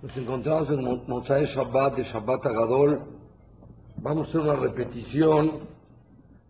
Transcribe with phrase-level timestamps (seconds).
[0.00, 3.00] Nos encontramos en Mozae Shabbat de Shabbat Agadol.
[3.96, 5.66] Vamos a hacer una repetición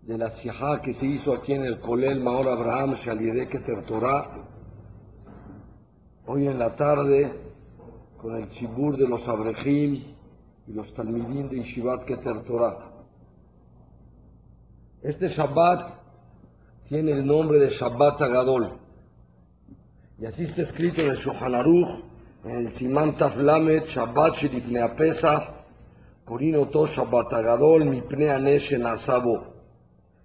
[0.03, 4.47] de la sijá que se hizo aquí en el Kolel Maor Abraham Shalire Keter Torah.
[6.27, 7.33] Hoy en la tarde,
[8.19, 9.95] con el Shibur de los Abrejim
[10.67, 12.93] y los Talmidim de Yeshivat Keter Torah.
[15.01, 15.95] Este Shabbat
[16.89, 18.82] tiene el nombre de Shabbat Agadol.
[20.23, 22.05] Y así está escrito en el Shulchan Aruch,
[22.45, 25.51] en el Siman Taflamet, Shabbat Shirifnei Pesach,
[26.25, 29.53] Corino To Shabbat Agadol, Mipnei Anesh Asabo.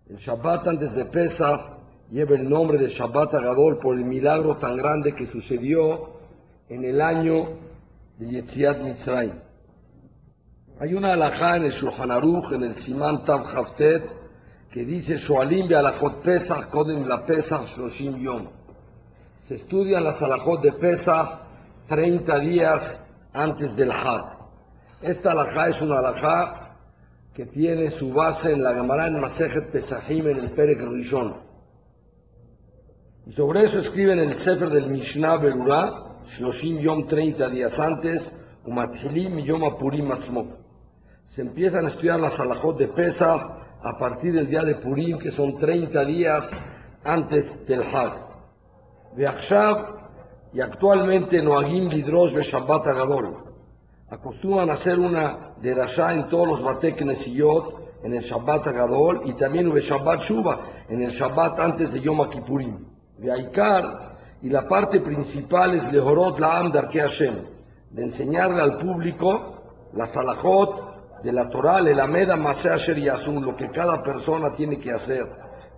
[0.07, 1.79] El Shabbat antes de Pesach
[2.11, 6.11] lleva el nombre de Shabbat Agadol por el milagro tan grande que sucedió
[6.69, 7.57] en el año
[8.19, 9.39] de Yetziat Mitzrayim.
[10.79, 14.03] Hay una alajá en el Shulchan Aruch, en el Siman Tav Haftet,
[14.69, 18.66] que dice Shoalim alajot Pesach, Kodem la Pesach, Shoshim Yom.
[19.47, 21.39] Se estudian las alajot de Pesach
[21.87, 24.25] 30 días antes del Had.
[25.01, 26.75] Esta alajá es una alajá
[27.33, 31.37] que tiene su base en la Gemara en Masejet en el Perek Rishon.
[33.25, 39.37] Y sobre eso escriben el Sefer del Mishnah Berurah, Shloshim Yom 30 días antes, Umathilim
[39.37, 40.57] Yom Apurim Atzmo.
[41.25, 43.41] Se empiezan a estudiar las alajot de Pesach
[43.81, 46.49] a partir del día de Purim, que son 30 días
[47.05, 48.26] antes del Hag.
[49.17, 53.35] Y actualmente Noagim Lidrosh de Shabbat Agadol.
[54.09, 59.33] Acostumbran a hacer una derashá en todos los Batek Nesiyot, en el Shabbat Agadol, y
[59.33, 62.85] también en Shabbat Shuba, en el Shabbat antes de Yom Kippurim.
[63.17, 67.35] De Aikar, y la parte principal es Lehorot Laam Darke Hashem,
[67.89, 73.55] de enseñarle al público la Salahot de la Torah, el Ameda Maseh Asher Yasun, lo
[73.55, 75.25] que cada persona tiene que hacer.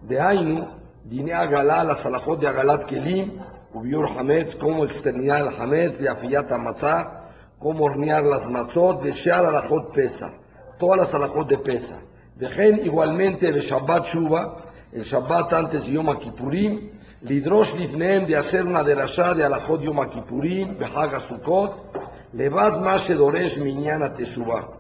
[0.02, 3.40] De Ainu, Dine Agalá, la Salahot de Agalat Kelim,
[3.74, 9.46] Ubiur Hametz, cómo exterminar el Hametz, de Afiyat Matzah, cómo hornear las matzot, de Shear
[9.46, 10.32] Alajot Pesa,
[10.78, 12.00] todas las Alajot de Pesa.
[12.36, 14.58] Dejen igualmente el Shabbat Shuba,
[14.92, 20.10] el Shabbat antes de Yom Kippurim, Lidrosh Lifneem de hacer una derashá de Alajot Yom
[20.10, 21.92] Kippurim, Behaga Sukkot,
[22.34, 24.78] Levad Mashe Doresh Minyana Teshuvah.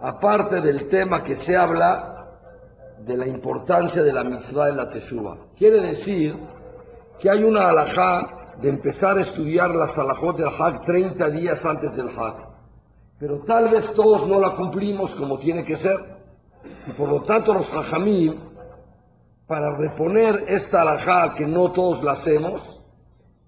[0.00, 2.11] Aparte del tema que se habla
[3.04, 5.36] de la importancia de la mitzvah de la Teshuvah.
[5.56, 6.36] Quiere decir
[7.20, 11.96] que hay una alajá de empezar a estudiar las alajot del Hag 30 días antes
[11.96, 12.48] del Hag.
[13.18, 15.96] Pero tal vez todos no la cumplimos como tiene que ser.
[16.86, 18.34] Y por lo tanto los hajamim,
[19.46, 22.80] para reponer esta alajá que no todos la hacemos,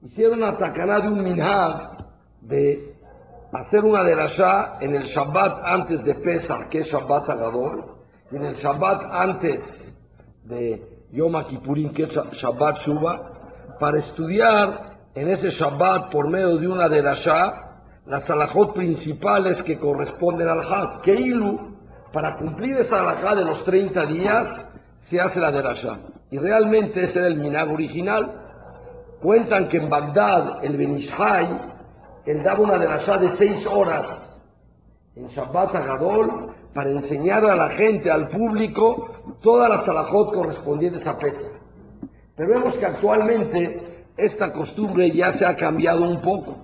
[0.02, 1.96] hicieron una tacaná de un minhag
[2.40, 2.94] de
[3.52, 7.93] hacer una derashá en el Shabbat antes de Pesach, que es Shabbat Agadol,
[8.30, 9.96] y en el Shabbat antes
[10.44, 16.68] de Yom Kippurim, que es Shabbat Shuba, para estudiar en ese Shabbat por medio de
[16.68, 21.00] una derashá las alajot principales que corresponden al Had.
[21.00, 21.74] Keilu,
[22.12, 24.68] para cumplir esa alajá de los 30 días,
[24.98, 25.98] se hace la derashá.
[26.30, 28.40] Y realmente ese era el minag original.
[29.22, 31.72] Cuentan que en Bagdad, el Benishai,
[32.26, 34.40] él daba una derashá de 6 horas
[35.14, 41.16] en Shabbat Agadol para enseñar a la gente, al público, todas las alajot correspondientes a
[41.16, 41.52] Pesach.
[42.36, 46.56] Pero vemos que actualmente esta costumbre ya se ha cambiado un poco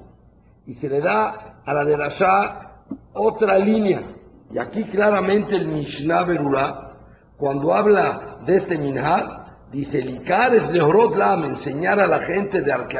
[0.66, 2.82] y se le da a la de Rasha
[3.12, 4.16] otra línea.
[4.52, 6.96] Y aquí claramente el Mishnah Berurah,
[7.36, 12.72] cuando habla de este Minhar, dice, Likar es Lehorot Lam, enseñar a la gente de
[12.72, 12.98] Arke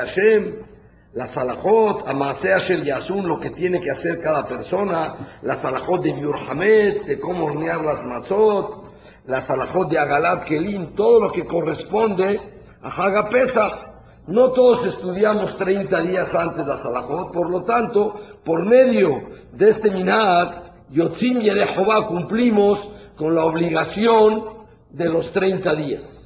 [1.11, 6.03] Hashem, la Salahot, Amasea Shel Yasun, lo que tiene que hacer cada persona, la Salahot
[6.03, 8.85] de Biur Hametz, de cómo hornear las mazot,
[9.27, 12.41] la Salahot de Agalat Kelim, todo lo que corresponde
[12.83, 13.89] a Haga Pesach.
[14.27, 19.11] No todos estudiamos 30 días antes la Salahot, por lo tanto, por medio
[19.53, 26.20] de este Minad, Yotzim y Jehová cumplimos con la obligación de los 30 días.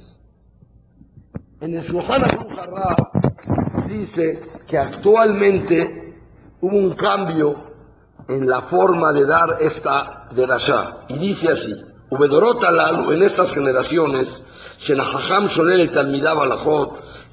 [1.61, 2.23] En el Shulchan
[3.87, 6.19] dice que actualmente
[6.59, 7.55] hubo un cambio
[8.27, 11.05] en la forma de dar esta derashá.
[11.07, 11.73] Y dice así,
[13.13, 14.43] en estas generaciones,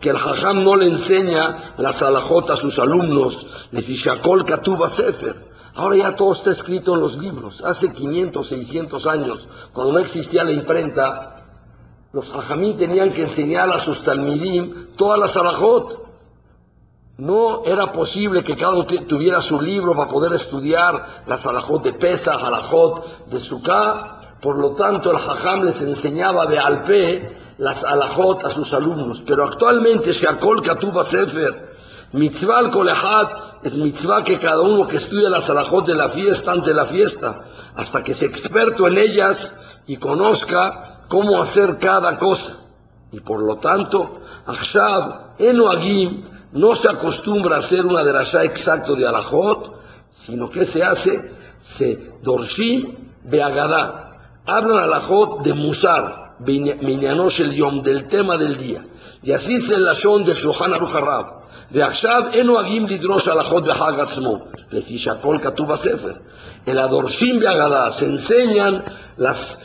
[0.01, 3.69] que el Jajam no le enseña las alajot a sus alumnos,
[4.89, 5.51] Sefer.
[5.75, 7.63] Ahora ya todo está escrito en los libros.
[7.65, 11.32] Hace 500, 600 años, cuando no existía la imprenta,
[12.13, 16.03] los Jajamín tenían que enseñar a sus Talmidim todas las alajot.
[17.17, 21.95] No era posible que cada uno tuviera su libro para poder estudiar las alajot de
[21.95, 24.39] Pesach, alajot de Sukkah.
[24.43, 29.23] Por lo tanto, el Jajam les enseñaba de Alpe las alajot a sus alumnos.
[29.27, 31.73] Pero actualmente, Shakol Katuba Sefer,
[32.13, 33.29] mitzvah al kolehad
[33.63, 36.87] es mitzvah que cada uno que estudia las alajot de la fiesta, antes de la
[36.87, 37.41] fiesta,
[37.75, 39.57] hasta que sea experto en ellas
[39.87, 42.58] y conozca cómo hacer cada cosa.
[43.12, 49.08] Y por lo tanto, Achshav, Enoagim, no se acostumbra a hacer una derashá exacto de
[49.08, 49.80] alajot,
[50.12, 54.12] sino que se hace, se dorshim beagadá.
[54.46, 58.86] Hablan alajot de musar, minyanosh el yom, del tema del día.
[59.24, 61.38] Y así es el lashon de Shohan Aruch Harab.
[61.72, 64.38] ועכשיו אין נוהגים לדרוש הלכות בחג עצמו,
[64.72, 66.12] לפי שהכל כתוב בספר,
[66.68, 68.84] אלא דורשים בהגדה, se enseñan
[69.18, 69.58] las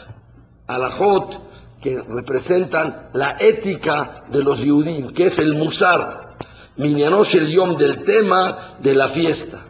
[0.68, 1.42] alajot
[1.82, 6.28] que representan la ética de los Yehudim, que es el musar,
[6.78, 9.66] Minyanos el yom del tema de la fiesta.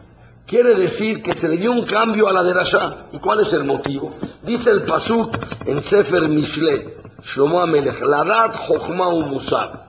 [0.46, 3.06] Quiere decir que se le dio un cambio a la derashá.
[3.12, 4.14] ¿Y cuál es el motivo?
[4.42, 5.34] Dice el Pasuk
[5.64, 9.88] en Sefer Mishle, Shlomo Amelech, Ladat Chochma u Musar.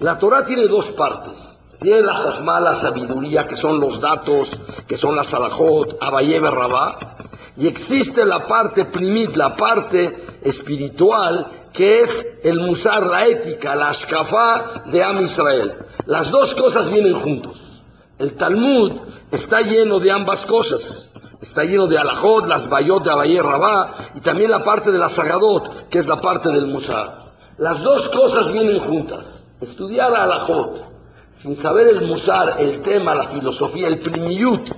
[0.00, 1.58] La Torah tiene dos partes.
[1.80, 4.50] Tiene la Jochma, la sabiduría, que son los datos,
[4.88, 7.16] que son la Salahot, Abaye Rabá.
[7.58, 13.88] Y existe la parte primit, la parte espiritual, que es el Musar, la ética, la
[13.88, 15.74] Ashkafá de Am Israel.
[16.06, 17.82] Las dos cosas vienen juntos.
[18.16, 18.92] El Talmud
[19.32, 21.10] está lleno de ambas cosas.
[21.40, 25.08] Está lleno de alajot, las bayot de Abaye Rabá, y también la parte de la
[25.08, 27.32] Sagadot, que es la parte del Musar.
[27.58, 29.44] Las dos cosas vienen juntas.
[29.60, 30.84] Estudiar alajot,
[31.32, 34.68] sin saber el Musar, el tema, la filosofía, el primiyut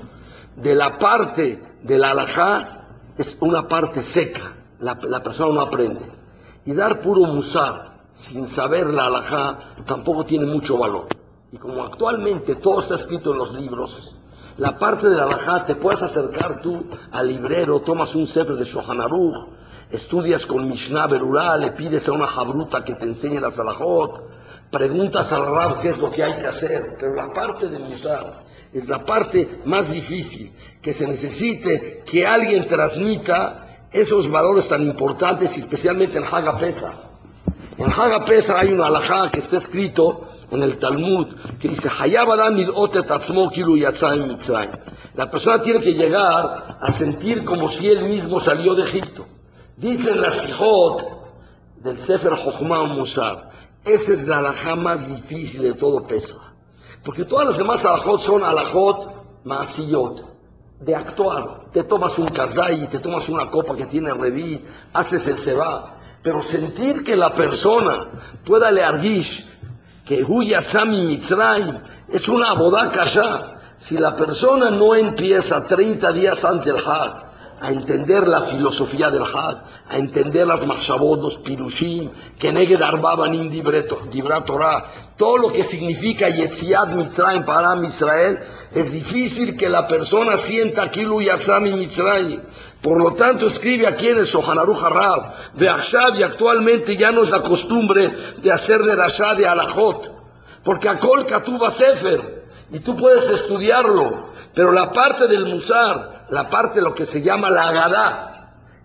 [0.56, 4.56] de la parte de la alajá, es una parte seca.
[4.78, 6.00] La, la persona no aprende.
[6.64, 11.08] Y dar puro Musar, sin saber la alajá, tampoco tiene mucho valor.
[11.52, 14.16] Y como actualmente todo está escrito en los libros,
[14.56, 18.64] la parte de la alajá te puedes acercar tú al librero, tomas un sefer de
[18.64, 19.48] Shohan Aruch,
[19.90, 24.22] estudias con Mishnah Berurah, le pides a una jabruta que te enseñe las alajot,
[24.70, 28.44] preguntas al Rab qué es lo que hay que hacer, pero la parte del Musar
[28.72, 35.56] es la parte más difícil, que se necesite que alguien transmita esos valores tan importantes,
[35.56, 36.92] especialmente en Haga Pesa.
[37.76, 41.28] En Haga Pesa hay una alajá que está escrito en el Talmud
[41.58, 41.88] que dice
[45.14, 49.26] la persona tiene que llegar a sentir como si él mismo salió de Egipto.
[49.76, 51.02] Dicen las hijot
[51.82, 53.50] del Sefer Jochma Musar.
[53.84, 56.49] Esa es la alajá más difícil de todo Pesa.
[57.04, 60.26] Porque todas las demás alajot son alajot masiyot,
[60.80, 61.70] de actuar.
[61.72, 65.96] Te tomas un kazay, te tomas una copa que tiene reví, haces el seba.
[66.22, 69.46] Pero sentir que la persona pueda leargish
[70.04, 73.56] que Huyatzami Mitzrayim es una bodaca ya.
[73.76, 77.29] Si la persona no empieza 30 días antes del Hag
[77.60, 83.50] a entender la filosofía del Hag, a entender las Machshavot, los Pirushim, que Neged Arbabanim
[83.50, 88.38] Dibra Torah, todo lo que significa Yetziat Mitzrayim para Israel,
[88.72, 92.40] es difícil que la persona sienta Kilu Yatzami Mitzrayim.
[92.80, 97.24] Por lo tanto, escribe aquí en el Sohanaruj Harab, de Achshab, y actualmente ya no
[97.24, 98.10] es la costumbre
[98.42, 100.10] de hacer de Rashad de Alajot,
[100.64, 102.39] porque Akol Katuba Sefer,
[102.72, 107.20] y tú puedes estudiarlo, pero la parte del Musar, la parte de lo que se
[107.20, 108.30] llama la Agadá,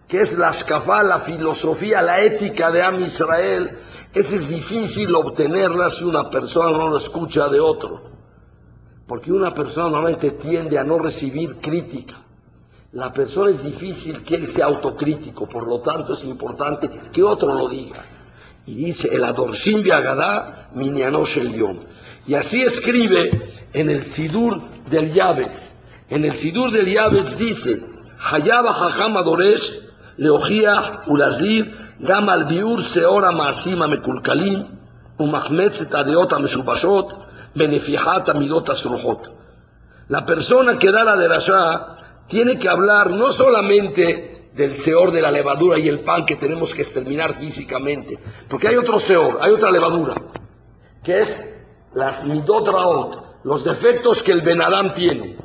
[0.08, 3.80] que es la Shkafá, la filosofía, la ética de Am Israel,
[4.14, 8.02] es difícil obtenerla si una persona no lo escucha de otro.
[9.07, 12.16] Porque una persona normalmente tiende a no recibir crítica.
[12.94, 17.54] La persona es difícil que él sea autocrítico, por lo tanto es importante que otro
[17.54, 18.06] lo diga.
[18.66, 21.80] Y dice, el Adorshim Agadá, Minyanosh el.
[22.28, 25.76] Y así escribe en el Sidur del Yabes.
[26.10, 27.84] En el Sidur del Yabes dice,
[28.20, 29.82] Hayaba Hajam Adoresh,
[30.18, 34.66] Leojiah Ulazir, Gam al Biur Seora Maasima Mekulkalim,
[35.18, 37.16] Umachmetzet Adeota Meshubashot,
[37.54, 39.32] Benefijat Amidot Asruhot.
[40.08, 45.32] La persona que da la derashá tiene que hablar no solamente del seor de la
[45.32, 48.18] levadura y el pan que tenemos que exterminar físicamente,
[48.48, 50.16] porque hay otro seor, hay otra levadura,
[51.04, 51.55] que es
[51.95, 55.37] las midot raot, los defectos que el Benadam tiene,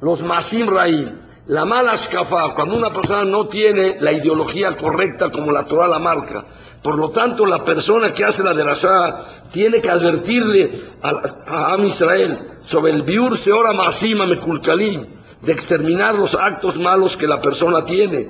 [0.00, 5.50] los masim raim, la mala shkafá, cuando una persona no tiene la ideología correcta como
[5.50, 6.44] la Torah la marca.
[6.82, 10.70] Por lo tanto, la persona que hace la derashá tiene que advertirle
[11.02, 15.06] a, a, Israel sobre el biur seora masima mekulkalim,
[15.40, 18.28] de exterminar los actos malos que la persona tiene,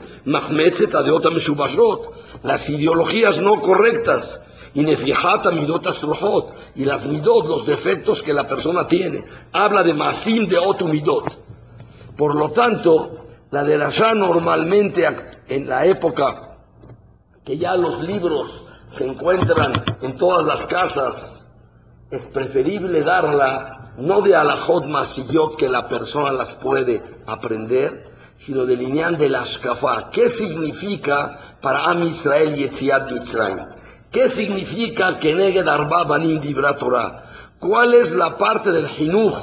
[2.42, 4.42] las ideologías no correctas,
[4.78, 4.84] y
[6.74, 9.24] y las midot, los defectos que la persona tiene.
[9.52, 11.24] Habla de masim de otu midot.
[12.16, 15.06] Por lo tanto, la derashá normalmente
[15.48, 16.58] en la época
[17.44, 21.46] que ya los libros se encuentran en todas las casas,
[22.10, 28.78] es preferible darla no de alajot masillot que la persona las puede aprender, sino del
[28.78, 30.08] lineal de la Ashkafá.
[30.10, 33.77] ¿Qué significa para Am Israel Yetziat Mitzrayim?
[34.10, 36.40] ¿Qué significa que negue Arba Banim
[36.78, 37.24] Torah?
[37.58, 39.34] ¿Cuál es la parte del Jinuj,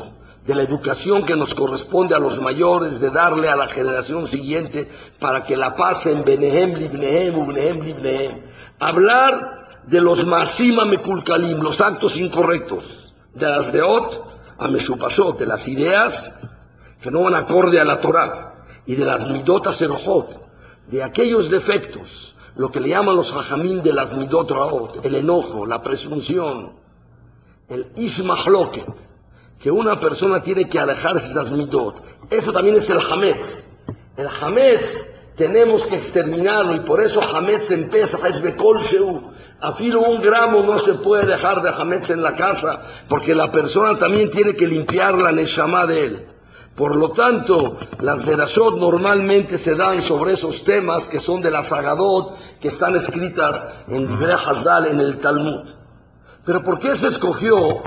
[0.45, 4.89] de la educación que nos corresponde a los mayores, de darle a la generación siguiente
[5.19, 8.41] para que la pasen Benehem Libnehem, Ubnehem Libnehem?
[8.79, 14.25] Hablar de los Masima Mekulkalim, los actos incorrectos, de las Deot
[14.57, 16.35] a Mesupasot, de las ideas
[17.01, 20.41] que no van acorde a la Torah y de las midotas erojot,
[20.87, 25.65] de aquellos defectos, lo que le llaman los hajamim de las midot raot, el enojo,
[25.65, 26.73] la presunción,
[27.67, 28.85] el ismahloket,
[29.59, 32.01] que una persona tiene que alejarse de esas midot.
[32.29, 33.69] Eso también es el hametz.
[34.15, 39.31] El hametz tenemos que exterminarlo y por eso hametz empieza, es bekol sheu.
[39.59, 43.97] Afilo un gramo no se puede dejar de hametz en la casa, porque la persona
[43.97, 46.27] también tiene que limpiar la neshama de él.
[46.75, 51.63] Por lo tanto, las verashot normalmente se dan sobre esos temas que son de la
[51.63, 55.69] Sagadot, que están escritas en Divrei Hazdal, en el Talmud.
[56.45, 57.81] Pero ¿por qué se escogió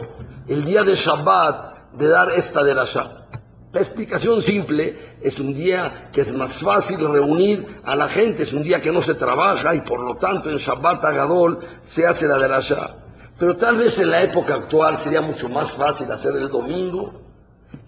[0.47, 3.27] el día de Shabbat de dar esta derashá?
[3.73, 8.55] La explicación simple es un día que es más fácil reunir a la gente, es
[8.55, 12.27] un día que no se trabaja y por lo tanto en Shabbat Agadol se hace
[12.27, 12.97] la derashá.
[13.39, 17.28] Pero tal vez en la época actual sería mucho más fácil hacer el domingo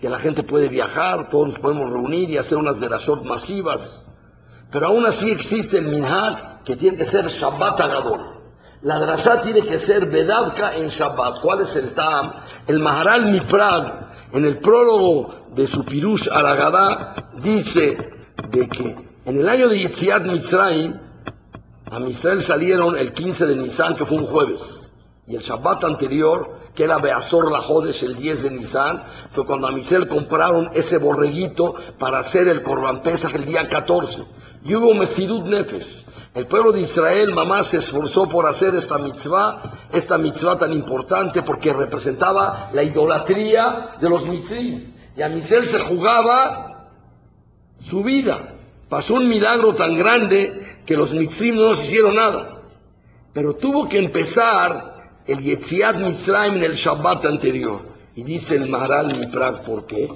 [0.01, 4.09] que la gente puede viajar, todos nos podemos reunir y hacer unas derashot masivas.
[4.71, 8.41] Pero aún así existe el minhag que tiene que ser Shabbat Agadol.
[8.83, 11.41] La drashá tiene que ser Bedavka en Shabbat.
[11.43, 12.33] ¿Cuál es el tam?
[12.67, 17.97] El Maharal Miprag, en el prólogo de su Pirush Aragadá, dice
[18.49, 20.99] de que en el año de Yitziat Mitzrayim,
[21.91, 24.91] a Misrael salieron el 15 de Nisan, que fue un jueves,
[25.27, 29.67] y el Shabbat anterior que era Beazor la Jodes el 10 de Nisan, fue cuando
[29.67, 34.25] a compraron ese borreguito para hacer el Corban Pesach el día 14.
[34.63, 36.05] Y hubo Mesidut Nefes.
[36.35, 41.43] El pueblo de Israel, mamá, se esforzó por hacer esta mitzvah, esta mitzvah tan importante
[41.43, 44.95] porque representaba la idolatría de los mitzvim.
[45.17, 46.89] Y a se jugaba
[47.81, 48.55] su vida.
[48.89, 52.61] Pasó un milagro tan grande que los mitzvim no nos hicieron nada.
[53.33, 54.90] Pero tuvo que empezar
[55.31, 57.81] el Yetziat Mitzrayim en el Shabbat anterior.
[58.17, 60.11] Y dice el Maharal Miprag, ¿por qué?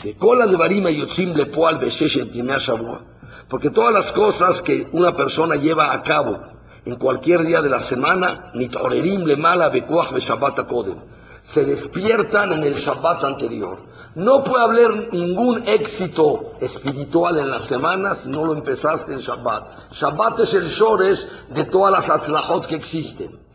[0.00, 3.04] Que cola de Barima Yotzim le poal Shabua.
[3.50, 6.40] Porque todas las cosas que una persona lleva a cabo
[6.86, 10.98] en cualquier día de la semana, ni torerim le mala bekoach Shabbat kodem,
[11.42, 13.90] se despiertan en el Shabbat anterior.
[14.14, 19.92] No puede haber ningún éxito espiritual en las semanas si no lo empezaste en Shabbat.
[19.92, 23.49] Shabbat es el shores de todas las atzlahot que existen.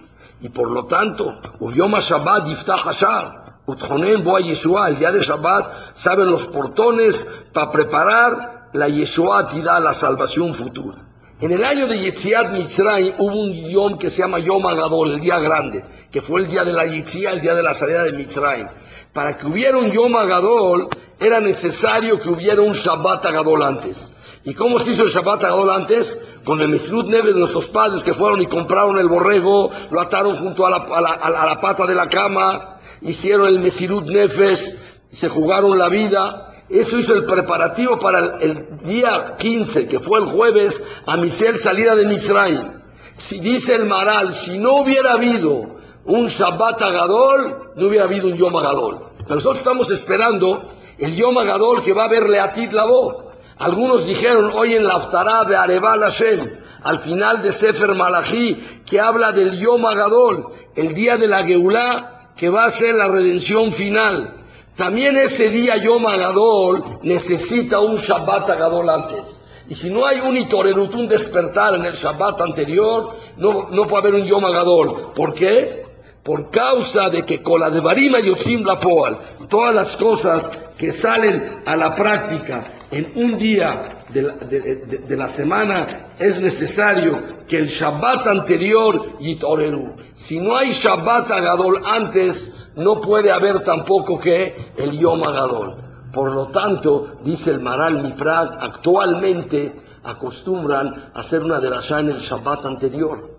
[0.46, 5.96] Y por lo tanto, Yom Shabbat Yiftach Hashar, Utjonen Boa Yeshua, el día de Shabbat,
[5.96, 11.02] saben los portones para preparar la Yeshua da la salvación futura.
[11.42, 15.20] En el año de Yetziat Mitzrayim hubo un Yom que se llama Yom Agadol, el
[15.20, 18.14] día grande, que fue el día de la Yetzia, el día de la salida de
[18.14, 18.68] Mitzrayim.
[19.14, 24.16] Para que hubiera un Yom Agadol, era necesario que hubiera un Shabbat Agadol antes.
[24.46, 26.20] ¿Y cómo se hizo el Shabbat Agadol antes?
[26.44, 30.38] Con el Mesirut Neve de nuestros padres que fueron y compraron el borrego, lo ataron
[30.38, 34.78] junto a la, pata de la cama, hicieron el Mesirut Nefes,
[35.10, 36.52] se jugaron la vida.
[36.70, 41.96] Eso hizo el preparativo para el, día 15, que fue el jueves, a Misel salida
[41.96, 42.84] de Misraim.
[43.16, 45.75] Si dice el Maral, si no hubiera habido
[46.06, 49.08] un Shabbat Agadol, no hubiera habido un Yom Agadol.
[49.24, 50.68] Pero nosotros estamos esperando
[51.00, 53.25] el Yom Agadol que va a haber Leatit voz.
[53.58, 59.00] Algunos dijeron hoy en la Aftará de Arebal Hashem, al final de Sefer Malachi, que
[59.00, 63.72] habla del Yom Agadol, el día de la Geulá, que va a ser la redención
[63.72, 64.44] final.
[64.76, 69.42] También ese día Yom Agadol necesita un Shabbat Agadol antes.
[69.70, 74.10] Y si no hay un Itorerut, un despertar en el Shabbat anterior, no, no puede
[74.10, 75.14] haber un Yom Agadol.
[75.14, 75.86] ¿Por qué?
[76.22, 79.18] Por causa de que con la de la Poal,
[79.50, 86.39] todas las cosas que salen a la práctica en un día de la, semana es
[86.39, 89.96] necesario que el Shabbat anterior yitoreru.
[90.13, 95.84] Si no hay Shabbat Agadol antes, no puede haber tampoco que el Yom Agadol.
[96.13, 102.20] Por lo tanto, dice el Maral Miprag, actualmente acostumbran a hacer una derashá en el
[102.20, 103.38] Shabbat anterior,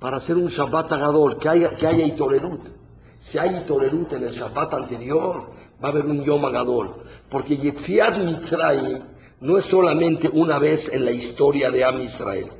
[0.00, 2.62] para hacer un Shabbat Agadol, que haya, que haya Itorerut.
[3.18, 5.50] Si hay Itorerut en el Shabbat anterior,
[5.82, 7.04] va a haber un Yom Agadol.
[7.30, 9.02] Porque Yetziat Mitzrayim
[9.40, 12.50] no es solamente una vez en la historia de Am Israel.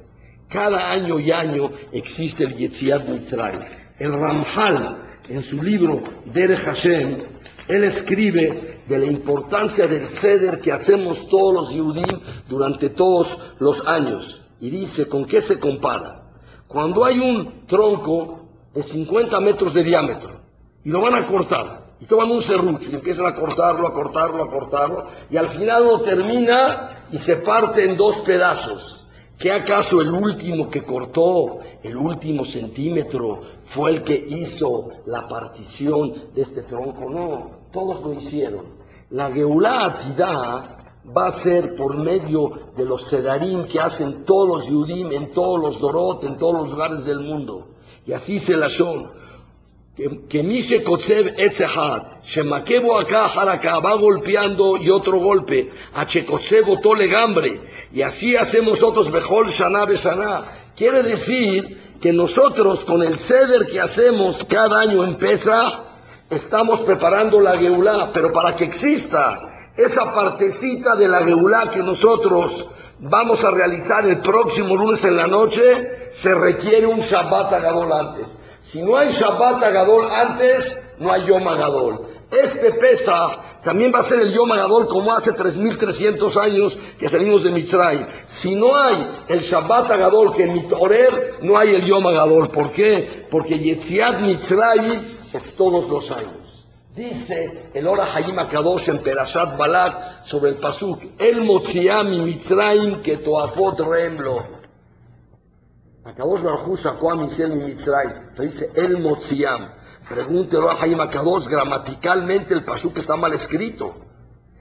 [0.49, 3.63] Cada año y año existe el Yetziat Mitzrayim.
[3.99, 7.23] El Ramjal, en su libro Derech Hashem,
[7.69, 13.87] él escribe de la importancia del ceder que hacemos todos los Yudim durante todos los
[13.87, 14.45] años.
[14.61, 16.31] Y dice, ¿con qué se compara?
[16.67, 20.41] Cuando hay un tronco de 50 metros de diámetro
[20.85, 24.45] y lo van a cortar, y toman un serrucho y empiezan a cortarlo, a cortarlo,
[24.45, 29.07] a cortarlo, y al final lo termina y se parte en dos pedazos.
[29.38, 36.33] ¿Qué acaso el último que cortó, el último centímetro, fue el que hizo la partición
[36.35, 37.11] de este tronco?
[37.11, 38.76] No, todos lo hicieron.
[39.11, 40.76] La Geulah Atidá
[41.17, 45.61] va a ser por medio de los sedarim que hacen todos los yudim en todos
[45.61, 47.69] los dorot, en todos los lugares del mundo.
[48.07, 49.11] Y así se la son.
[49.97, 56.67] Que mi se kotzev etzehad, shemakebo acá jaraka, va golpeando y otro golpe, a chekotzev
[56.83, 57.62] tole gambre,
[57.93, 60.45] y así hacemos nosotros mejor shana besana.
[60.76, 65.17] Quiere decir que nosotros con el ceder que hacemos cada año en
[66.29, 69.41] estamos preparando la geulá, pero para que exista
[69.75, 75.26] esa partecita de la geulá que nosotros vamos a realizar el próximo lunes en la
[75.26, 78.38] noche, se requiere un Shabbat Agadol antes.
[78.67, 82.09] Si no hay Shabbat Agadol antes, no hay Yom Agadol.
[82.33, 87.45] Este pesa también va a ser el Yom Agadol como hace 3.300 años que salimos
[87.45, 88.05] de Mitzray.
[88.27, 88.97] Si no hay
[89.29, 92.51] el Shabbat Agadol que en Mitorer, no hay el Yom Agadol.
[92.51, 93.29] ¿Por qué?
[93.31, 95.01] Porque Yetziat Mitzray
[95.33, 96.67] es todos los años.
[96.93, 103.19] Dice el Ora Hayim Akadosh en Perashat Balak sobre el Pasuk, El Motziam Mitzrayim que
[103.19, 104.56] toafot remlo.
[106.07, 108.07] Akadosh Baruj sacó a Misel y Mitzray,
[108.39, 109.73] dice El Motziam.
[110.09, 113.93] Pregúntelo a Jaime Akadosh, gramaticalmente el pasuk está mal escrito.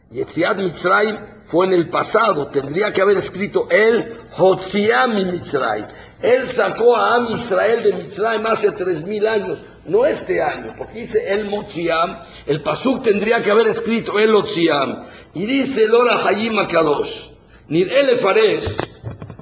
[0.09, 5.85] Yetziat Mitzrayim fue en el pasado, tendría que haber escrito el Hotziam Mitzrayim.
[6.19, 11.01] Él sacó a Am Israel de Mitzrayim hace tres mil años, no este año, porque
[11.01, 15.03] dice el Motziam, el pasuk tendría que haber escrito el Hotziam.
[15.35, 17.29] Y dice el Ora Hayim Akadosh,
[17.67, 18.94] Nir Elefares,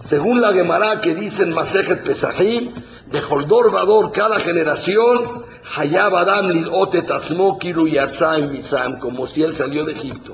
[0.03, 2.73] según la Gemara que dice en Masejet Pesahim,
[3.07, 9.85] de Holdor Vador cada generación, Hayab Adam Lilot Tatzmo Kiru Mitzam, como si él salió
[9.85, 10.33] de Egipto.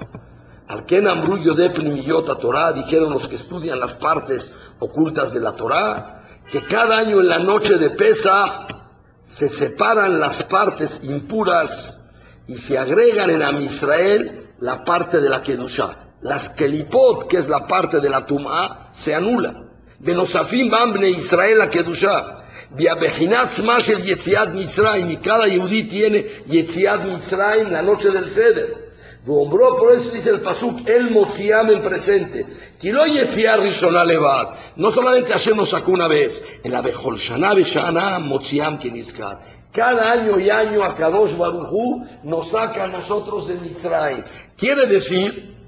[0.67, 5.53] Al Ken Amru de Pnimiyot Torah, dijeron los que estudian las partes ocultas de la
[5.53, 8.67] Torah, que cada año en la noche de Pesach
[9.21, 11.99] se separan las partes impuras
[12.47, 16.09] y se agregan en Am Israel la parte de la Kedushah.
[16.21, 19.69] Las Kelipot, que es la parte de la Tum'a, se anulan.
[19.99, 22.36] Benosafim Bambre Israel la Kedushah.
[22.71, 28.89] Viabejinat Smash el Yetziat Mitzrayim, y cada Yehudí tiene Yetziat Mitzrayim la noche del Seder.
[29.25, 32.45] Nombró, por eso dice el Pasuk, el Motziam en presente.
[32.79, 34.47] Kilo Yetziat Rishonah Levad.
[34.75, 39.39] No solamente Hashem nos sacó una vez, en la Bejol Shana Beshana Motziam Kinizkar.
[39.71, 44.23] Cada año y año a Kadosh Baruchu nos saca a nosotros de Mitzrayim.
[44.58, 45.59] Quiere decir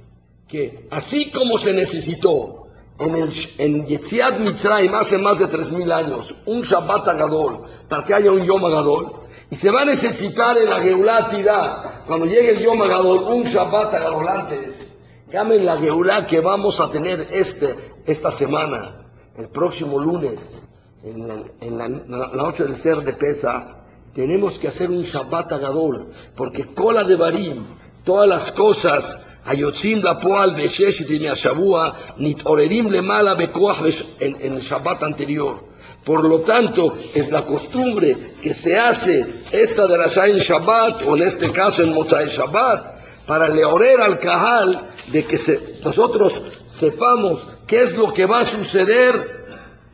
[0.51, 2.67] que así como se necesitó
[2.99, 8.13] en, el, en Yetziat Mitzrayim hace más de 3.000 años, un Shabbat Agadol, para que
[8.13, 9.13] haya un Yom Agadol,
[9.49, 13.93] y se va a necesitar en la Geulah cuando llegue el Yom Agadol, un Shabbat
[13.93, 14.99] Agadol antes,
[15.31, 17.73] llamen la Geulah que vamos a tener este,
[18.05, 20.69] esta semana, el próximo lunes,
[21.01, 23.77] en la noche del ser de Pesa,
[24.13, 27.65] tenemos que hacer un Shabbat Agadol, porque cola de Barim,
[28.03, 35.02] todas las cosas היוצאים לפועל בששת ימי השבוע מתעוררים למעלה בכוח en, en el Shabbat
[35.02, 35.66] anterior.
[36.04, 41.16] Por lo tanto, es la costumbre que se hace esta de la Shain Shabbat, o
[41.16, 47.44] en este caso en Motzai Shabbat, para leorer al Kahal de que se, nosotros sepamos
[47.66, 49.14] qué es lo que va a suceder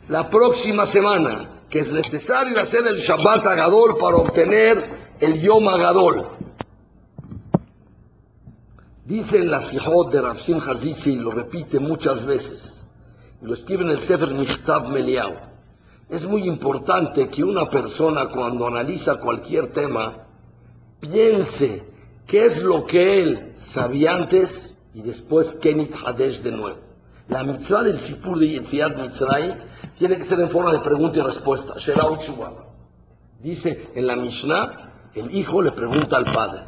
[0.08, 4.84] la próxima semana, que es necesario hacer el Shabbat Agadol para obtener
[5.18, 6.35] el Yom Agadol.
[9.07, 10.73] Dice en la Sihot de Rav Simcha
[11.05, 12.85] y lo repite muchas veces,
[13.41, 15.33] y lo escribe en el Sefer Michtav Meliau.
[16.09, 20.27] Es muy importante que una persona cuando analiza cualquier tema
[20.99, 21.85] piense
[22.25, 26.79] qué es lo que él sabía antes y después Kenit Hadesh de nuevo.
[27.29, 29.57] La mitzvah del Sipur de Yetziat Mitzray
[29.97, 31.75] tiene que ser en forma de pregunta y respuesta.
[33.39, 36.63] Dice en la Mishnah, el hijo le pregunta al padre.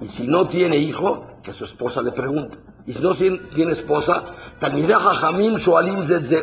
[0.00, 2.56] Y si no tiene hijo, que su esposa le pregunta.
[2.86, 5.56] Y si no tiene esposa, Jamim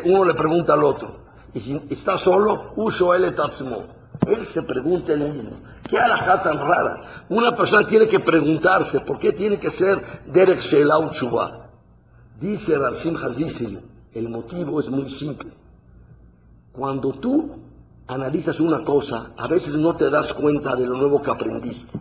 [0.04, 1.18] uno le pregunta al otro.
[1.52, 5.58] Y si está solo, uso él Él se pregunta él mismo.
[5.86, 7.24] ¿Qué alajá tan rara?
[7.28, 11.10] Una persona tiene que preguntarse, ¿por qué tiene que ser Derek Shelau
[12.40, 13.82] Dice Rarsim Hazizil,
[14.14, 15.52] el motivo es muy simple.
[16.72, 17.58] Cuando tú
[18.06, 21.92] analizas una cosa, a veces no te das cuenta de lo nuevo que aprendiste.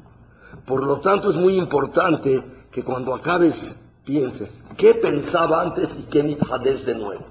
[0.66, 6.24] Por lo tanto, es muy importante que cuando acabes pienses, ¿qué pensaba antes y qué
[6.24, 7.26] nitjades de nuevo?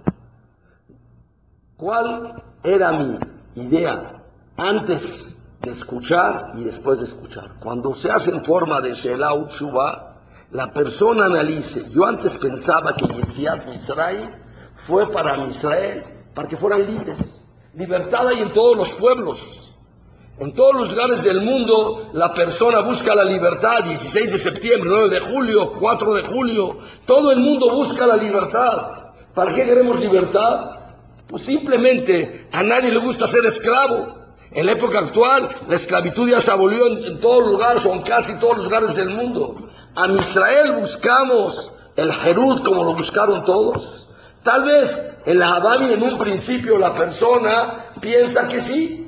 [1.77, 3.19] ¿Cuál era mi
[3.57, 4.23] idea
[4.57, 7.59] antes de escuchar y después de escuchar?
[7.59, 10.21] Cuando se hace en forma de Shelau Shuba,
[10.53, 14.31] la persona analice, yo antes pensaba que Yetziat Misraim
[14.87, 17.45] fue para Israel, para que fueran libres.
[17.75, 19.72] Libertad hay en todos los pueblos.
[20.39, 25.11] En todos los lugares del mundo la persona busca la libertad, 16 de septiembre, 9
[25.11, 29.13] de julio, 4 de julio, todo el mundo busca la libertad.
[29.35, 30.71] ¿Para qué queremos libertad?
[31.29, 34.23] Pues simplemente a nadie le gusta ser esclavo.
[34.51, 38.03] En la época actual la esclavitud ya se abolió en, todos los lugares o en
[38.03, 39.69] casi todos los lugares del mundo.
[39.95, 44.09] A Israel buscamos el Jerud como lo buscaron todos.
[44.43, 49.02] Tal vez en la Habani en un principio la persona piensa que sí,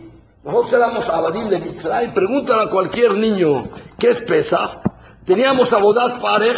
[0.45, 2.13] nosotros éramos Abadim de Mitzray.
[2.13, 4.83] Pregúntale a cualquier niño qué es pesa.
[5.25, 6.57] Teníamos Abodat Parej,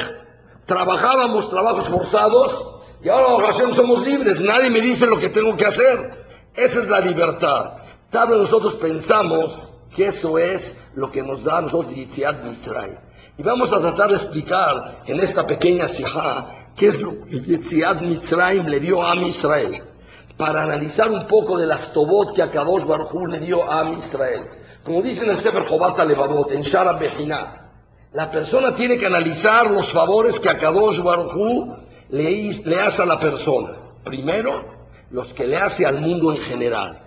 [0.67, 4.41] trabajábamos trabajos forzados y ahora somos libres.
[4.41, 6.27] Nadie me dice lo que tengo que hacer.
[6.53, 7.75] Esa es la libertad.
[8.11, 12.99] Tal vez nosotros pensamos que eso es lo que nos da a nosotros Yitziat Mitzray.
[13.39, 18.01] Y vamos a tratar de explicar en esta pequeña sijá qué es lo que Yitziat
[18.01, 19.81] Mitzrayim le dio a Israel
[20.37, 24.47] para analizar un poco de las tobot que Akadosh Baruj le dio a Israel.
[24.85, 27.71] Como dice en el Sefer Jobat Levavot, en Shara Bejina,
[28.13, 31.35] la persona tiene que analizar los favores que Akadosh Baruj
[32.11, 33.71] le, le hace a la persona.
[34.05, 34.65] Primero,
[35.11, 37.03] los que le hace al mundo en general.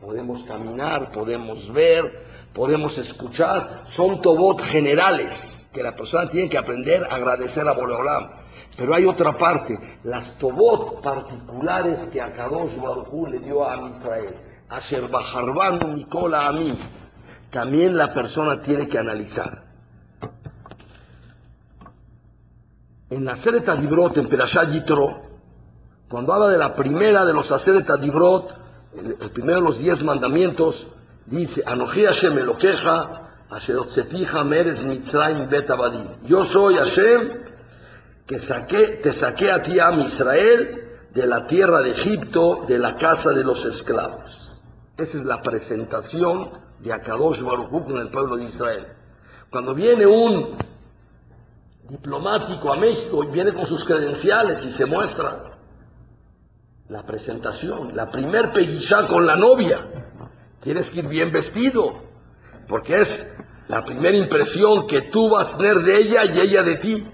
[0.00, 7.04] Podemos caminar, podemos ver, podemos escuchar, son tobot generales que la persona tiene que aprender
[7.04, 8.41] a agradecer a Boleolam.
[8.76, 14.34] Pero hay otra parte, las tobot particulares que Akadosh Baruj le dio a Israel.
[14.68, 16.72] Asher Bajarbanu Mikola a mí.
[17.50, 19.62] También la persona tiene que analizar.
[23.10, 25.20] En la Seret Adibrot, en Perashá Yitro,
[26.08, 28.56] cuando habla de la primera de los Aseret Adibrot,
[28.94, 30.88] el, primero de los diez mandamientos,
[31.26, 35.68] dice, Anoji Hashem Elokeja, Asher Otzetija Meres Mitzrayim Bet
[36.24, 37.51] Yo soy Hashem,
[38.26, 40.82] que saqué, te saqué a ti, a Israel,
[41.12, 44.62] de la tierra de Egipto, de la casa de los esclavos.
[44.96, 48.86] Esa es la presentación de Akadosh Baruj con el pueblo de Israel.
[49.50, 50.56] Cuando viene un
[51.88, 55.58] diplomático a México y viene con sus credenciales y se muestra
[56.88, 59.86] la presentación, la primer pellizá con la novia,
[60.60, 62.02] tienes que ir bien vestido,
[62.68, 63.28] porque es
[63.68, 67.06] la primera impresión que tú vas a tener de ella y ella de ti.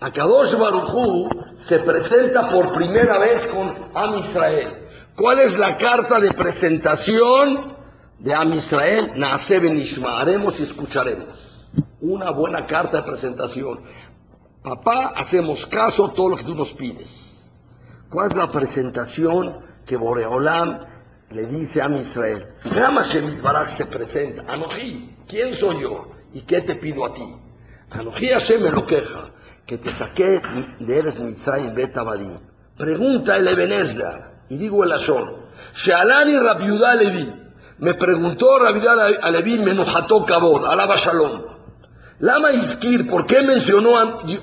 [0.00, 4.86] Akadosh Baruchú se presenta por primera vez con Am Israel.
[5.16, 7.76] ¿Cuál es la carta de presentación
[8.20, 9.10] de Am Israel?
[9.16, 10.20] Naase Benishma.
[10.20, 11.68] Haremos y escucharemos.
[12.00, 13.80] Una buena carta de presentación.
[14.62, 17.44] Papá, hacemos caso a todo lo que tú nos pides.
[18.08, 20.78] ¿Cuál es la presentación que Boreolam
[21.30, 22.54] le dice a Israel?
[22.62, 24.44] Hashem Barak se presenta.
[24.46, 26.12] Anoji, ¿quién soy yo?
[26.32, 27.34] ¿Y qué te pido a ti?
[27.90, 29.32] Anoji Hashem me lo queja
[29.68, 30.40] que te saqué
[30.80, 32.32] de Eres Mitzrayim Betabadi.
[32.78, 35.30] Pregunta el Ebenezda, y digo el Ashon,
[35.74, 37.30] Shealani Rabiudá Levi,
[37.80, 41.42] me preguntó Rabiudá Levi, Menujató Kabod, alaba Shalom.
[42.20, 43.92] Lama Iskir, ¿por qué mencionó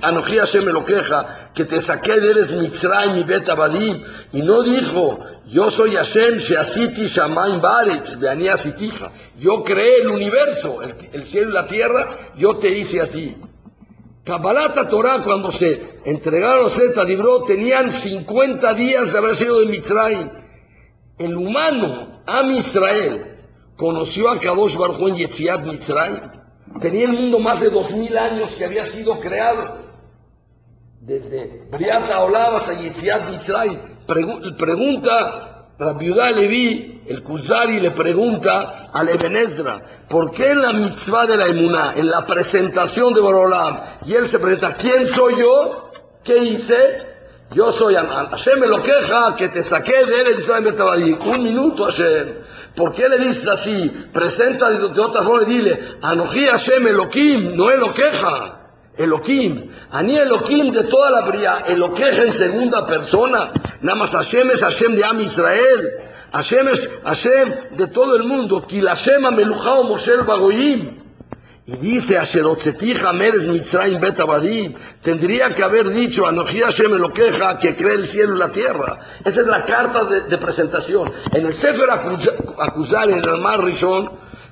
[0.02, 4.04] Anoji Hashem lo queja que te saqué de Eres Mitzrayim y Betabadi?
[4.32, 9.12] Y no dijo, yo soy Hashem, Sheasiti Shamaim Baretz, Beani Asitija.
[9.40, 13.36] Yo creé el universo, el, el cielo y la tierra, yo te hice a ti.
[14.26, 20.30] Kabbalata Torah, cuando se entregaron los Dibró, tenían 50 días de haber sido de Mitzrayim.
[21.20, 23.38] El humano, Am Israel,
[23.78, 26.20] conoció a Kadosh Baruj en Yetziat Mitzrayim.
[26.82, 29.78] Tenía el mundo más de 2000 años que había sido creado.
[31.02, 33.80] Desde Briata Olam hasta Yetziat Mitzrayim.
[34.58, 41.38] pregunta Rabiudá Levi, el Kuzari le pregunta al Ebenezra, ¿por qué en la mitzvah de
[41.38, 45.92] la emuná, en la presentación de Borolam, y él se pregunta, ¿quién soy yo?
[46.24, 47.16] ¿Qué hice?
[47.52, 52.40] Yo soy Hashem me lo que te saqué de él en Un minuto Hashem.
[52.76, 53.88] ¿Por qué le dices así?
[54.12, 58.62] Presenta de, otra forma y dile, Anoji Hashem Elohim, no Eloqueja.
[58.98, 64.62] Elohim, Ani Elohim de toda la bría, Eloqueja en segunda persona, nada más Hashem es
[64.62, 66.05] Hashem de Am Israel.
[66.36, 66.90] Hashem es
[67.78, 68.66] de todo el mundo.
[68.68, 71.06] Kilashema Melujao Moshe Bagoyim.
[71.68, 77.76] Y dice, Asherotzetija Meres Mitzrayim Bet Abadim, tendría que haber dicho, Anoji Hashem queja, que
[77.76, 79.00] cree el cielo y la tierra.
[79.24, 81.12] Esa es la carta de, presentación.
[81.32, 84.12] En el Sefer Acusar, en el Mar Rishon,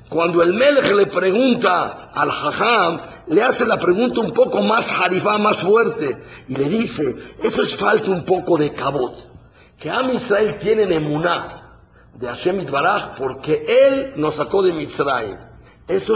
[0.10, 5.38] cuando el Melech le pregunta al Jajam, le hace la pregunta un poco más jarifá,
[5.38, 6.18] más fuerte,
[6.48, 9.14] y le dice, eso es falta un poco de cabot.
[9.78, 11.63] Que Am Israel tiene emuná
[12.16, 15.38] de Hashem Itbaraj porque Él nos sacó de Mitzrayim.
[15.88, 16.16] Eso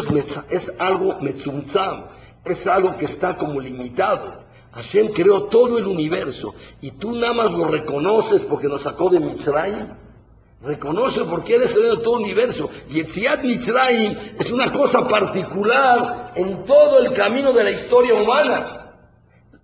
[0.50, 2.06] es, algo metzumzam,
[2.46, 4.46] es algo que está como limitado.
[4.72, 9.20] Hashem creó todo el universo y tú nada más lo reconoces porque nos sacó de
[9.20, 9.88] Mitzrayim.
[10.62, 12.70] Reconoce porque eres el de todo el universo.
[12.90, 18.87] Y Etziat Mitzrayim es una cosa particular en todo el camino de la historia humana.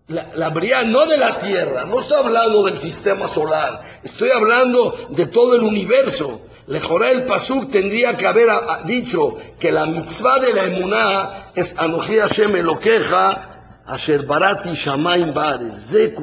[0.07, 0.49] La, la
[0.83, 5.63] no de la Tierra, no estoy hablando del sistema solar, estoy hablando de todo el
[5.63, 6.41] universo.
[6.67, 8.49] Lejorá el Pasuk tendría que haber
[8.85, 15.87] dicho que la mitzvah de la emuná es Anoji Hashem Elokeja, Asher Barati Shamaim Bares,
[15.89, 16.13] Ze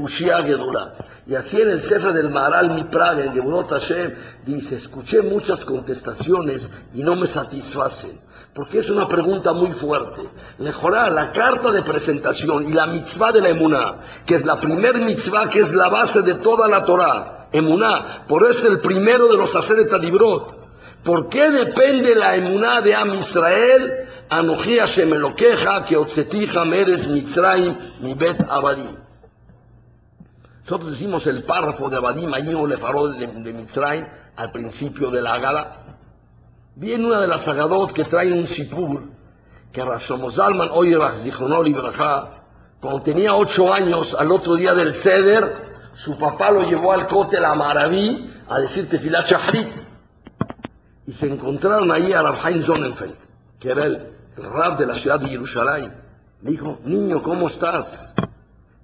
[1.26, 4.14] Y así en el Sefer del Maral Mi Praga, en Gebunot Hashem,
[4.44, 8.20] dice, escuché muchas contestaciones y no me satisfacen.
[8.54, 10.28] Porque es una pregunta muy fuerte.
[10.58, 14.98] Lejorá, la carta de presentación y la mitzvah de la emuná, que es la primer
[14.98, 18.24] mitzvah, que es la base de toda la Torah, emuná.
[18.26, 20.60] Por eso es el primero de los de Tadibrot.
[21.04, 24.08] ¿Por qué depende la emuná de Am Israel?
[24.28, 28.96] Anoji Hashem Elokeja, que Otzetija Meres Mitzrayim, mi bet Abadim.
[30.64, 35.22] Nosotros decimos el párrafo de Abadim, allí le paró de, de Mitzrayim, al principio de
[35.22, 35.99] la Agada.
[36.80, 39.10] Viene una de las Agadot que trae un sipur,
[39.70, 41.70] que Rashomozalman oye Zichronol
[42.80, 47.44] cuando tenía ocho años, al otro día del Seder, su papá lo llevó al Kotel
[47.44, 49.30] a Maraví a decir Tefilat.
[51.06, 53.14] Y se encontraron ahí a Rabhaim Sonnenfeld,
[53.58, 55.92] que era el, rab de la ciudad de Jerusalén.
[56.40, 58.14] Le dijo, niño, ¿cómo estás?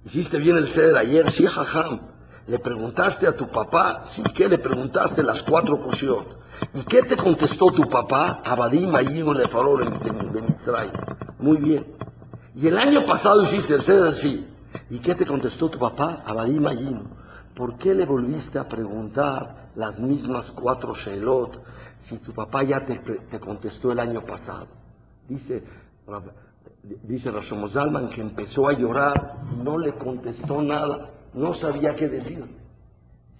[0.05, 1.31] ¿Hiciste bien el ser ayer?
[1.31, 2.01] Sí, jajam.
[2.45, 4.03] ¿Le preguntaste a tu papá?
[4.03, 5.23] Sí, ¿qué le preguntaste?
[5.23, 6.37] Las cuatro cosas.
[6.73, 8.41] ¿Y qué te contestó tu papá?
[8.43, 9.83] Abadim Ayim le farol
[10.33, 10.91] de Mitzray.
[11.39, 11.85] Muy bien.
[12.55, 14.47] ¿Y el año pasado hiciste el ser Sí.
[14.89, 16.23] ¿Y qué te contestó tu papá?
[16.25, 16.65] Abadim
[17.55, 21.59] ¿Por qué le volviste a preguntar las mismas cuatro Shelot
[22.01, 24.67] si tu papá ya te, contestó el año pasado?
[25.27, 25.63] Dice,
[27.03, 27.31] dice
[27.69, 32.45] Zalman que empezó a llorar, no le contestó nada, no sabía qué decir.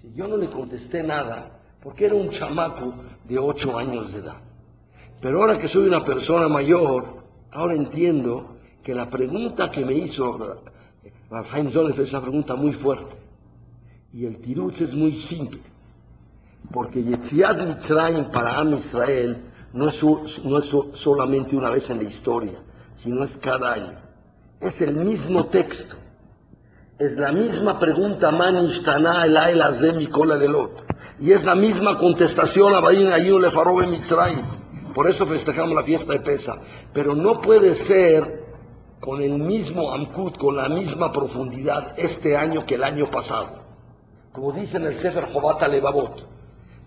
[0.01, 2.93] Si yo no le contesté nada, porque era un chamaco
[3.27, 4.37] de ocho años de edad.
[5.21, 10.61] Pero ahora que soy una persona mayor, ahora entiendo que la pregunta que me hizo
[11.29, 13.15] Rabhaim Zollef es una pregunta muy fuerte.
[14.13, 15.61] Y el tirutz es muy simple.
[16.71, 20.03] Porque Yetziat Mitzrayim para Am Israel no es,
[20.43, 20.61] no
[20.93, 22.59] solamente una vez en la historia,
[22.95, 23.99] sino es cada año.
[24.59, 25.95] Es el mismo texto.
[26.97, 30.86] Es la misma pregunta, Manishtana el Azem Kola Gelot.
[31.19, 34.45] Y es la misma contestación a Bain Ayun Lefarobe Mitzrayim.
[34.93, 36.55] Por eso festejamos la fiesta de Pesa.
[36.93, 38.45] Pero no puede ser
[38.99, 43.63] con el mismo Amkut, con la misma profundidad este año que el año pasado.
[44.31, 46.27] Como dice en el Sefer Jobata Levavot,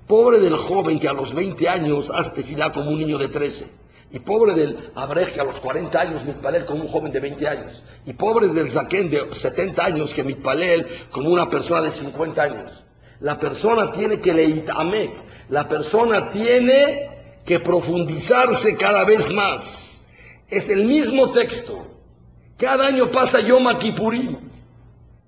[0.06, 3.68] pobre del joven que a los 20 años hace tefilá como un niño de 13.
[4.12, 7.48] Y pobre del Abrej que a los 40 años mitpalel como un joven de 20
[7.48, 7.82] años.
[8.06, 12.84] Y pobre del Zaken de 70 años que mitpalel como una persona de 50 años.
[13.20, 15.14] La persona tiene que leitamé,
[15.48, 20.04] la persona tiene que profundizarse cada vez más.
[20.48, 21.86] Es el mismo texto,
[22.56, 24.36] cada año pasa Yom Kippurim.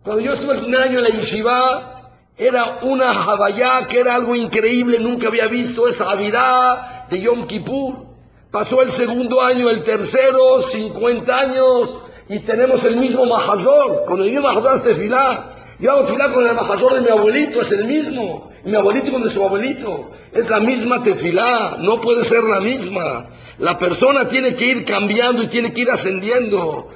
[0.03, 1.93] Cuando yo estuve el primer año en la yeshiva,
[2.37, 8.07] era una Habayá que era algo increíble, nunca había visto esa Avirá de Yom Kippur.
[8.51, 14.05] Pasó el segundo año, el tercero, 50 años, y tenemos el mismo Mahazor.
[14.05, 15.52] Con el mismo Mahazor este filá.
[15.83, 18.53] Yo hago filá con el Mahazor de mi abuelito, es el mismo.
[18.65, 20.13] Mi abuelito con su abuelito.
[20.31, 23.31] Es la misma tefilá, no puede ser la misma.
[23.59, 26.89] La persona tiene que ir cambiando y tiene que ir ascendiendo.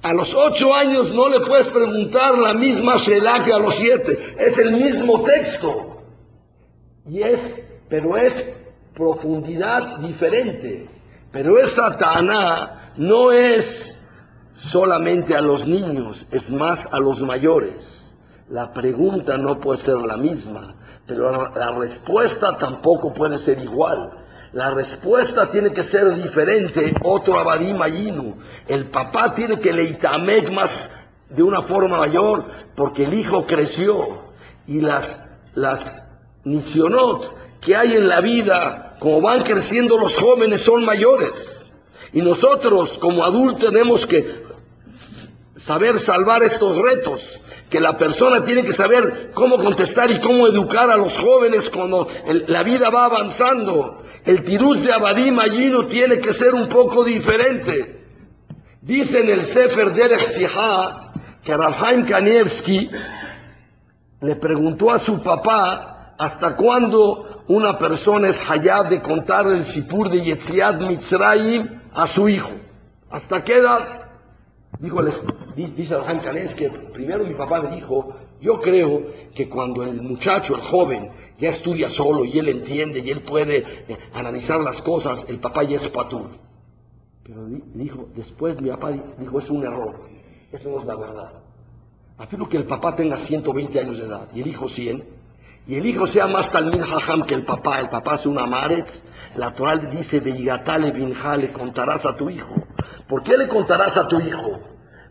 [0.00, 4.18] A los ocho años no le puedes preguntar la misma Shelah que a los siete.
[4.38, 6.02] Es el mismo texto.
[7.10, 8.58] Y es, pero es
[8.94, 10.88] profundidad diferente.
[11.30, 14.00] Pero esa Taná no es
[14.56, 18.09] solamente a los niños, es más a los mayores.
[18.50, 20.74] La pregunta no puede ser la misma,
[21.06, 24.10] pero la, respuesta tampoco puede ser igual.
[24.52, 28.34] La respuesta tiene que ser diferente, otro abadim ayinu.
[28.66, 30.90] El papá tiene que leitamek más
[31.28, 34.32] de una forma mayor porque el hijo creció
[34.66, 36.08] y las, las
[36.42, 41.72] nisionot que hay en la vida, como van creciendo los jóvenes, son mayores.
[42.12, 44.42] Y nosotros como adultos tenemos que
[45.54, 50.90] saber salvar estos retos, que la persona tiene que saber cómo contestar y cómo educar
[50.90, 52.08] a los jóvenes cuando
[52.48, 54.02] la vida va avanzando.
[54.24, 58.04] El tiruz de Abadim allí no tiene que ser un poco diferente.
[58.82, 61.12] Dice en el Sefer Derech Sihá
[61.44, 62.90] que Rabhaim Kanievski
[64.20, 70.10] le preguntó a su papá hasta cuándo una persona es hayab de contar el Sipur
[70.10, 72.52] de Yetziat Mitzrayim a su hijo.
[73.10, 74.10] ¿Hasta qué edad?
[74.78, 75.00] Dijo,
[75.66, 80.54] dice Abraham Canés que primero mi papá me dijo, yo creo que cuando el muchacho,
[80.54, 85.26] el joven, ya estudia solo y él entiende y él puede eh, analizar las cosas,
[85.28, 86.30] el papá ya es patur.
[87.22, 90.00] Pero dijo, después mi papá dijo, es un error,
[90.52, 91.32] eso no es la verdad.
[92.18, 95.04] Afirmo que el papá tenga 120 años de edad y el hijo 100,
[95.66, 99.04] y el hijo sea más talmid jajam que el papá, el papá hace una mares,
[99.36, 102.54] la Torah dice, Veigatale binja, le contarás a tu hijo.
[103.08, 104.69] ¿Por qué le contarás a tu hijo?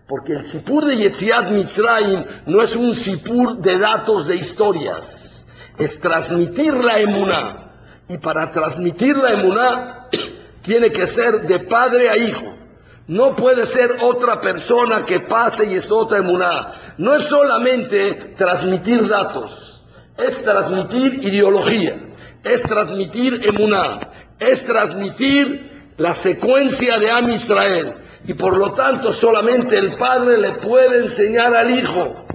[0.10, 5.46] Porque el Sipur de Yetziat Mitzrayim no es un Sipur de datos de historias,
[5.78, 7.66] es transmitir la emuná.
[8.10, 10.10] Y para transmitir la emuná
[10.64, 12.56] tiene que ser de padre a hijo.
[13.06, 16.96] No puede ser otra persona que pase y es otra emuná.
[16.98, 19.84] No es solamente transmitir datos,
[20.18, 24.00] es transmitir ideología, es transmitir emuná,
[24.40, 30.52] es transmitir la secuencia de Am Israel y por lo tanto solamente el padre le
[30.60, 32.28] puede enseñar al hijo.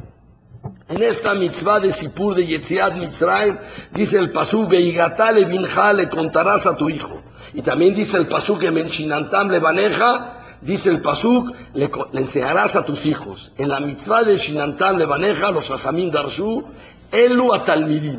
[0.88, 3.56] En esta mitzvah de Sipur de Yetziat Mitzrayim
[3.92, 7.22] dice el pasú Beigatale binja le contarás a tu hijo.
[7.52, 13.06] Y también dice el pasú que le maneja, dice el pasuk, le, enseñarás a tus
[13.06, 13.52] hijos.
[13.56, 16.64] En la mitzvah de Shinantam le maneja, los Ajamim Darshu,
[17.12, 18.18] Elu Atalmidim.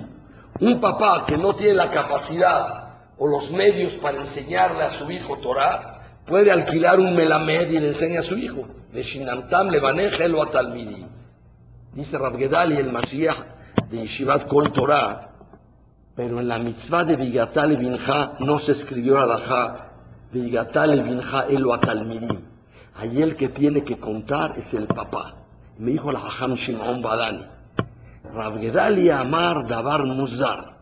[0.62, 2.86] Un papá que no tiene la capacidad
[3.18, 5.95] o los medios para enseñarle a su hijo Torah,
[6.26, 8.68] puede alquilar un melamed y le enseña a su hijo.
[8.92, 11.06] De Shinantam le maneja a Talmidi.
[11.94, 13.38] Dice Rabgedali el Mashiach
[13.90, 15.32] de Yeshivat Kol Torah,
[16.16, 19.92] pero en la mitzvah de Vigatale Binja no se escribió alajá,
[20.32, 22.42] Vigatale Binja Elo Atalmidim.
[22.96, 25.36] Ahí el que tiene que contar es el papá.
[25.78, 27.46] Me dijo la Hajam Shimon Badani,
[28.34, 30.75] Rabgedali Amar Dabar Muzar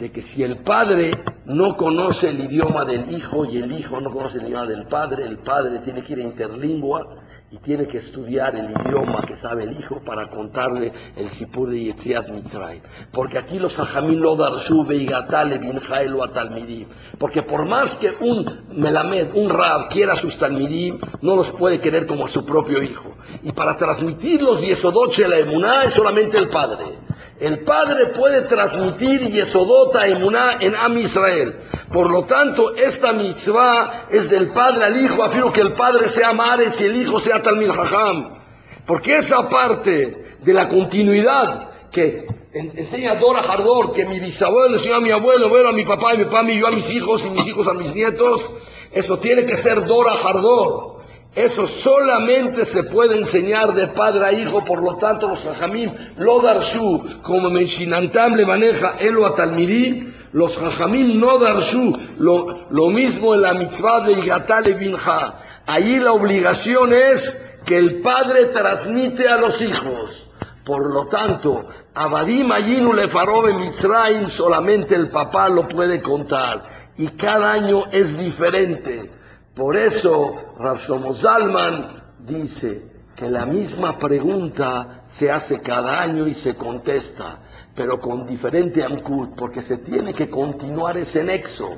[0.00, 1.10] de que si el padre
[1.46, 5.26] no conoce el idioma del hijo y el hijo no conoce el idioma del padre,
[5.26, 7.06] el padre tiene que ir a interlingua
[7.50, 11.84] y tiene que estudiar el idioma que sabe el hijo para contarle el Sipur de
[11.84, 12.82] Yetziat Mitzray.
[13.10, 15.80] Porque aquí los Ajamim lo darshu veigatale bin
[16.14, 16.88] o atalmidim.
[17.18, 22.06] Porque por más que un melamed, un rab quiera sus talmidim, no los puede querer
[22.06, 23.14] como a su propio hijo.
[23.42, 26.98] Y para transmitir los yesodot la emuná es solamente el padre.
[27.40, 31.54] El padre puede transmitir Yesodota Emuná en Am Israel.
[31.92, 36.32] Por lo tanto, esta mitzvah es del padre al hijo, afirmo que el padre sea
[36.32, 38.38] Mares y el hijo sea Talmid Jajam.
[38.86, 45.00] Porque esa parte de la continuidad que enseña Dora Hardor, que mi bisabuelo enseñó a
[45.00, 47.30] mi abuelo, abuelo a mi papá y mi papá y yo a mis hijos y
[47.30, 48.50] mis hijos a mis nietos,
[48.90, 50.97] eso tiene que ser Dora Hardor.
[51.34, 56.40] Eso solamente se puede enseñar de padre a hijo, por lo tanto los jajamim, lo
[56.40, 63.34] darshu, como Meshinantam le maneja Elo a Talmidim, los jajamim no darshu, lo, lo mismo
[63.34, 65.62] en la mitzvah de Igatale Binha.
[65.66, 70.30] Allí la obligación es que el padre transmite a los hijos.
[70.64, 76.92] Por lo tanto, Abadim Ayinu Lefarobe Mitzrayim solamente el papá lo puede contar.
[76.96, 79.17] Y cada año es diferente.
[79.58, 80.78] Por eso Rav
[81.14, 87.40] Zalman dice que la misma pregunta se hace cada año y se contesta,
[87.74, 91.70] pero con diferente amkut, porque se tiene que continuar ese nexo.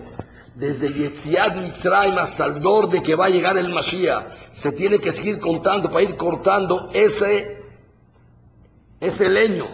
[0.54, 5.10] Desde Yetziad Mitzrayim hasta el de que va a llegar el Mashiach, se tiene que
[5.10, 7.62] seguir contando para ir cortando ese,
[9.00, 9.64] ese leño.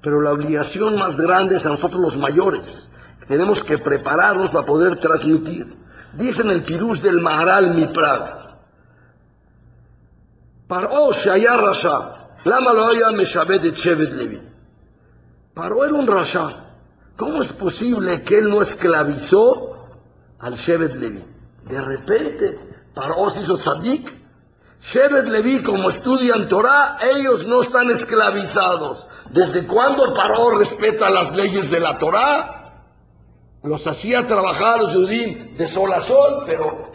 [0.00, 2.90] Pero la obligación más grande es a nosotros los mayores.
[3.26, 5.76] Tenemos que prepararnos para poder transmitir.
[6.14, 8.38] Dice en el Pirush del Maharal Miprag,
[10.66, 14.42] Paró Shaya Rasha, Lama lo haya Meshabed Shevet Levi.
[15.54, 16.64] Paró era un Rasha.
[17.16, 19.88] ¿Cómo es posible que él no esclavizó
[20.38, 21.24] al Shevet Levi?
[21.64, 22.60] De repente,
[22.94, 24.16] Paró se hizo tzadik.
[24.80, 29.08] Shevet Levi, como estudian Torah, ellos no están esclavizados.
[29.30, 32.57] ¿Desde cuándo Paró respeta las leyes de la Torah?
[33.62, 36.90] Los hacía trabajar los judíos de sol a sol, pero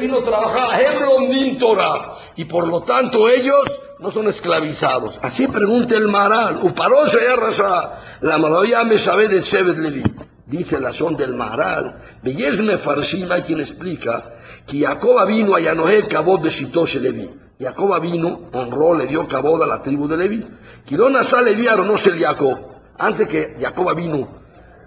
[0.00, 3.64] vino a trabajar a Torah, y por lo tanto ellos
[4.00, 5.18] no son esclavizados.
[5.22, 10.02] Así pregunta el Maral, Uparosha y la maravilla me sabe de Shevet Levi.
[10.46, 14.34] Dice la son del Maharal, Beyesme Farshim, hay quien explica,
[14.66, 17.30] que Jacob vino a Yanoel Cabot de Shitosh Levi.
[17.60, 20.48] Jacob vino, honró, le dio Cabot a la tribu de Levi.
[20.84, 22.58] Quilona sale Levi no el Jacob.
[22.98, 24.28] Antes que Jacob vino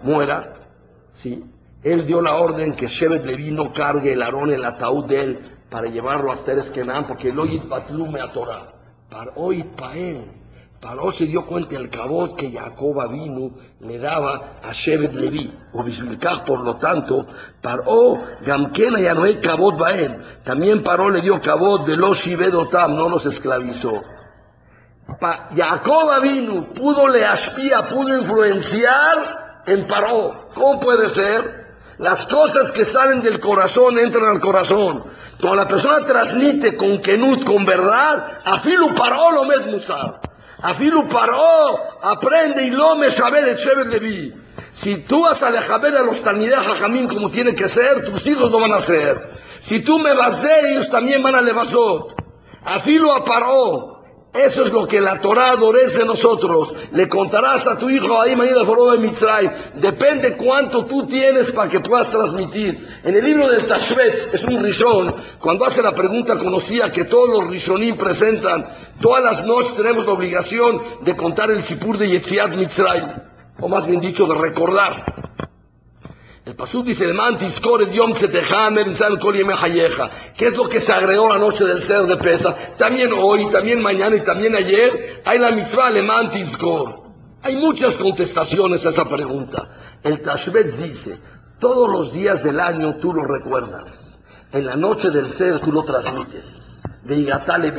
[0.02, 0.63] muera,
[1.14, 1.42] sí,
[1.82, 5.40] él dio la orden que Shevet Levi no cargue el arón el ataúd de él
[5.70, 8.72] para llevarlo a Teres Kenan, porque el Oyit Batlume a Torah.
[9.10, 9.32] Para
[9.76, 10.24] para él.
[10.80, 15.50] Paró se dio cuenta el cabot que Jacob vino le daba a Shevet Levi.
[15.72, 15.82] O
[16.44, 17.26] por lo tanto,
[17.62, 20.18] paró Gamkena ya no hay cabot baem.
[20.44, 24.02] También paró le dio cabot de los Shivedotam, no los esclavizó.
[25.56, 30.48] Jacob vino, pudo le aspía, pudo influenciar en Paró.
[30.54, 31.64] ¿Cómo puede ser?
[31.98, 35.04] Las cosas que salen del corazón entran al corazón.
[35.40, 40.20] Cuando la persona transmite con kenut, con verdad, afilu paró lo med musar.
[40.60, 44.34] Afilu paró, aprende y lo me sabe de Shevet Levi.
[44.72, 48.50] Si tú vas a lejaber a los Talmideh Jajamín como tiene que ser, tus hijos
[48.50, 49.30] lo van a hacer.
[49.60, 52.14] Si tú me vas de ellos también van a levasot.
[52.64, 53.93] Afilu a paró.
[54.34, 56.74] Eso es lo que la Torah adorece de nosotros.
[56.90, 59.48] Le contarás a tu hijo ahí mañana de Mitzray.
[59.76, 62.84] Depende cuánto tú tienes para que puedas transmitir.
[63.04, 67.28] En el libro del Tashvetz, es un rishon, cuando hace la pregunta conocida que todos
[67.28, 68.66] los rishonim presentan,
[69.00, 73.02] todas las noches tenemos la obligación de contar el Sipur de Yetziat Mitzray.
[73.60, 75.23] O más bien dicho, de recordar.
[76.44, 77.06] El Pasuk dice,
[80.36, 82.54] ¿Qué es lo que se agregó la noche del ser de pesa?
[82.76, 86.58] También hoy, también mañana y también ayer, hay la mitzvah le mantis
[87.42, 89.98] Hay muchas contestaciones a esa pregunta.
[90.02, 91.18] El Tashbetz dice,
[91.58, 94.18] todos los días del año tú lo recuerdas.
[94.52, 96.82] En la noche del ser tú lo transmites.
[97.04, 97.72] De Igatale.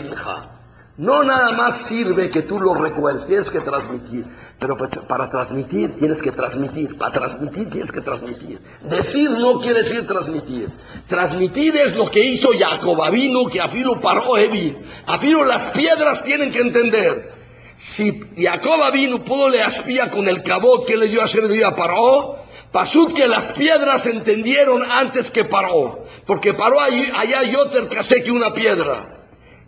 [0.97, 4.25] No nada más sirve que tú lo recuerdes, tienes que transmitir.
[4.57, 6.97] Pero para transmitir tienes que transmitir.
[6.97, 8.61] Para transmitir tienes que transmitir.
[8.81, 10.69] Decir no quiere decir transmitir.
[11.07, 14.77] Transmitir es lo que hizo Jacob Avino, que Afilo paró Evi.
[15.05, 17.33] Afilo las piedras tienen que entender.
[17.73, 21.59] Si Jacob vino pudo le aspía con el cabot que le dio a hacer de
[21.75, 22.37] Paró,
[22.71, 26.05] pasó que las piedras entendieron antes que paró.
[26.25, 29.24] Porque paró allá Yoter que una piedra.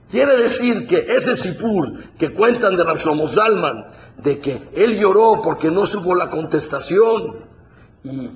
[0.09, 3.85] Quiere decir que ese Sipur que cuentan de Rav Zalman,
[4.23, 7.45] de que él lloró porque no supo la contestación
[8.03, 8.29] y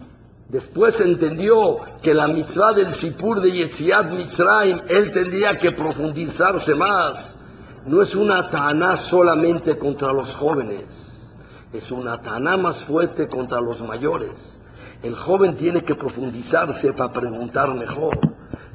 [0.49, 7.39] después entendió que la mitzvah del Sipur de Yetziat Mitzrayim, él tendría que profundizarse más.
[7.85, 11.33] No es una taná solamente contra los jóvenes,
[11.71, 14.61] es una taná más fuerte contra los mayores.
[15.01, 18.19] El joven tiene que profundizarse para preguntar mejor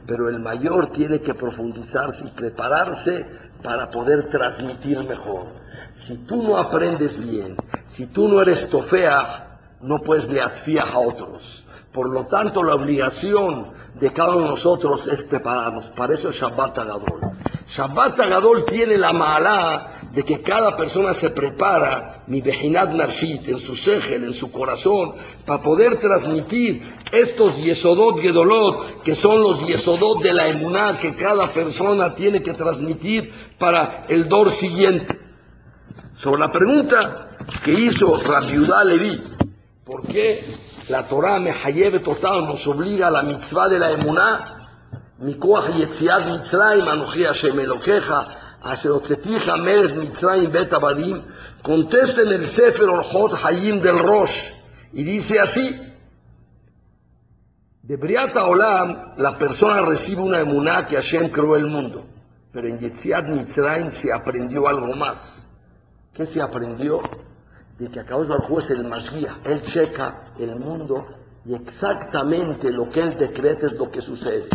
[0.06, 3.26] pero el mayor tiene que profundizarse y prepararse
[3.62, 5.46] para poder transmitir mejor.
[5.94, 11.65] Si tú no aprendes bien, si tú no eres tofea, no puedes leatfiar a otros.
[11.96, 15.86] Por lo tanto, la obligación de cada uno de nosotros es prepararnos.
[15.92, 17.20] Para eso es Shabbat Agadol.
[17.68, 23.56] Shabbat Agadol tiene la mala de que cada persona se prepara, mi Bejinat Narshit, en
[23.60, 25.14] su segel, en su corazón,
[25.46, 31.50] para poder transmitir estos Yesodot Gedolot, que son los Yesodot de la emuná que cada
[31.50, 35.18] persona tiene que transmitir para el dor siguiente.
[36.16, 39.18] Sobre la pregunta que hizo Rabiudá Levi,
[39.82, 40.44] ¿por qué
[40.89, 44.57] la Torah Mehayebe Total nos obliga a la mitzvah de la emuná?
[45.23, 48.13] מכוח יציאת מצרים, אנוכי השם אלוקיך,
[51.63, 54.51] contesta en el Sefer Orjot Hayim del Rosh
[54.93, 55.79] y dice así,
[57.81, 62.05] de Briata Olam la persona recibe una emuná que Hashem creó el mundo,
[62.51, 65.51] pero en Yetziat Mitzrayim se aprendió algo más.
[66.13, 67.01] ¿Qué se aprendió?
[67.78, 71.06] De que Akadosh Baruj es el Masguía, él checa el mundo
[71.44, 74.48] y exactamente lo que él decreta es lo que sucede.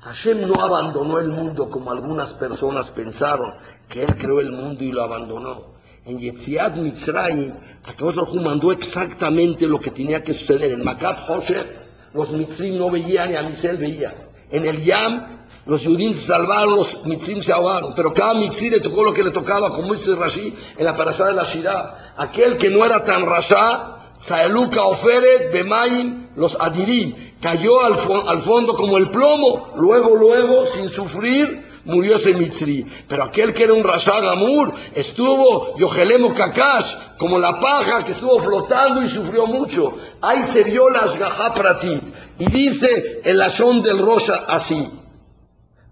[0.00, 3.52] Hashem no abandonó el mundo como algunas personas pensaron,
[3.88, 5.74] que él creó el mundo y lo abandonó.
[6.04, 7.54] En Yetziat Mitzrayim,
[7.84, 10.72] Akadosh mandó exactamente lo que tenía que suceder.
[10.72, 14.12] En Makat Hosher, los Mitzrim no veían y Amisel veía.
[14.50, 17.94] En el Yam, los Yudim se salvaron, los Mitzrim se ahogaron.
[17.94, 21.26] Pero cada Mitzrim le tocó lo que le tocaba, como dice Rashi en la parasha
[21.26, 22.14] de la Shirah.
[22.16, 27.94] Aquel que no era tan rasha, Saeluka Oferet, Bemaim, los Adirim cayó al,
[28.42, 32.86] fondo como el plomo, luego, luego, sin sufrir, murió ese Mitzri.
[33.08, 38.38] Pero aquel que era un Rashad Amur, estuvo Yohelemo Kakash, como la paja que estuvo
[38.40, 39.92] flotando y sufrió mucho.
[40.20, 41.16] Ahí se vio las
[41.54, 42.02] Pratit.
[42.38, 45.01] Y dice el Lashon del Rosa así.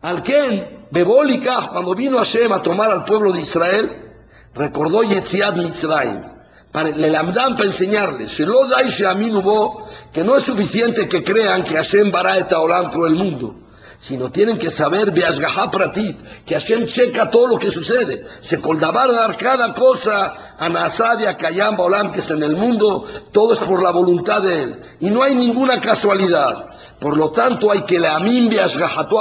[0.02, 4.12] Alken, Bebólica, cuando vino Hashem a tomar al pueblo de Israel,
[4.54, 6.30] recordó Yetziad Mitzrayim.
[6.72, 8.36] para le lamdan para enseñarles,
[10.12, 13.56] que no es suficiente que crean que Hashem bara et olam el mundo,
[13.96, 15.24] sino tienen que saber de
[15.70, 21.18] para ti, que Hashem checa todo lo que sucede, se coldabar cada cosa a Nasad
[21.20, 24.62] y a Kayam Olam que está en el mundo, todo es por la voluntad de
[24.62, 26.70] él, y no hay ninguna casualidad,
[27.00, 28.08] por lo tanto hay que de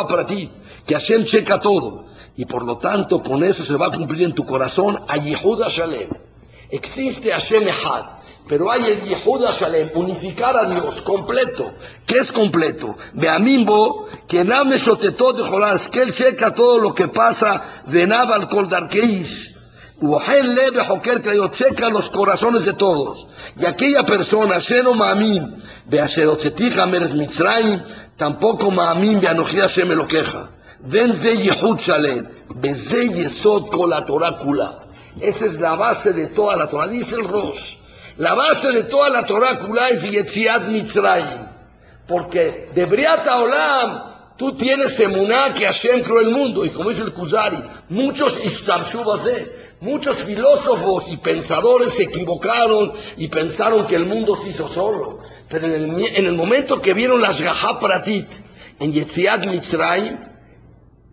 [0.07, 0.51] para ti,
[0.85, 2.05] que Hashem checa todo,
[2.35, 5.67] y por lo tanto con eso se va a cumplir en tu corazón a Yehuda
[5.69, 6.09] Shalem.
[6.69, 8.05] Existe Hashem Echad,
[8.47, 11.73] pero hay el Yehuda Shalem, unificar a Dios completo.
[12.05, 12.95] ¿Qué es completo?
[13.13, 18.47] Beamimbo, que Name Shotetot de Jolas, que él checa todo lo que pasa de Nabal
[18.47, 19.55] Kol Darkeish.
[20.01, 21.21] Lebe Joker
[21.51, 23.27] checa los corazones de todos.
[23.57, 27.83] Y aquella persona, Sheno Maamin, Beasherotzetija Meres Mitzrayim,
[28.15, 30.51] tampoco Maamin, Beanoji Hashem Elokeja.
[30.81, 34.85] Ven Ze Yehud Shalem, Beze Yesod Kol Torah Kula.
[35.21, 36.87] Esa es la base de toda la Torah.
[36.87, 37.77] Dice el Rosh.
[38.17, 41.47] La base de toda la Torah Kulá es Yetziat Mitzrayim.
[42.07, 46.65] Porque de Briata Olam tú tienes emuná que Hashem creó el mundo.
[46.65, 48.41] Y como dice el Kuzari, muchos
[49.81, 55.19] muchos filósofos y pensadores se equivocaron y pensaron que el mundo se hizo solo.
[55.49, 57.41] Pero en el, en el momento que vieron las
[57.79, 58.27] Pratit
[58.79, 60.28] en Yetziat Mitzrayim,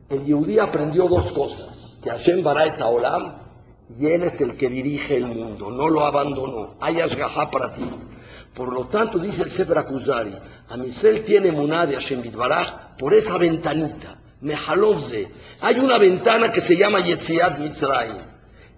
[0.09, 1.99] el Yehudí aprendió dos cosas.
[2.03, 3.47] Que Hashem Baraita Olam
[3.99, 6.75] y Él es el que dirige el mundo, no lo abandonó.
[6.81, 7.89] Hay asgajá para ti.
[8.55, 10.35] Por lo tanto, dice el Sefer Akuzari,
[10.69, 12.23] Amisel tiene muná de Hashem
[12.99, 15.29] por esa ventanita, Mehalozze.
[15.61, 18.25] Hay una ventana que se llama Yetziat Mitzrayim.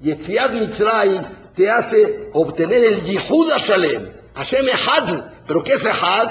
[0.01, 1.22] Yetziat Mitzrayim
[1.55, 4.12] te hace obtener el Yehud Shalem.
[4.35, 5.24] Hashem Ehad.
[5.47, 6.29] ¿Pero qué es Ehad?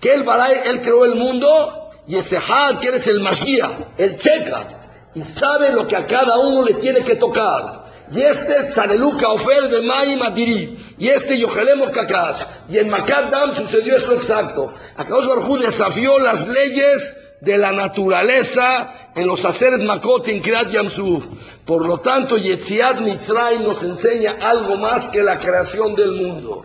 [0.00, 0.24] Que él,
[0.64, 4.80] él creó el mundo y ese Ehad que eres el Mashiach, el checa.
[5.14, 9.68] Y sabe lo que a cada uno le tiene que tocar y este Tzaneluka Ofer
[9.68, 14.72] de Maim Adiri, y este Yohelemo Kakash, y en Makadam sucedió esto exacto.
[14.96, 21.24] Akadosh Baruj desafió las leyes de la naturaleza en los Aseret Makot en Kirat Yamsuf.
[21.64, 26.64] Por lo tanto, Yetziat Mitzrayim nos enseña algo más que la creación del mundo.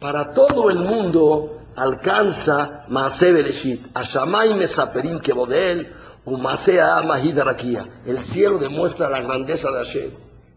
[0.00, 5.92] Para todo el mundo alcanza Maase Bereshit, Ashamay Mesaperim Kebodel,
[6.24, 8.02] Umasea Mahidarakia.
[8.06, 10.10] El cielo demuestra la grandeza de Hashem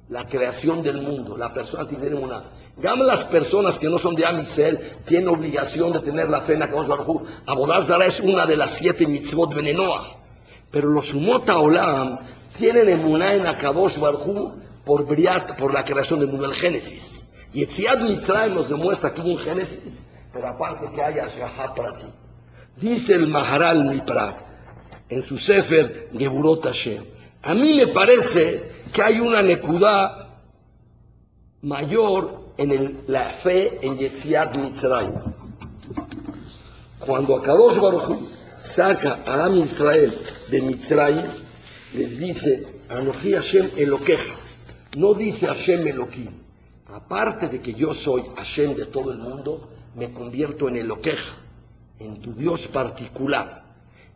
[0.10, 2.44] la creación del mundo, la persona tiene una.
[2.78, 6.64] Gama las personas que no son de Amisel tienen obligación de tener la fe en
[6.64, 10.18] Akadosh Baruj Abodazara es una de las siete mitzvot venenoa.
[10.70, 12.20] Pero los Sumota Olam
[12.58, 14.54] tienen emuná en Akadosh Baruj
[14.86, 15.08] por,
[15.58, 17.30] por la creación del mundo, el Génesis.
[17.54, 20.05] Y Etziad Mitzrayim nos demuestra que hubo un Génesis,
[20.36, 22.08] pero aparte que haya Shahá para ti.
[22.76, 24.38] Dice el Maharal Mipra
[25.08, 27.06] en su Sefer Geburot Hashem.
[27.42, 30.42] A mí me parece que hay una necudá
[31.62, 35.14] mayor en la fe en Yetziat Mitzrayim.
[37.00, 38.20] Cuando Akadosh Baruch
[38.60, 40.12] saca a Am Israel
[40.50, 41.28] de Mitzrayim,
[41.94, 44.36] les dice, Anoji Hashem Eloqueja.
[44.98, 46.32] No dice Hashem Eloquim.
[46.88, 51.38] Aparte de que yo soy Hashem de todo el mundo, me convierto en Eloqueja,
[52.00, 53.66] en tu Dios particular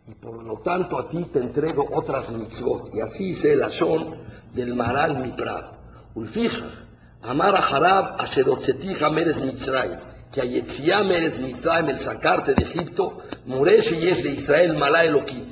[0.09, 2.95] y por lo tanto a ti te entrego otras mitzvot.
[2.95, 4.15] Y así se la son
[4.53, 5.71] del Maral Mipra.
[6.15, 6.87] Ulfija,
[7.21, 9.99] Amar a Harab, Asherotzetiha Meres Mitzrayim,
[10.31, 15.47] que Ayetzia Meres Mitzrayim, el sacarte de Egipto, Moresh y es de Israel Malá Eloquit.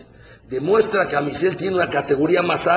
[0.50, 2.68] Demuestra que Amisel tiene una categoría más,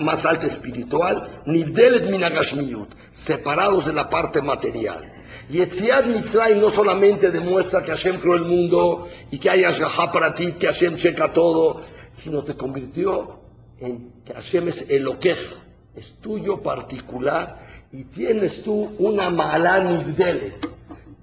[0.00, 5.17] más alta espiritual, Nivdelet Minagashmiyut, separados de la parte material.
[5.50, 10.12] Y Etziad Mitzrayim no solamente demuestra que Hashem creó el mundo y que hay Ashgaha
[10.12, 13.40] para ti, que Hashem checa todo, sino te convirtió
[13.80, 15.56] en que Hashem es el Eloqueja,
[15.96, 20.56] es tuyo particular y tienes tú una mala nivdele,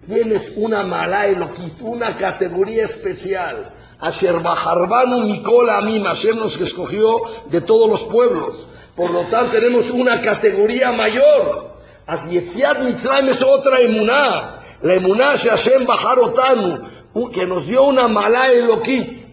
[0.06, 3.74] tienes una mala eloquit, una categoría especial.
[4.00, 8.68] Asher Baharbanu Mikol Amim, Hashem nos escogió de todos los pueblos.
[8.96, 11.65] Por lo tanto, tenemos una categoría mayor.
[12.08, 14.62] Otra emuná.
[14.82, 19.26] La emuná se Hashem Bajarotanu, que nos dio una mala eloquit.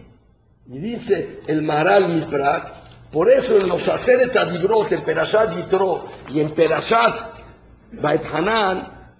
[0.67, 6.39] Y dice el Maral Mipra, por eso en los Aseret Adibrot, en Perashat Yitro y
[6.39, 7.33] en Perashat
[7.91, 9.11] Bait Hanan,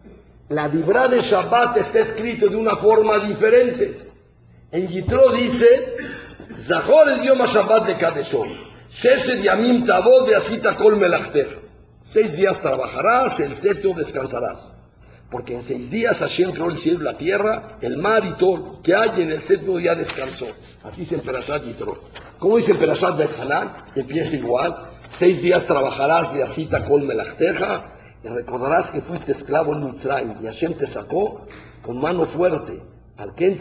[0.50, 4.10] la Dibra de Shabbat está escrito de una forma diferente.
[4.72, 5.96] En Yitro dice,
[6.60, 8.50] Zahor el Yom Shabbat de Kadeshon,
[8.90, 11.63] Shesed Yamim Tavod de Asita Kol Melachteja.
[12.06, 14.76] Seis días trabajarás, el séptimo descansarás.
[15.32, 18.94] Porque en seis días Hashem creó el cielo la tierra, el mar y todo que
[18.94, 20.48] hay en el séptimo día descansó.
[20.84, 21.98] Así dice en Perashat Yitro.
[22.40, 23.86] ¿Cómo dice en Perashat Bet Hanan?
[23.96, 24.92] Empieza igual.
[25.16, 30.46] Seis días trabajarás de asita col melachteja Y recordarás que fuiste esclavo en Mitzrayim y
[30.46, 31.48] Hashem te sacó
[31.82, 32.84] con mano fuerte.
[33.16, 33.58] Al Ken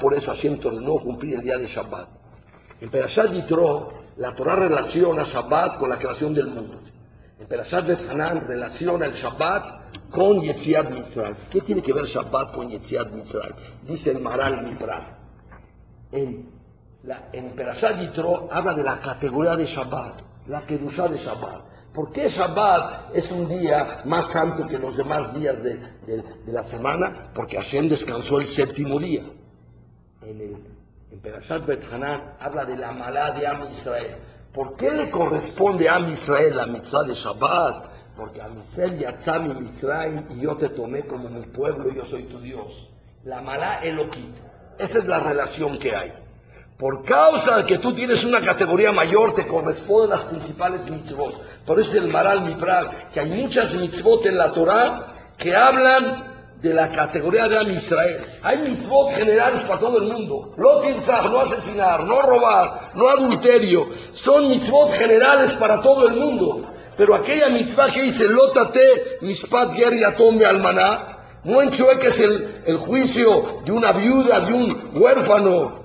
[0.00, 2.08] por eso Hashem te ordenó cumplir el día de Shabbat.
[2.80, 6.80] En Perashat Yitro, la Torah relaciona Shabbat con la creación del mundo.
[7.40, 11.36] En Perashat Hanan relaciona el Shabbat con Yetziat Mitzrayim.
[11.50, 13.56] ¿Qué tiene que ver Shabbat con Yetziat Mitzrayim?
[13.86, 15.18] Dice el Maral Mipra.
[16.12, 16.50] En,
[17.32, 21.64] en Perashat Yitro habla de la categoría de Shabbat, la Kedushá de Shabbat.
[21.94, 25.80] ¿Por qué Shabbat es un día más santo que los demás días de,
[26.46, 27.30] la semana?
[27.34, 29.22] Porque Hashem descansó el séptimo día.
[30.20, 30.56] En, el,
[31.10, 34.16] en Perashat Hanan habla de la mala de Am Israel.
[34.52, 37.84] ¿Por qué le corresponde a Israel la mitzvah de Shabbat?
[38.16, 42.40] Porque Am Israel yatzami Mitzrayim y yo te tomé como mi pueblo yo soy tu
[42.40, 42.90] Dios.
[43.24, 44.34] La malá Elohim.
[44.78, 46.12] Esa es la relación que hay.
[46.76, 51.64] Por causa de que tú tienes una categoría mayor, te corresponden las principales mitzvot.
[51.64, 56.29] Por eso es el Maral Mifrag, que hay muchas mitzvot en la Torah que hablan
[56.60, 58.24] de la categoría de Am Israel.
[58.42, 60.54] Hay mitzvot generales para todo el mundo.
[60.56, 63.88] No pensar, no asesinar, no robar, no adulterio.
[64.12, 66.66] Son mitzvot generales para todo el mundo.
[66.96, 73.62] Pero aquella mitzvah que dice, lótate, mispat ger yatom almaná, no enchueques el, el juicio
[73.64, 75.80] de una viuda, de un huérfano,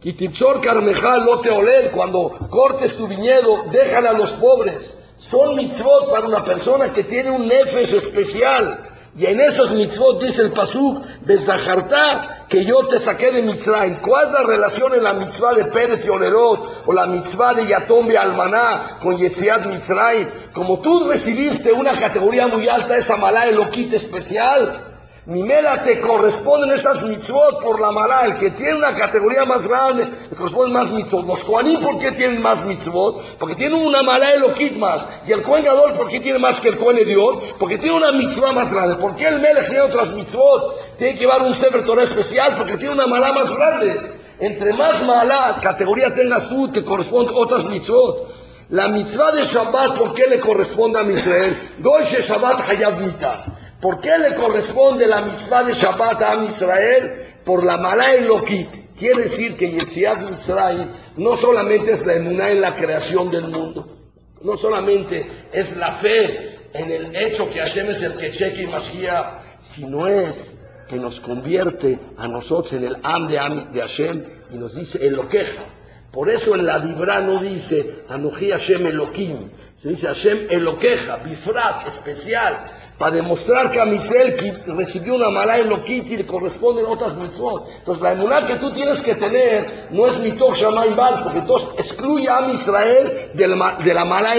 [0.00, 4.96] Kitipsor Carmejal no te oler, cuando cortes tu viñedo, déjale a los pobres.
[5.16, 8.89] Son mitzvot para una persona que tiene un nefes especial.
[9.16, 14.00] Y en esos mitzvot dice el pasuk, Bezahartá, que yo te saqué de Mitzrayim.
[14.00, 17.66] ¿Cuál es la relación en la mitzvah de Pérez y Olerot o la mitzvah de
[17.66, 20.28] Yatombe Almaná con Yetziat Mitzrayim?
[20.52, 24.89] Como tú recibiste una categoría muy alta, esa malá eloquita especial,
[25.26, 28.22] Mimela te corresponden estas mitzvot por la mala.
[28.24, 31.26] El que tiene una categoría más grande, le corresponden más mitzvot.
[31.26, 33.38] Los Kohanim, ¿por qué tienen más mitzvot?
[33.38, 35.06] Porque tienen una mala Elohit más.
[35.26, 37.36] Y el Kohen Gadol, ¿por qué tiene más que el Kohen Dios?
[37.58, 38.96] Porque tiene una mitzvah más grande.
[38.96, 40.96] ¿Por qué el Melech tiene otras mitzvot?
[40.96, 44.20] Tiene que llevar un Sefer Torah especial porque tiene una mala más grande.
[44.38, 48.40] Entre más mala categoría tengas tú, te corresponden otras mitzvot.
[48.70, 51.74] La mitzvah de Shabbat, ¿por qué le corresponde a Israel?
[51.80, 53.59] Goyshe Shabbat Hayav Mita.
[53.80, 57.34] ¿Por qué le corresponde la mitzvah de Shabbat a Israel?
[57.44, 58.80] Por la mala Elohit.
[58.98, 63.96] Quiere decir que Yetziat Mitzrayim no solamente es la emuná en la creación del mundo,
[64.42, 68.66] no solamente es la fe en el hecho que Hashem es el que cheque y
[68.66, 73.38] Mashiach, sino es que nos convierte a nosotros en el am de,
[73.72, 75.64] de Hashem y nos dice Eloqueja.
[76.12, 79.50] Por eso en la Dibra no dice Anoji Hashem Elohim,
[79.82, 82.64] se dice Hashem Eloqueja, bifrat, especial
[83.00, 84.36] para demostrar que a Misel
[84.66, 87.66] recibió una mala Elohit y le corresponden otras mitzvot.
[87.78, 91.70] Entonces la emuná que tú tienes que tener no es mitoch shamay bal, porque entonces
[91.78, 93.48] excluye a Israel de
[93.94, 94.34] la, mala.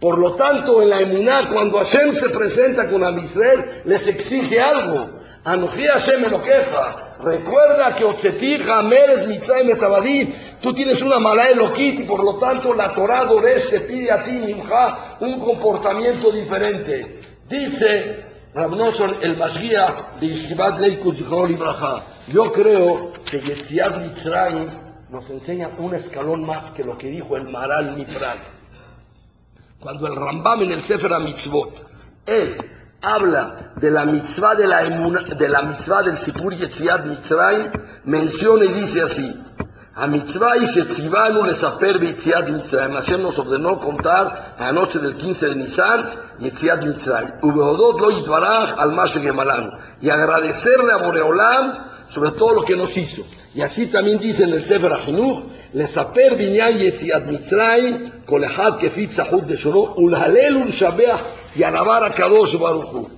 [0.00, 5.20] Por lo tanto, en la emuná, cuando Hashem se presenta con Amisrael, les exige algo.
[5.44, 7.10] Anoji Hashem queja.
[7.22, 12.74] Recuerda que Otzetija, Meres, Mitzay, Metabadí, tú tienes una mala Elohit y por lo tanto
[12.74, 17.19] la Torah Dores te pide a ti, Nimja, un comportamiento diferente.
[17.50, 18.24] Dice
[18.54, 24.70] Rabnoson, el Mashiach de Yeshivat Leikut Ibraha, yo creo que Yetziat Mitzrayim
[25.10, 28.38] nos enseña un escalón más que lo que dijo el Maral Mipral.
[29.80, 31.74] Cuando el Rambam en el Sefer Mitzvot,
[32.24, 32.56] él
[33.02, 37.72] habla de la mitzvah de la, de la mitzvah del Sipur Yetziat Mitzrayim,
[38.04, 39.34] menciona y dice así,
[40.06, 42.94] Mitzvah y Shetzibanu Lesaper Yitziat Mitzrayim.
[42.94, 47.32] Hashem nos ordenó contar a la noche del 15 de Nisan Yitziat Mitzrayim.
[47.42, 49.70] Ubeodot lo Yitbaraj al Mashe Gemalan.
[50.00, 53.22] Y agradecerle a Boreolam sobre todo lo que nos hizo.
[53.54, 59.42] Y así también dice en el Sefer Ahinuch, Lesaper Binyan Yetziat Mitzrayim, Kolehad Kefit Sahud
[59.44, 61.20] de Shoro, Ulhalel Unshabeach,
[61.56, 63.08] Yanabar Kadosh Baruchu.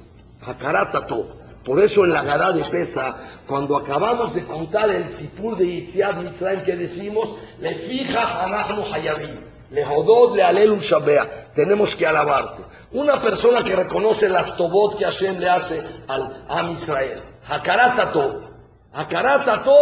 [0.40, 1.41] Hakaratato.
[1.64, 3.14] Por eso en la Gadá de Pesa,
[3.46, 9.40] cuando acabamos de contar el Sipur de Yitzhak Mitzrayim que decimos, le fija Hanahnu Hayabim,
[9.70, 12.64] le jodod le alelu shabea, tenemos que alabarte.
[12.90, 18.50] Una persona que reconoce las tobot que Hashem le hace al Am Israel, Hakaratato,
[18.92, 19.72] Hakaratato,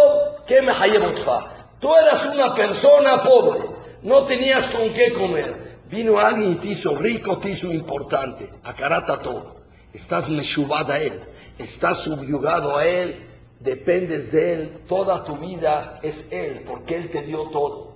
[0.45, 0.71] que me
[1.79, 3.59] Tú eras una persona pobre,
[4.03, 5.79] no tenías con qué comer.
[5.89, 8.49] Vino alguien y te hizo rico, te hizo importante.
[8.63, 9.55] Hakaratato,
[9.91, 11.21] estás meshubada él
[11.57, 13.27] Estás subyugado a él.
[13.59, 14.81] Dependes de él.
[14.87, 17.91] Toda tu vida es él, porque él te dio todo.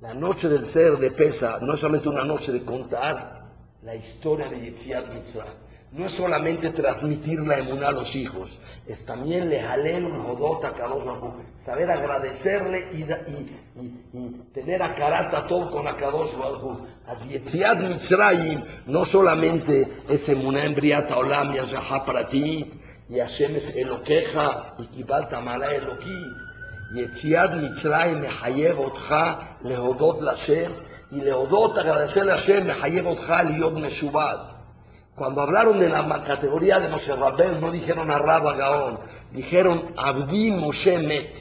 [0.00, 3.42] La noche del ser de pesa no es solamente una noche de contar
[3.82, 5.54] la historia de Yetziat Mitzrayim.
[5.92, 10.72] no es solamente transmitir la emuná a los hijos, es también le jalen jodot a
[11.64, 13.04] saber agradecerle y,
[14.52, 16.78] tener a karata todo con Akadosh Baruj
[17.28, 21.58] Yetziat Mitzrayim no solamente es emuná en Briata Olam y
[22.06, 22.72] para ti,
[23.12, 26.26] y Hashem es Elokeja y Kibalta Mala Eloki.
[26.94, 30.72] Yetziat Mitzrayim mehayev otcha lehodot Lashem
[31.10, 34.52] y lehodot agradecerle a Hashem mehayev otcha liot meshubad.
[35.14, 38.98] Cuando hablaron de la categoría de Moshe Rabben, no dijeron a Rabba Gaón,
[39.32, 41.34] dijeron Abdi Moshe Met.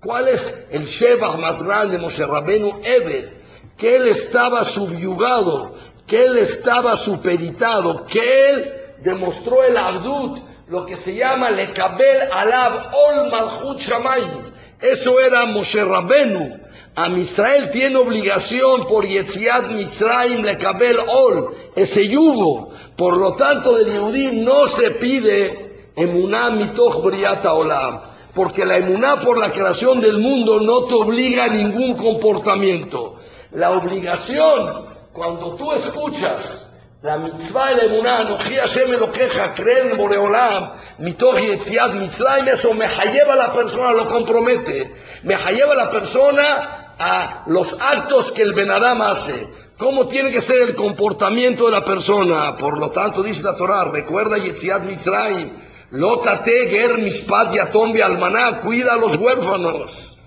[0.00, 2.80] ¿Cuál es el Sheba más grande de Moshe Rabbenu?
[2.82, 3.28] Ebed,
[3.76, 5.74] que él estaba subyugado,
[6.06, 12.92] que él estaba supeditado, que él demostró el Abdut, lo que se llama Lekabel Alab
[12.94, 14.52] Ol Malchut Shamayim.
[14.80, 16.60] Eso era Moshe Rabbenu.
[16.96, 22.70] A Israel tiene obligación por Yetziat Mitzrayim Lekabel Ol, ese yugo.
[22.96, 28.00] Por lo tanto, del Yehudí no se pide emuná mitoch briata olam,
[28.32, 33.16] porque la emuná por la creación del mundo no te obliga a ningún comportamiento.
[33.52, 36.63] La obligación, cuando tú escuchas
[37.04, 42.72] la mitzvah la emuná, no Hashem lo queja, creer en Boreolam, mitoch yetziat mitzrayim, eso
[42.72, 44.90] me lleva a la persona, lo compromete,
[45.22, 49.48] me lleva a la persona a los actos que el Benadam hace.
[49.76, 52.56] Cómo tiene que ser el comportamiento de la persona.
[52.56, 55.50] Por lo tanto, dice la Torah, recuerda Yetziat Mitzrayim,
[55.90, 60.18] Lotate Ger Mishpat Yatom Almaná, cuida a los huérfanos,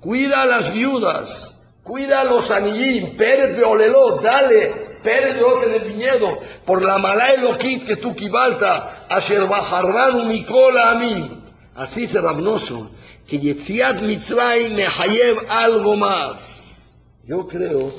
[0.00, 5.74] cuida a las viudas, cuida a los anillim, Pérez de Olelot, dale, Pérez de en
[5.74, 11.42] el viñedo, por la mala eloquit que tú quibalta, Asher Bajarran Mikola a mí.
[11.74, 12.90] Así se rabnoso,
[13.28, 14.86] que Yetziat Mitzrayim me
[15.48, 16.94] algo más.
[17.24, 17.92] Yo creo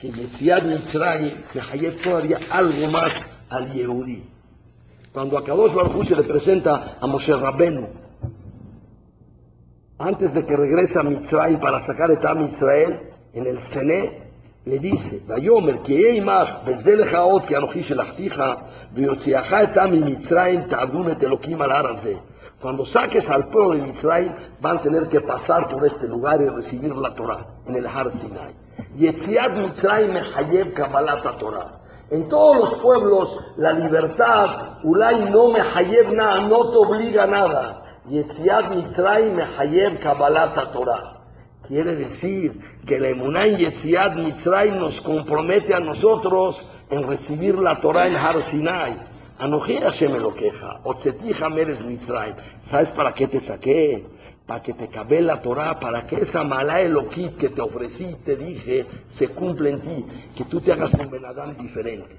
[0.00, 4.24] que Yetziat Mitzrayim me todavía algo más al Yehudí.
[5.12, 7.88] Cuando a Kadosh Baruj se le presenta a Moshe Rabbenu,
[9.98, 14.27] antes de que regrese a Mitzrayim para sacar Tam Israel, en el Sené,
[14.64, 18.58] le dice, Vayomer, que Eimach, Bezelech Haot, que Anoji Shelachticha,
[18.92, 22.18] Veyotziacha etam y Mitzrayim, Tabun et Elohim al Araze.
[22.60, 26.48] Cuando saques al pueblo de Israel, van a tener que pasar por este lugar y
[26.48, 28.54] recibir la Torah, en el Har Sinai.
[28.96, 31.80] Yetziat Mitzrayim Mehayev Kabbalat Torah.
[32.10, 37.82] En todos los pueblos, la libertad, Ulay no Mehayev na, no te obliga a nada.
[38.08, 41.17] Yetziat Mitzrayim Mehayev Kabbalat Torah.
[41.68, 48.08] Quiere decir que la emuná en Mitzrayim nos compromete a nosotros en recibir la Torah
[48.08, 48.96] en Har Sinai.
[49.38, 50.80] Anoje Hashem lo queja.
[50.84, 52.36] Otzetija Meres Mitzrayim.
[52.60, 54.06] ¿Sabes para qué te saqué?
[54.46, 58.34] para que te cabe la Torah, para que esa mala eloquit que te ofrecí, te
[58.34, 62.16] dije, se cumpla en ti, que tú te hagas un Benadán diferente.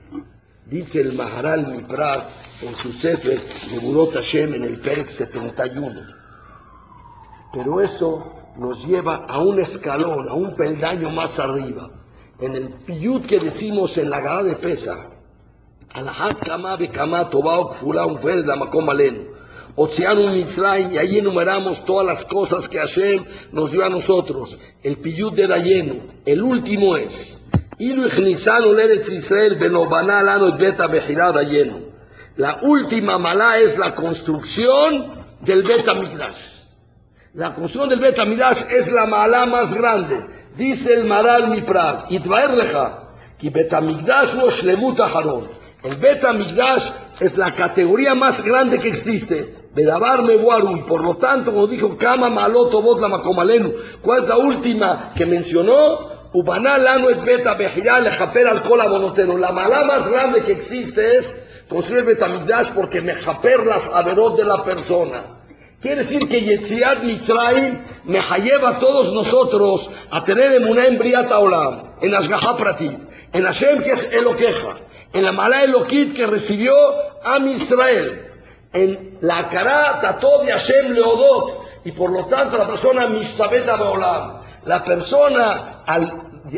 [0.68, 2.30] Dice el Maharal Miprat
[2.62, 6.02] en su Sefer de Budot Hashem en el Perek 71.
[7.52, 11.90] Pero eso nos lleva a un escalón, a un peldaño más arriba.
[12.40, 15.10] En el piyut que decimos en la gala de Pesa,
[20.92, 24.60] y ahí enumeramos todas las cosas que Hashem nos dio a nosotros.
[24.84, 27.42] El piyut de Dayenu, el último es.
[32.36, 36.59] La última malá es la construcción del Beta Midrash.
[37.36, 40.26] La construcción del Beta Midrash es la malá más grande.
[40.58, 45.00] Dice el Maral Miprad, Itvaer Leja, que Beta Midrash o Shlemut
[45.84, 51.04] El Beta Midrash es la categoría más grande que existe de lavarme guaru, y por
[51.04, 56.32] lo tanto, como dijo Kama Maloto Bot la Macomalenu, ¿cuál es la última que mencionó?
[56.34, 59.38] Ubanal Lano et Beta Bejiral Lejaper al Bonoteno.
[59.38, 64.46] La mala más grande que existe es construir Betamigdash porque me japer las averot de
[64.46, 65.39] la persona.
[65.82, 71.40] Quiere decir que Yetziat Mitzrayim me lleva a todos nosotros a tener emuná en Briata
[71.40, 72.58] Olam, en Ashgaha
[73.32, 74.76] en Hashem que es Eloqueja,
[75.14, 76.74] en la mala Eloquit que recibió
[77.24, 78.26] a Israel
[78.74, 84.42] en la cara Tatod de Hashem Leodot, y por lo tanto la persona Mistabeta Beolam,
[84.66, 86.12] la persona al,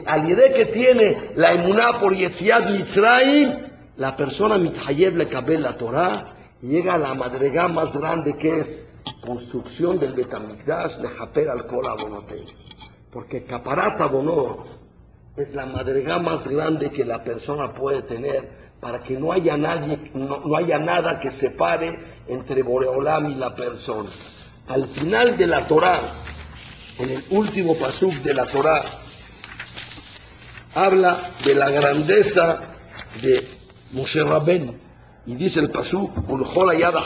[0.03, 3.67] al que tiene la emuná por Yetziat Mitzrayim,
[3.97, 8.90] la persona Mithayev le la Torah, llega a la madrega más grande que es
[9.21, 11.83] construcción del Betamigdash de Japer al Kol
[13.11, 14.81] Porque Caparat Abonot
[15.35, 20.11] es la madrega más grande que la persona puede tener para que no haya nadie,
[20.13, 24.09] no, haya nada que separe entre Boreolam y la persona.
[24.67, 26.01] Al final de la Torah,
[26.97, 28.81] en el último pasuk de la Torah,
[30.73, 32.59] habla de la grandeza
[33.21, 33.47] de
[33.91, 34.81] Moshe Rabén.
[35.25, 37.01] Y dice el pasú, Uljola Yada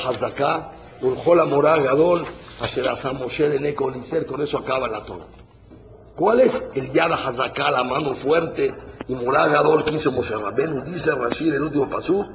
[1.01, 2.25] Uljola Morá Gadol,
[2.61, 5.27] Asher Moshe de con eso acaba la Torah.
[6.15, 8.73] ¿Cuál es el Yada Hazaká, la mano fuerte,
[9.07, 10.83] y Morá Gadol que hizo Moshe Rabenu?
[10.85, 12.25] Dice Rashid, el último pasú,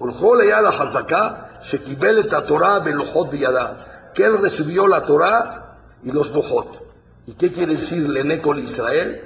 [0.00, 6.82] Uljola Yada Hazaká, Shekibelet Torah Belojot Biyada, que él recibió la Torah y los Bojot.
[7.26, 9.22] ¿Y qué quiere decir Lenekol Israel?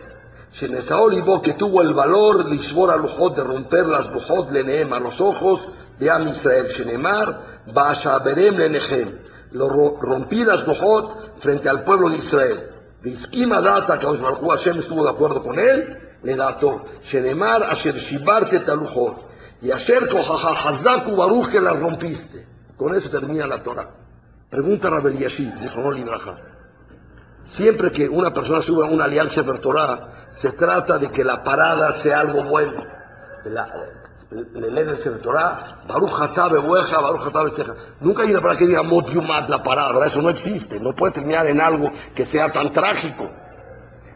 [0.52, 5.68] Shenesaol que tuvo el valor Lishbor Lujot de romper las Lujot Leneem a los ojos
[5.98, 6.66] de Am Israel.
[6.66, 9.18] Shenemar Bashaberem Lenechem.
[9.52, 12.70] Lo rompí las Lujot frente al pueblo de Israel.
[13.02, 16.84] Vizkima data que Hashem estuvo de acuerdo con él, le dató.
[17.02, 19.26] Shenemar Asher Shibarte Talujot.
[19.62, 22.46] Y Asher Kohaha Hazaku Baruch que las rompiste.
[22.76, 23.90] Con eso termina la Torah.
[24.50, 26.38] Pregunta Rabel Yashid, no Libraja.
[27.44, 31.42] Siempre que una persona sube a una alianza de Torah, se trata de que la
[31.42, 32.84] parada sea algo bueno.
[34.30, 36.10] Le leen el Torah, Baruch
[36.64, 37.50] Bueja, Baruch Hatabe
[38.00, 40.80] Nunca hay una palabra que diga Mot Yumat, la parada, eso no existe.
[40.80, 43.30] No puede terminar en algo que sea tan trágico.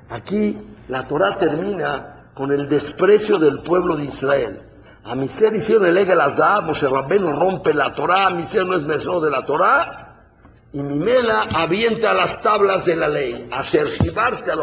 [0.09, 0.59] Aquí
[0.89, 4.63] la Torah termina con el desprecio del pueblo de Israel.
[5.05, 8.75] A mi ser hicieron el Egel Azab, Moshe rompe la Torah, a mi ser no
[8.75, 10.01] es mesón de la Torah,
[10.73, 14.61] y Mimela avienta las tablas de la ley, a Shibarte al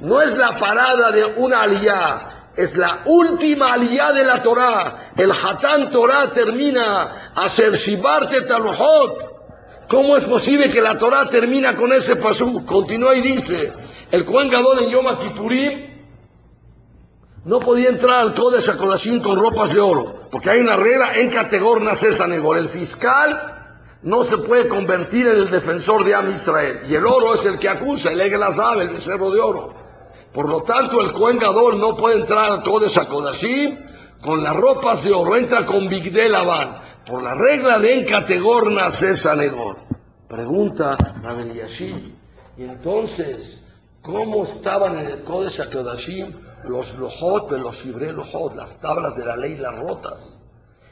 [0.00, 5.12] No es la parada de una aliyá, es la última aliyá de la Torah.
[5.16, 9.36] El Hatán Torah termina a Shibarte Talujot.
[9.88, 12.64] ¿Cómo es posible que la Torah termina con ese pasú?
[12.64, 13.72] Continúa y dice,
[14.10, 15.96] el Kohen Gadol en Yom Kippurim
[17.44, 21.30] no podía entrar al Kodesh HaKodashim con ropas de oro, porque hay una regla en
[21.30, 21.94] categoría
[22.26, 22.58] Negor.
[22.58, 23.56] El fiscal
[24.02, 26.80] no se puede convertir en el defensor de Am Israel.
[26.88, 28.40] Y el oro es el que acusa, el Egel
[28.80, 29.85] el becerro de oro.
[30.36, 33.78] Por lo tanto, el Cohen no puede entrar al Kodesh HaKodashim
[34.20, 36.76] con las ropas de oro, entra con Bigdel Laban.
[37.06, 39.78] Por la regla de Encategor nace Sanegor.
[40.28, 42.12] Pregunta Rabel Yashid.
[42.58, 43.64] Y entonces,
[44.02, 46.30] ¿cómo estaban en el Kodesh HaKodashim
[46.64, 50.42] los Lojot los Shibre Lojot, las tablas de la ley, las rotas?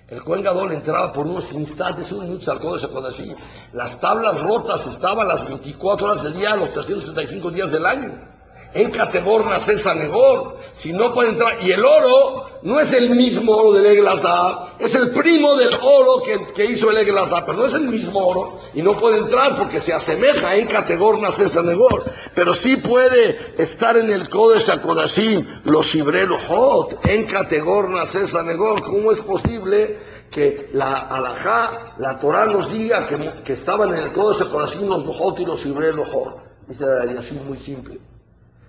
[0.09, 3.31] El Cohen Gadol entraba por unos instantes, unos minutos al Kodesh así.
[3.75, 8.34] Las tablas rotas estaban las 24 horas del día, los 365 días del año.
[8.75, 11.59] En categoría César Negor, si no puede entrar.
[11.63, 16.23] Y el oro no es el mismo oro del Eglazar, es el primo del oro
[16.55, 19.81] que, hizo el Eglazar, pero no es el mismo oro y no puede entrar porque
[19.81, 22.05] se asemeja en categoría César Negor.
[22.35, 28.83] Pero sí puede estar en el Kodesh Akodashim, los Shibrelo Hot, en categoría César Negor.
[28.83, 30.15] ¿Cómo es posible?
[30.31, 35.39] que la alajá, la Torah nos diga que, estaban en el Kodesh Akodashim los Lojot
[35.39, 36.43] y los Shibrelo Hot.
[36.67, 36.85] Dice
[37.17, 38.01] así muy simple.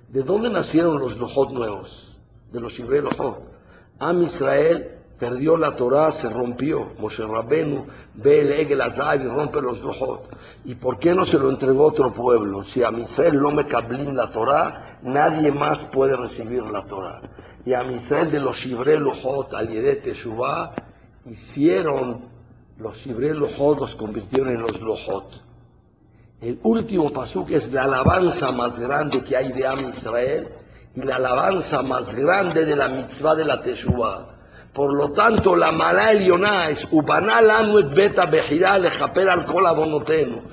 [0.08, 2.16] ¿De dónde nacieron los Lojot nuevos?
[2.52, 3.40] De los Shibrei Lojot.
[4.00, 6.92] Am Israel perdió la Torah, se rompió.
[7.00, 10.30] Moshe Rabbenu ve el Egel Azai y rompe los Lojot.
[10.66, 12.64] ¿Y por qué no se lo entregó otro pueblo?
[12.64, 17.22] Si a Israel no me cablín la Torah, nadie más puede recibir la Torah.
[17.66, 20.06] Y a Israel de los Shibrei Lojot, al Yedet
[21.26, 22.30] hicieron
[22.78, 25.45] los Shibrei Lojot, los convirtieron en los Lojot.
[26.46, 30.48] El último pasuk es la alabanza más grande que hay de Am Israel
[30.96, 34.28] y la alabanza más grande de la mitzvah de la Teshuvah.
[34.72, 40.44] Por lo tanto, la mala elioná es anuet beta bejirá lejaper al kol abonotenu.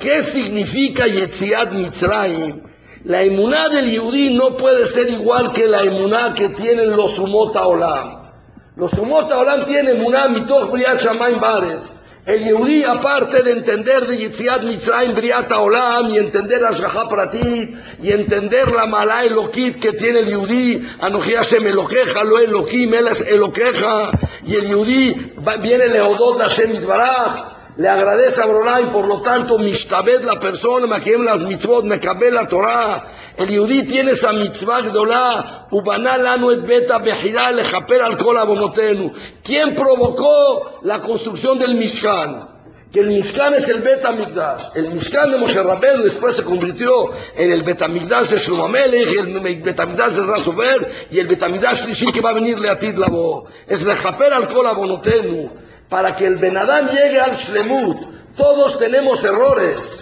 [0.00, 2.62] ¿Qué significa Yetziat Mitzrayim?
[3.04, 7.66] La emuná del Yehudí no puede ser igual que la emuná que tienen los Sumota
[7.66, 8.32] Olam.
[8.76, 11.94] Los Sumota Olam tienen emuná mitoch briat shamayim bares.
[12.24, 18.12] El Yehudí, aparte de entender de Yitziat Mitzrayim Briata Olam y entender Ashgaha Pratit y
[18.12, 23.22] entender la Malá Elokit que tiene el Yehudí, Anoji Hashem Elokeja, Lo Elokim, Él es
[23.22, 24.12] Elokeja,
[24.46, 30.22] y el Yehudí viene Leodot Hashem Itbaraj, le agradece a Broray, por lo tanto, Mishtabed
[30.22, 33.04] la persona, Maquiem las mitzvot, Mekabel la Torah,
[33.36, 39.12] el Yudí tiene esa mitzvah gdolá, ubaná lanu et beta bejirá lejaper al kol abonotenu.
[39.42, 42.52] ¿Quién provocó la construcción del Mishkan?
[42.92, 44.64] Que el Mishkan es el Beta Migdash.
[44.74, 49.62] El Mishkan de Moshe Rabbeinu después se convirtió en el Beta Migdash de Shlomamelech, el
[49.62, 53.46] Beta Migdash de Rasover y el Beta Migdash que va a venir Leatid Labo.
[53.66, 55.50] Es lejaper al kol abonotenu.
[55.88, 58.34] Para que el Benadam llegue al Shlemut.
[58.36, 60.01] Todos tenemos errores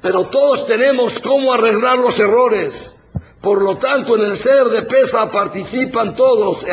[0.00, 2.94] pero todos tenemos cómo arreglar los errores.
[3.40, 6.64] Por lo tanto, en el ser de Pesa participan todos,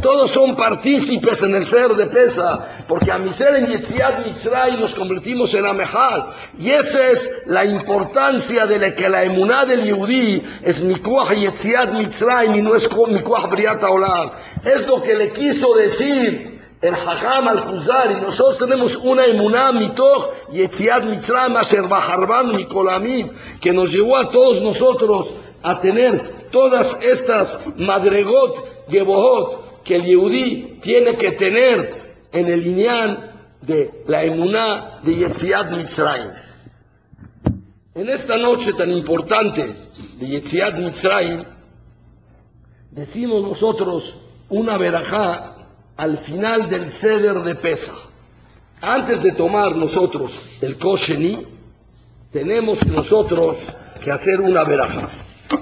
[0.00, 4.80] todos son partícipes en el ser de Pesa, porque a mi ser en Yetziat Mitzray
[4.80, 6.28] nos convertimos en Amehad,
[6.58, 12.58] y esa es la importancia de que la emuná del Yehudi es Mikuach Yetziat Mitzray
[12.58, 14.30] y no es Mikuach Briat Olam.
[14.64, 16.51] Es lo que le quiso decir
[16.82, 23.30] el Hajam al Kuzari, nosotros tenemos una emuná mitoch Yetziat Mitzrayim Asher Baharban Mikolamim,
[23.60, 30.80] que nos llevó a todos nosotros a tener todas estas madregot Gebohot que el Yehudi
[30.82, 36.32] tiene que tener en el lineal de la emuná de Yetziat Mitzrayim.
[37.94, 39.72] En esta noche tan importante
[40.18, 41.44] de Yetziat Mitzrayim,
[42.90, 44.16] decimos nosotros
[44.48, 45.51] una verajá
[46.02, 47.92] al final del ceder de pesa.
[48.80, 51.46] Antes de tomar nosotros el kosheni,
[52.32, 53.58] tenemos nosotros
[54.02, 55.08] que hacer una veraja.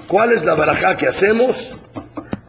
[0.07, 1.53] ¿Cuál es la veraja que hacemos?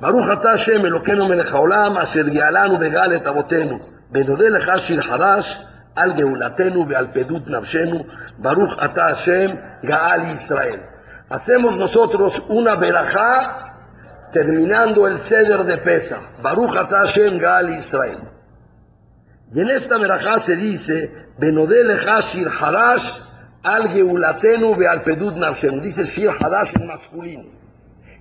[0.01, 3.78] Baruch ata Hashem Elokeinu melech haolam asher yalanu begal et avotenu
[4.11, 5.61] benodeh lecha shir harash
[5.95, 8.07] al geulatenu ve'al pedut nafshenu
[8.38, 9.51] Baruch ata Hashem
[9.82, 10.80] gaal Israel.
[11.28, 13.71] Hacemos nosotros una veraja
[14.33, 18.18] terminando el ceder de Pesa, Baruch Hashem Gal Israel.
[19.55, 23.20] Y en esta verajá se dice, Benodele Hashir Hadash
[23.62, 27.62] al Geulatenu al Dice Shir Hadash en masculino.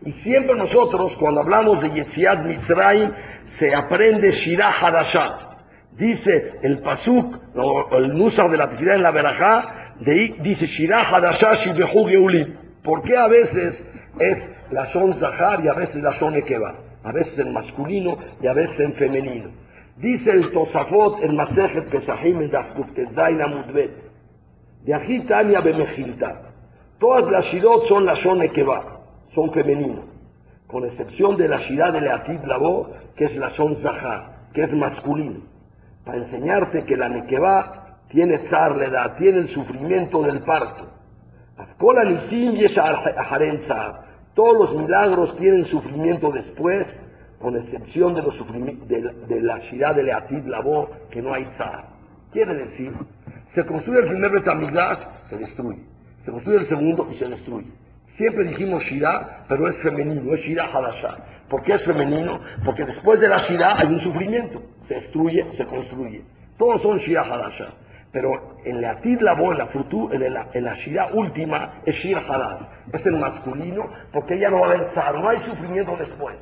[0.03, 3.11] Y siempre nosotros, cuando hablamos de Yetziat Mitzrayim,
[3.45, 5.57] se aprende Shirah Hadashah.
[5.93, 9.93] Dice el Pasuk, o el Nusar de la Tefilá en la verajá,
[10.41, 12.60] dice Shirah Hadashah Shibehu Geulim.
[12.83, 13.87] ¿Por qué a veces
[14.19, 18.47] es la son Zahar y a veces la son Ekeba, a veces en masculino y
[18.47, 19.49] a veces en femenino.
[19.97, 23.91] Dice el Tosafot en Masejet Pesahim en Dafkuftezain Amudbet,
[24.83, 26.53] de Agitania Bemejilta.
[26.99, 28.99] Todas las Shirot son la son Ekeba,
[29.33, 30.05] son femenino,
[30.67, 34.73] con excepción de la Shirah de Leatid Labo, que es la son Zahar, que es
[34.73, 35.41] masculino,
[36.03, 38.73] para enseñarte que la Nekeba tiene zar,
[39.17, 40.90] tiene el sufrimiento del parto
[44.33, 46.87] todos los milagros tienen sufrimiento después,
[47.39, 48.37] con excepción de, los
[48.87, 51.89] de, la Shirah de Leatid Labo, que no hay tzar.
[52.31, 52.93] Quiere decir,
[53.47, 54.99] se construye el primer Betamigdash,
[55.29, 55.81] se destruye.
[56.21, 57.71] Se construye el segundo y se destruye.
[58.05, 61.17] Siempre dijimos Shirah, pero es femenino, es Shirah Hadashah.
[61.49, 62.39] ¿Por qué es femenino?
[62.63, 64.61] Porque después de la Shirah hay un sufrimiento.
[64.81, 66.23] Se destruye, se construye.
[66.57, 67.73] Todos son Shirah Hadashah.
[68.11, 72.17] Pero en la Labo, en la frutu, en la, en la Shira última, es Shir
[72.17, 72.67] Halal.
[72.91, 76.37] Es el masculino, porque ella no va a haber no hay sufrimiento después.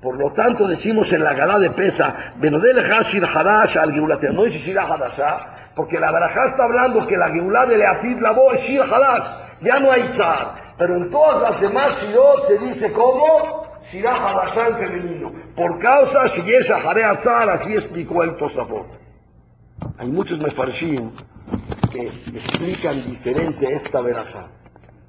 [0.00, 4.44] Por lo tanto, decimos en la gala de pesa, Benodel Hashir Hadash al Geulat, no
[4.44, 8.62] dice Shira Hadashah, porque la Barajá está hablando que la Geulah de Leatid Labo es
[8.62, 10.74] Shir Hadash, ya no hay tzar.
[10.78, 15.32] Pero en todas las demás Shirot se dice como Shira Hadashah en femenino.
[15.56, 18.97] Por causa Shiyesha Hare Tzar, así explicó el Tosafot.
[19.98, 21.12] Hay muchos mefarshim
[21.92, 24.48] que explican diferente esta veraja.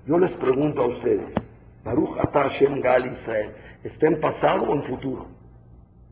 [0.06, 1.34] Yo les pregunto a ustedes,
[1.84, 3.52] Baruch Atashem Gal Israel,
[3.84, 5.28] ¿está en pasado o en futuro?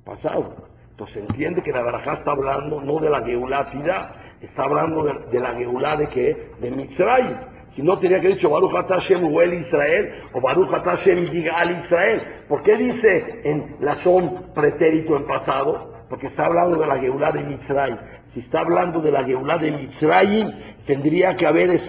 [0.05, 0.67] Pasado.
[0.91, 5.55] Entonces entiende que la veraja está hablando no de la Geulatida, está hablando de, la
[5.55, 6.51] Geulá de qué?
[6.59, 7.35] De Mitzray.
[7.69, 12.21] Si no tenía que dicho Baruch Atashem Huel Israel o Baruch Atashem Yigal Israel.
[12.47, 15.96] ¿Por qué dice en la son pretérito en pasado?
[16.09, 17.97] Porque está hablando de la Geulá de Mitzray.
[18.25, 21.79] Si está hablando de la Geulá de Mitzray, tendría que haber, eh,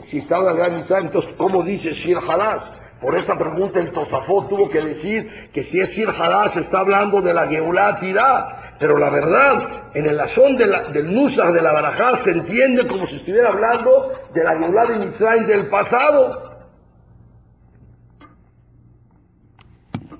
[0.00, 2.62] si está hablando de la Mitzray, entonces, ¿cómo dice Shir Hadash?
[3.00, 7.20] Por esta pregunta el Tosafot tuvo que decir que si es Shir Hadash está hablando
[7.20, 8.76] de la Geulá Tirá.
[8.78, 13.16] Pero la verdad, en el azón del Nusach de la Barajá se entiende como si
[13.16, 16.53] estuviera hablando de la Geulá de Mitzray del pasado.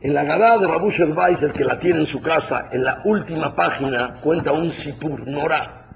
[0.05, 3.01] En la Gadá de Rabu Weiss, el que la tiene en su casa, en la
[3.07, 5.87] última página cuenta un Sipur, Nora,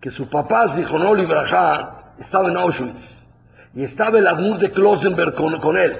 [0.00, 3.22] que su papá, Zichonol Ibrahá, estaba en Auschwitz
[3.72, 5.96] y estaba el Admur de Klosenberg con, él.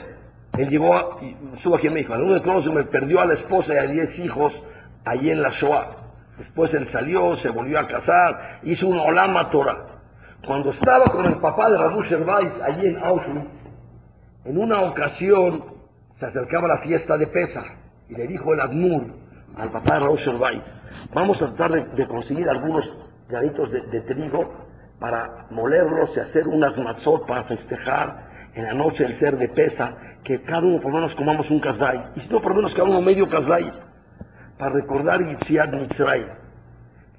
[0.55, 1.21] Él llegó,
[1.55, 4.19] estuvo aquí en México, el Admur de Klosenberg perdió a la esposa y a diez
[4.19, 4.61] hijos
[5.05, 5.99] allí en la Shoah.
[6.37, 10.01] Después él salió, se volvió a casar, hizo una Olama Torah.
[10.45, 13.69] Cuando estaba con el papá de Rabu Weiss allí en Auschwitz,
[14.45, 15.78] en una ocasión
[16.19, 17.63] se acercaba la fiesta de Pesa
[18.09, 19.07] y le dijo el Admur
[19.57, 20.19] al papá de Raúl
[21.15, 22.85] vamos a tratar de, conseguir algunos
[23.29, 24.53] granitos de, trigo
[24.99, 29.97] para molerlos y hacer unas matzot para festejar en la noche del ser de Pesa,
[30.25, 32.75] que cada uno por lo menos comamos un kazay, y si no por lo menos
[32.75, 33.73] cada uno medio kazay,
[34.59, 36.27] para recordar Yitziad Mitzray.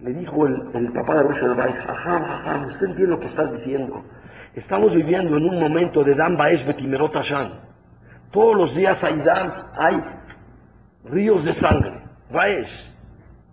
[0.02, 4.04] Le dijo el, papá de Rosh Weiss, ajá, ajá, usted entiende lo que estás diciendo.
[4.56, 7.16] Estamos viviendo en un momento de Dan Baesh Betimerot
[8.32, 9.96] Todos los días hay Dan, hay
[11.06, 12.04] ríos de sangre.
[12.32, 12.92] Baesh.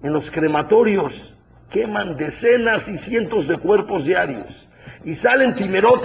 [0.03, 1.35] En los crematorios
[1.70, 4.68] queman decenas y cientos de cuerpos diarios.
[5.05, 6.03] Y salen Timerot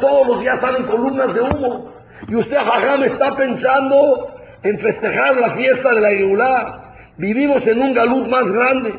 [0.00, 1.92] todos los días salen columnas de humo.
[2.28, 6.94] Y usted, Jajam, está pensando en festejar la fiesta de la Geulá.
[7.16, 8.92] Vivimos en un galut más grande.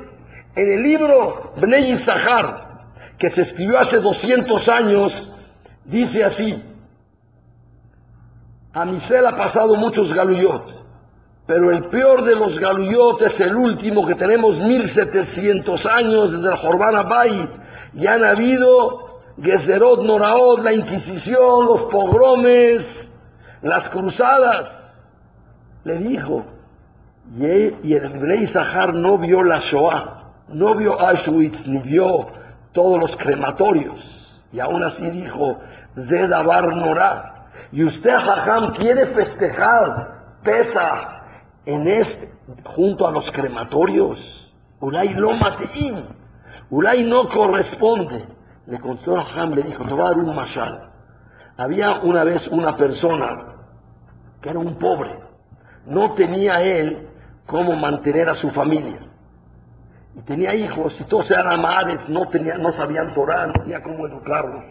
[0.56, 5.32] En el libro Bnei Sahar, que se escribió hace 200 años,
[5.86, 6.62] dice así,
[8.74, 10.84] a Misel ha pasado muchos galuyot,
[11.46, 16.56] pero el peor de los galuyot es el último que tenemos 1700 años desde el
[16.56, 17.50] Jorban Abay,
[17.94, 23.14] y han habido Gezerot Noraot, la Inquisición, los pogromes,
[23.62, 24.80] las cruzadas.
[25.84, 26.46] Le dijo,
[27.38, 32.28] y el rey Zahar no vio la Shoah, no vio Auschwitz, ni vio
[32.72, 34.42] todos los crematorios.
[34.52, 35.60] Y aún así dijo,
[35.98, 37.33] Zedabar Norá.
[37.74, 40.14] Y usted, Jajam, quiere festejar
[40.44, 41.24] Pesa
[41.66, 42.32] en este,
[42.64, 44.54] junto a los crematorios.
[44.80, 46.06] Ulay lo mateín.
[46.70, 48.28] Ulay no corresponde.
[48.68, 50.92] Le contó Jajam, le dijo, te voy a dar un mashal.
[51.58, 53.56] Había una vez una persona
[54.40, 55.18] que era un pobre.
[55.88, 57.10] No tenía él
[57.48, 59.00] cómo mantener a su familia.
[60.16, 64.06] Y tenía hijos y todos eran amares, no, tenía, no sabían Torah, no tenía cómo
[64.08, 64.64] educarlos.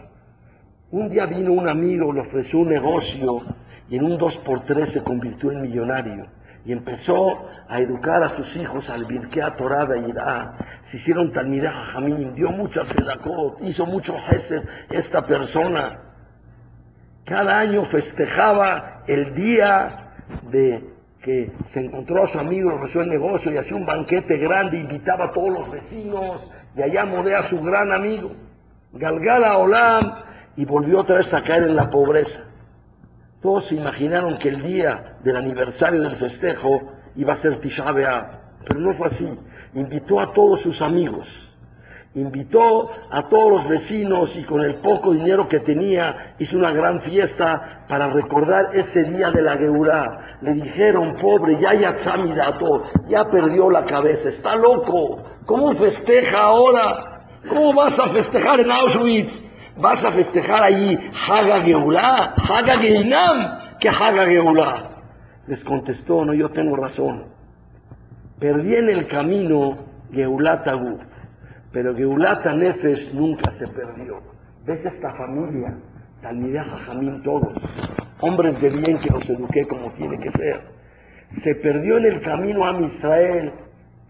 [0.93, 3.41] Un día vino un amigo, le ofreció un negocio
[3.89, 6.27] y en un 2x3 se convirtió en millonario.
[6.65, 10.53] Y empezó a educar a sus hijos al Birkea Torah de Irá.
[10.83, 15.99] Se hicieron Talmideh Jamín, dio mucha sedakot, hizo mucho Hesed esta persona.
[17.25, 20.13] Cada año festejaba el día
[20.51, 24.77] de que se encontró a su amigo, ofreció el negocio y hacía un banquete grande,
[24.77, 28.31] invitaba a todos los vecinos y allá modea a su gran amigo,
[28.91, 32.43] Galgala Olam, y volvió otra vez a caer en la pobreza.
[33.41, 37.85] Todos se imaginaron que el día del aniversario del festejo iba a ser Tisha
[38.65, 39.29] pero no fue así.
[39.73, 41.27] Invitó a todos sus amigos
[42.15, 47.01] Invitó a todos los vecinos y con el poco dinero que tenía hizo una gran
[47.01, 50.37] fiesta para recordar ese día de la Geurá.
[50.41, 51.95] Le dijeron, pobre, ya ya
[53.09, 55.23] ya perdió la cabeza, está loco.
[55.47, 57.23] ¿Cómo festeja ahora?
[57.49, 59.43] ¿Cómo vas a festejar en Auschwitz?
[59.77, 60.97] ¿Vas a festejar allí
[61.29, 62.33] Haga Geulá?
[62.37, 63.77] ¿Haga Geinam?
[63.79, 64.89] ¿Qué Haga Geulá?
[65.47, 67.25] Les contestó, no, yo tengo razón.
[68.39, 69.77] Perdí en el camino
[70.11, 70.99] Geulá Tagú
[71.73, 74.21] pero Geulata Nefesh nunca se perdió.
[74.63, 75.75] ¿Ves esta familia?
[76.21, 77.51] Talmideh Jajamín todos,
[78.21, 80.61] hombres de bien que los eduqué como tiene que ser.
[81.31, 83.51] Se perdió en el camino a Israel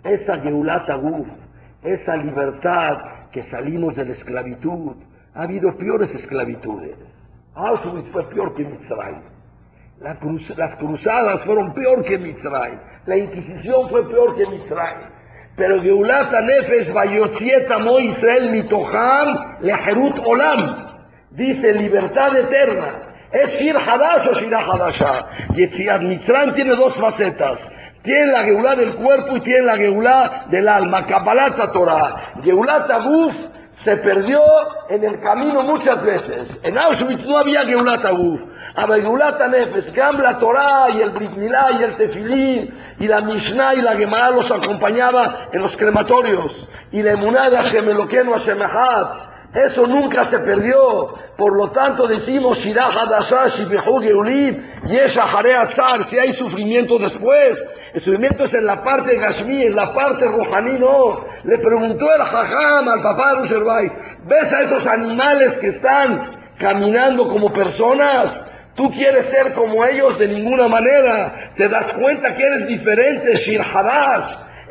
[0.04, 1.28] esa Geulata Guf,
[1.82, 4.98] esa libertad que salimos de la esclavitud.
[5.36, 6.96] Ha habido peores esclavitudes.
[7.56, 9.16] Auschwitz fue peor que Mitzray.
[10.58, 12.80] las cruzadas fueron peor que Mitzray.
[13.08, 14.96] La Inquisición fue peor que Mitzray.
[15.56, 21.00] Pero Geulata Nefesh Bayotzieta Mo Israel Mitoham Leherut Olam.
[21.32, 23.16] Dice libertad eterna.
[23.32, 25.28] ¿Es Shir Hadash o Shira Hadasha?
[25.56, 27.72] Yetziat Mitzrayim tiene dos facetas.
[28.04, 31.04] Tiene la Geulá del cuerpo y tiene la Geulá del alma.
[31.04, 32.34] Kabbalata Torah.
[32.44, 33.34] Geulata Guf
[33.74, 34.42] se perdió
[34.90, 36.60] en el camino muchas veces.
[36.64, 38.42] En Auschwitz no había Geulata Guf.
[38.76, 39.92] Había Geulata Nefesh.
[39.94, 44.30] Gam la Torah y el Brit y el Tefilín y la Mishnah y la Gemara
[44.32, 48.60] los acompañaba en los crematorios, y la emuná de Hashem Eloqueno Hashem
[49.54, 51.14] eso nunca se perdió.
[51.38, 52.74] Por lo tanto decimos, si
[56.20, 57.64] hay sufrimiento después.
[57.94, 61.26] El sufrimiento es en la parte Gashmi, en la parte Rohaní, no.
[61.44, 67.28] Le preguntó el Jajam al papá de Rusherbais, ¿ves a esos animales que están caminando
[67.28, 68.48] como personas?
[68.76, 71.52] Tú quieres ser como ellos de ninguna manera.
[71.56, 73.62] Te das cuenta que eres diferente, Shir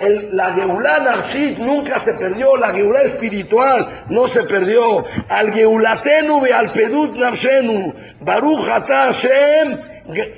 [0.03, 5.05] El, la Geulá Narshit nunca se perdió, la Geulá espiritual no se perdió.
[5.29, 9.79] Al Geulatenu ve al Pedut Nafshenu, Baruch Hashem,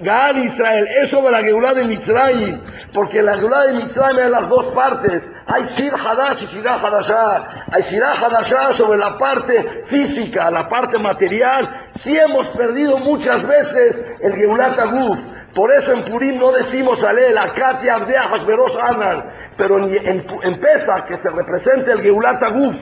[0.03, 2.61] Gaal Israel, es sobre la Geulá de Mitzrayim,
[2.93, 5.33] porque la Geulá de Mitzrayim es las dos partes.
[5.47, 7.65] Hay Shir Hadash y Shirah Hadashah.
[7.73, 11.91] Hay Shirah Hadashah sobre la parte física, la parte material.
[11.95, 15.19] Sí hemos perdido muchas veces el Geulat Aguf.
[15.55, 19.25] Por eso en Purim no decimos Alel, Katia Abdea, Hasberos Anan,
[19.57, 22.77] pero en, en, Pesa, que se representa el Geulat Aguf,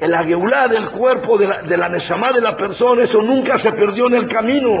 [0.00, 3.72] en la Geulá del cuerpo de la, de la de la persona, eso nunca se
[3.72, 4.80] perdió en el camino.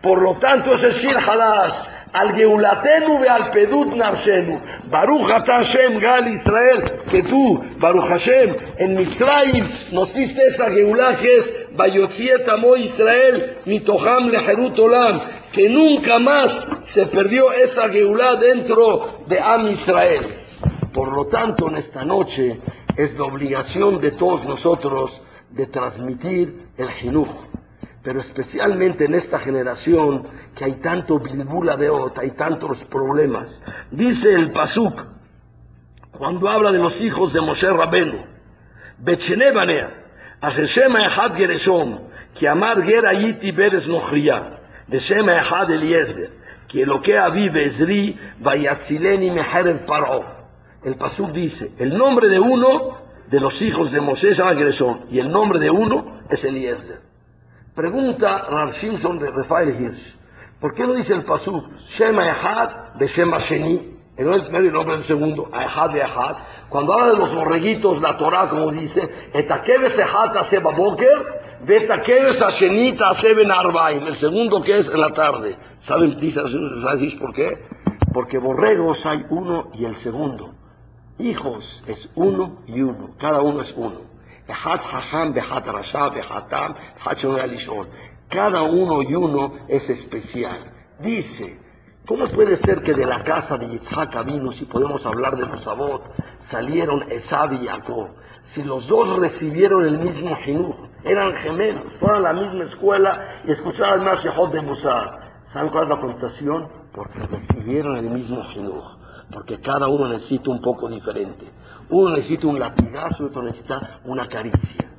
[0.00, 1.74] Por lo tanto, ese Shir Hadash,
[2.14, 4.60] al Geulatenu ve al Pedut Nafshenu.
[4.84, 11.36] Baruch Hashem Gal Israel, que tú, Baruch Hashem, en Mitzrayim nos diste esa Geulah que
[11.36, 12.46] es Bayotziet
[12.78, 15.20] Israel, Mitoham Leherut Olam,
[15.54, 20.24] que nunca más se perdió esa Geulah dentro de Am Israel.
[20.92, 22.60] Por lo tanto, en esta noche
[22.96, 27.28] es la obligación de todos nosotros de transmitir el Jinuj
[28.04, 33.62] pero especialmente en esta generación que hay tanto bilbula de ot, hay tantos problemas.
[33.90, 35.02] Dice el Pasuk,
[36.12, 38.26] cuando habla de los hijos de Moshe Rabenu,
[38.98, 40.04] Bechene Banea,
[40.42, 41.98] Hashem Echad Gereshom,
[42.38, 46.30] que amar Gera Yiti Beres Nochriya, Beshem Echad Eliezer,
[46.68, 49.30] que lo que vive Ezri, Vayatzileni
[49.86, 50.24] Paro.
[50.82, 52.98] El Pasuk dice, el nombre de uno
[53.28, 54.00] de los hijos de
[54.32, 57.00] llama Gereshom, y el nombre de uno es Eliezer.
[57.74, 60.16] Pregunta Rav Simpson de Rafael Hirsch,
[60.60, 61.24] ¿por qué no dice el
[64.42, 65.50] primero el nombre del segundo.
[66.68, 69.02] Cuando habla de los borreguitos, la Torah, como dice,
[74.06, 75.56] El segundo que es en la tarde.
[75.78, 76.18] ¿Saben?
[76.20, 77.66] Hirsch, ¿por qué?
[78.12, 80.54] Porque borregos hay uno y el segundo.
[81.18, 83.14] Hijos es uno y uno.
[83.18, 84.00] Cada uno es uno.
[88.28, 90.72] Cada uno y uno es especial.
[91.00, 91.58] Dice,
[92.06, 95.66] ¿cómo puede ser que de la casa de Yitzhak vino, si podemos hablar de los
[95.66, 96.02] Abot,
[96.40, 98.10] salieron Esab y Jacob?
[98.52, 103.52] Si los dos recibieron el mismo jinuj, eran gemelos, fueron a la misma escuela y
[103.52, 105.42] escuchaban más Yehod de Musar.
[105.52, 106.68] ¿Saben cuál es la contestación?
[106.92, 108.84] Porque recibieron el mismo jinuj,
[109.32, 111.46] porque cada uno necesita un poco diferente.
[111.90, 114.90] Uno necesita un latigazo otro necesita una caricia.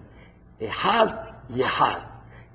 [0.59, 1.09] Ehad
[1.49, 1.97] y Ehad.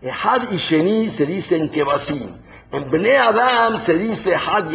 [0.00, 2.36] Ehad y Sheni se dice en Kebasim.
[2.72, 4.70] En Bnei Adam se dice Ehad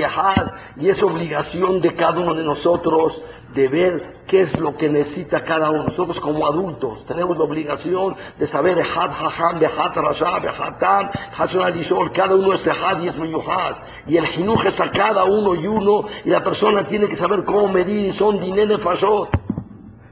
[0.76, 3.22] y es obligación de cada uno de nosotros
[3.54, 5.86] de ver qué es lo que necesita cada uno.
[5.86, 12.10] Nosotros como adultos tenemos la obligación de saber Ehad Haham, Ehad Rasha, Ehad Tam, Hashon
[12.10, 13.78] cada uno es Ehad y es Meyuhad.
[14.08, 17.46] Y el Jinuj es a cada uno y uno y la persona tiene que saber
[17.46, 19.30] cómo medir y son dinene fashot.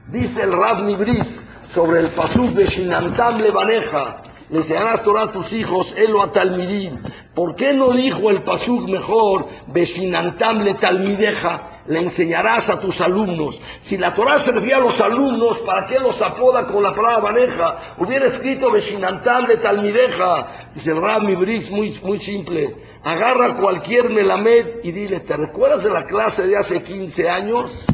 [0.08, 1.44] Dice el Rav Nibris
[1.74, 7.02] sobre el pasuk de Shinantam Levaneja, le enseñarás Torah a tus hijos, Elo a Talmidim.
[7.34, 11.70] ¿Por qué no dijo el pasuk mejor, Beshinantam le Talmideja?
[11.86, 13.60] Le enseñarás a tus alumnos.
[13.80, 17.94] Si la Torah servía a los alumnos, ¿para qué los apoda con la palabra maneja?
[17.98, 20.70] Hubiera escrito Beshinantam le Talmideja.
[20.74, 22.76] Dice el Rav Nibris, muy, muy simple.
[23.02, 27.84] Agarra cualquier melamed y dile, ¿te recuerdas de la clase de hace 15 años?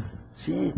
[0.44, 0.72] Sí.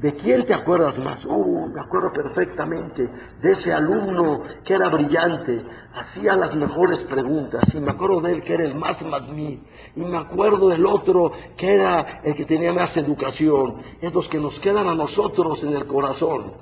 [0.00, 1.24] ¿De quién te acuerdas más?
[1.26, 3.08] Oh, me acuerdo perfectamente
[3.42, 8.42] de ese alumno que era brillante, hacía las mejores preguntas, y me acuerdo de él
[8.44, 9.60] que era el más magní,
[9.96, 14.38] y me acuerdo del otro que era el que tenía más educación, es los que
[14.38, 16.52] nos quedan a nosotros en el corazón.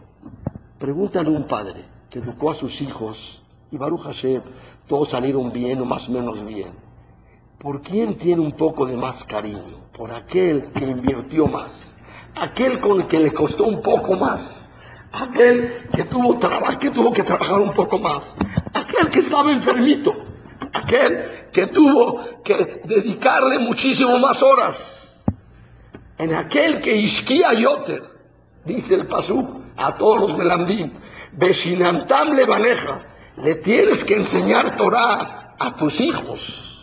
[0.79, 4.41] Pregúntale a un padre que educó a sus hijos, y Baruch Hashem,
[4.89, 6.71] todos salieron bien o más o menos bien.
[7.59, 9.91] ¿Por quién tiene un poco de más cariño?
[9.95, 11.96] Por aquel que invirtió más
[12.37, 14.71] aquel con el que le costó un poco más,
[15.13, 16.39] aquel que tuvo,
[16.79, 18.37] que tuvo que trabajar un poco más,
[18.75, 20.13] aquel que estaba enfermito,
[20.73, 25.03] aquel que tuvo que dedicarle muchísimo más horas,
[26.19, 28.03] en aquel que isquía yoter,
[28.65, 30.93] dice el pasú a todos los melandín,
[31.33, 33.03] Beshinantam le maneja,
[33.43, 36.77] le tienes que enseñar Torah a tus hijos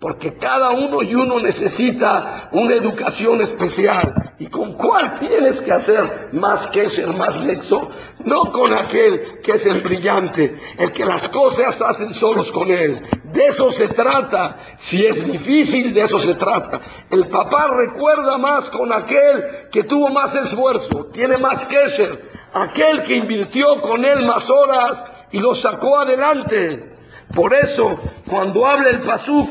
[0.00, 4.27] porque cada uno y uno necesita una educación especial.
[4.40, 7.90] ¿Y con cuál tienes que hacer más que ser más lexo?
[8.24, 13.02] No con aquel que es el brillante, el que las cosas hacen solos con él.
[13.32, 14.76] De eso se trata.
[14.76, 16.80] Si es difícil, de eso se trata.
[17.10, 23.02] El papá recuerda más con aquel que tuvo más esfuerzo, tiene más que ser, aquel
[23.02, 26.92] que invirtió con él más horas y lo sacó adelante.
[27.34, 27.98] Por eso,
[28.30, 29.50] cuando habla el Pasuk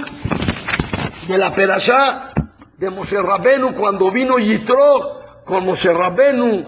[1.27, 2.31] de la Perashá
[2.77, 6.63] de Moshe Rabenu, cuando vino Yitro con Moshe Rabenu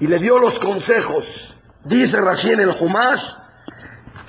[0.00, 3.22] y le dio los consejos, dice Rashi en el Humash,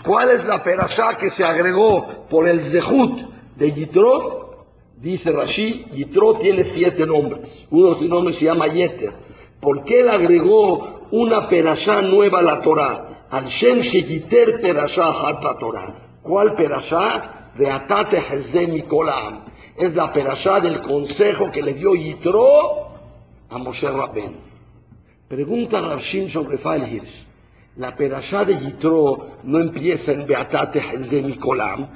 [0.06, 3.20] ¿cuál es la Perashá que se agregó por el Zehut
[3.56, 4.66] de Yitro?
[4.98, 7.68] Dice Rashi, Yitro tiene siete nombres.
[7.72, 9.14] Uno de sus nombres se llama Yeter.
[9.60, 13.26] ¿Por qué él agregó una Perashá nueva a la Torah?
[13.30, 16.20] Al Shem Sheyiter Perashá Hat Torah.
[16.22, 17.52] ¿Cuál perashá?
[17.58, 19.46] De Atate Hezemi Kolam.
[19.78, 22.90] Es la perashá del consejo que le dio Yitro
[23.50, 24.36] a Moshe Rabben.
[25.28, 27.26] Pregunta Rashim sobre Fael Hirsch.
[27.78, 31.88] La perashá de Yitro no empieza en Beatate Hezemi Kolam.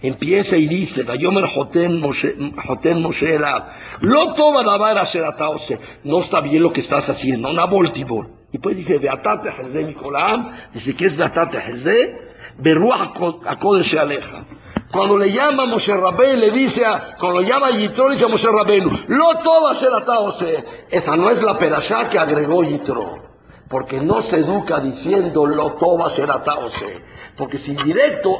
[0.00, 3.64] empieza y dice, Vayomer Joten Moshe, Elab,
[4.00, 8.30] Lo toma davar asherataose, no está bien lo que estás haciendo, una voltibol.
[8.52, 12.28] Y pues dice, Beatate Hezé Nicolam, dice, ¿qué es Beatate Hezé?
[12.56, 13.12] Beruach
[13.44, 14.44] Akodesh Aleja.
[14.92, 18.14] Cuando le llama a Moshe Rabén, le dice, a, cuando le llama a Yitro, le
[18.14, 20.64] dice a Moshe Rabén, Lo toma asherataose.
[20.90, 23.28] Esa no es la perashá que agregó Yitro.
[23.68, 27.08] Porque no se educa diciendo, Lo toma asherataose.
[27.38, 28.36] Porque si directo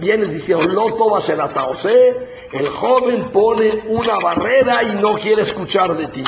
[0.00, 1.38] vienes diciendo Loto va a ser
[2.52, 6.24] el joven pone una barrera y no quiere escuchar de ti.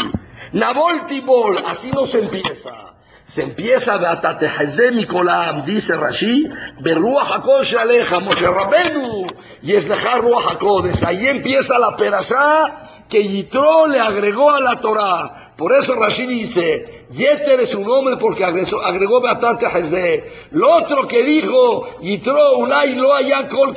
[0.52, 2.91] Naboltibol, así no se empieza.
[3.34, 6.46] Se empieza de Atatehazé Mikolam, dice Rashi,
[6.80, 9.24] Berruach HaKosh Aleja, Moshe Rabenu,
[9.62, 11.02] y es dejar Ruach HaKodes.
[11.02, 15.54] Ahí empieza la perashá que Yitro le agregó a la Torah.
[15.56, 21.22] Por eso Rashi dice, Yeter es un hombre porque agregó, agregó Beatate Lo otro que
[21.22, 23.74] dijo, Yitro Ulay lo haya Kol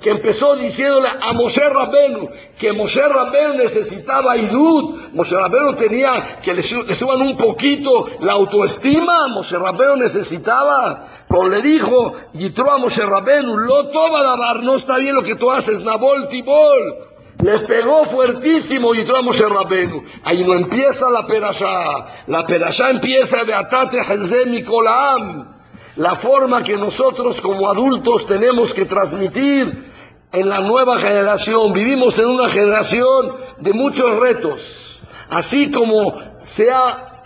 [0.00, 2.28] que empezó diciéndole a Moshe Rabenu,
[2.58, 9.28] que Moshe Rabenu necesitaba Idud, Moshe Rabenu tenía que le, suban un poquito la autoestima,
[9.28, 14.98] Moshe Rabenu necesitaba, pero le dijo Yitro a Moshe Rabenu, lo toma dar, no está
[14.98, 17.15] bien lo que tú haces, Nabol Tibol.
[17.42, 20.02] Le pegó fuertísimo y entramos en Rabenu.
[20.24, 22.24] Ahí no empieza la perashá.
[22.26, 25.54] La perashá empieza de Atate Hezemi Kolam.
[25.96, 29.92] La forma que nosotros como adultos tenemos que transmitir
[30.32, 31.72] en la nueva generación.
[31.72, 35.02] Vivimos en una generación de muchos retos.
[35.28, 37.22] Así como se ha,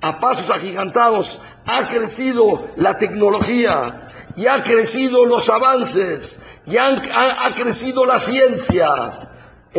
[0.00, 8.04] a pasos agigantados, ha crecido la tecnología y ha crecido los avances y ha crecido
[8.04, 9.27] la ciencia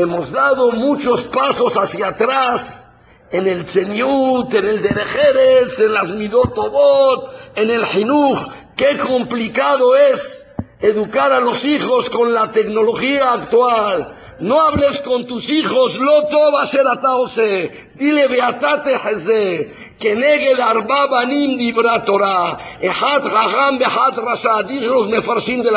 [0.02, 2.90] hemos dado muchos pasos hacia atrás
[3.32, 8.48] en el Señut, en el Derejeres, en las Midotobot, en el Jinuj.
[8.78, 10.48] Qué complicado es
[10.80, 14.16] educar a los hijos con la tecnología actual.
[14.40, 17.90] No hables con tus hijos, lo va a ser ataose.
[17.96, 22.58] Dile beatate jeze, que negue el arba banim dibra Torah.
[22.80, 24.64] Ejat jajam behat rasha.
[24.64, 25.72] Dice los mefarsim de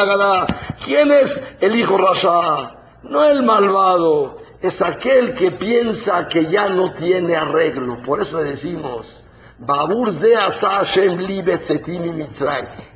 [3.05, 8.01] No el malvado, es aquel que piensa que ya no tiene arreglo.
[8.03, 9.25] Por eso le decimos,
[9.59, 11.43] Babur de Hashem li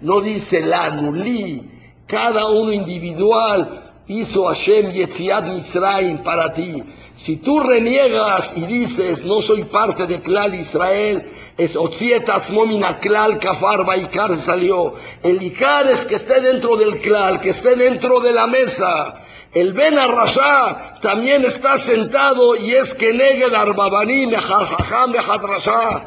[0.00, 1.70] No dice la li,
[2.06, 6.82] cada uno individual hizo Hashem Yetziat Mitzrayim para ti.
[7.14, 13.38] Si tú reniegas y dices, no soy parte de Klal Israel, es Otzietas Momina Klal
[13.38, 14.94] Kafar Baikar salió.
[15.22, 19.25] El Ikar es que esté dentro del Klal, que esté dentro de la mesa.
[19.56, 26.04] El Ben Arrasá también está sentado y es que negue Darbabaní, Mejajajam, Mejadrasá.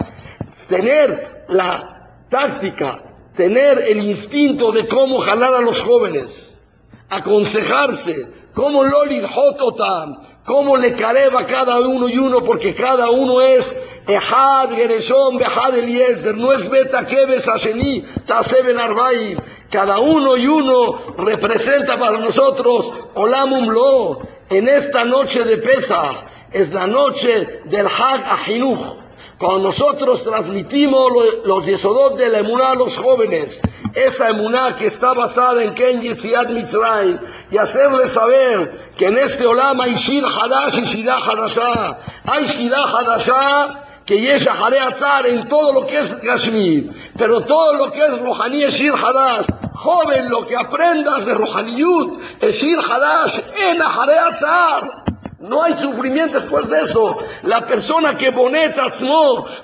[0.68, 3.02] Tener la táctica,
[3.36, 6.62] tener el instinto de cómo jalar a los jóvenes,
[7.10, 13.66] aconsejarse, cómo Lolid Hototam, cómo le careba cada uno y uno, porque cada uno es
[14.10, 19.38] Ejad, Gereshom, Behad Eliezer, no es Beta Keves Asheni, Taseben Arbaim.
[19.70, 24.20] Cada uno y uno representa para nosotros Olamum Lo.
[24.50, 28.98] En esta noche de Pesa es la noche del Hag Ahinuch.
[29.38, 31.12] Cuando nosotros transmitimos
[31.46, 33.62] los yesodot de la emuná a los jóvenes,
[33.94, 37.20] esa emuná que está basada en Ken Yetziat Mitzrayim,
[37.52, 41.98] y hacerles saber que en este Olam hay Shir Hadash y Shirah Hadashah.
[42.26, 47.92] Hay Shirah Hadashah que Yesha Atzar en todo lo que es Kashmir, pero todo lo
[47.92, 49.46] que es Rohaní es Shir Hadash.
[49.72, 55.04] Joven, lo que aprendas de Rohaniyut es Shir Hadash en Atzar.
[55.42, 57.18] No hay sufrimiento después de eso.
[57.44, 58.86] La persona que boneta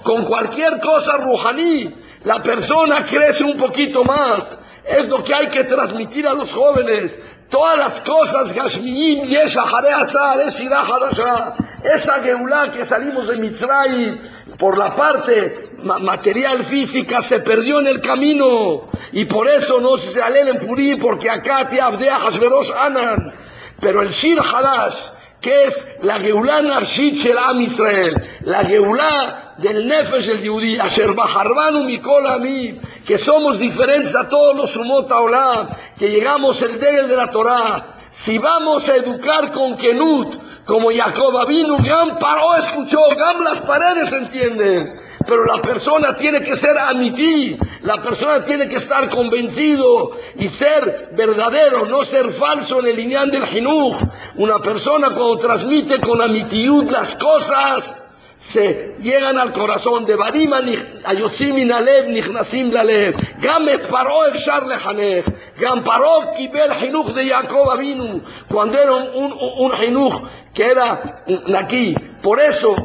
[0.03, 1.91] con cualquier cosa ruhaní,
[2.23, 4.59] la persona crece un poquito más.
[4.85, 7.19] Es lo que hay que transmitir a los jóvenes.
[7.49, 11.55] Todas las cosas, Gashmiyim, Yesha, Atzar, es Shirah Hadashah.
[11.83, 18.01] Esa Geulá que salimos de Mitzray por la parte material física se perdió en el
[18.01, 23.33] camino y por eso no se alel en Purí porque acá te abdea Hashverosh Anan.
[23.79, 24.97] Pero el Shir Hadash,
[25.41, 31.13] que es la Geulá Nafshit Shel Am Israel, la Geulá del Nefesh el Yudí, Asher
[31.13, 37.03] Bajarbanu Mikol Amib, que somos diferentes a todos los Sumot Olam, que llegamos el día
[37.03, 40.35] de la Torah, si vamos a educar con Kenut,
[40.65, 45.01] como Jacob vino, Gam paró, escuchó, Gam las paredes entienden.
[45.27, 51.09] Pero la persona tiene que ser amití, la persona tiene que estar convencido y ser
[51.13, 53.95] verdadero, no ser falso en el lineal del jinuj.
[54.35, 58.04] Una persona cuando transmite con amitiud las cosas,
[58.37, 60.61] se llegan al corazón de Barima
[61.05, 63.15] Ayotzim Alev Nichnasim Lalev.
[63.41, 65.25] Gam Paró Efshar Lehanech.
[65.59, 68.21] Gam Paró Kibel Hinuch de Jacob Avinu.
[68.49, 71.23] Cuando era un, un, un que era
[71.57, 71.95] aquí.
[72.21, 72.75] Por eso,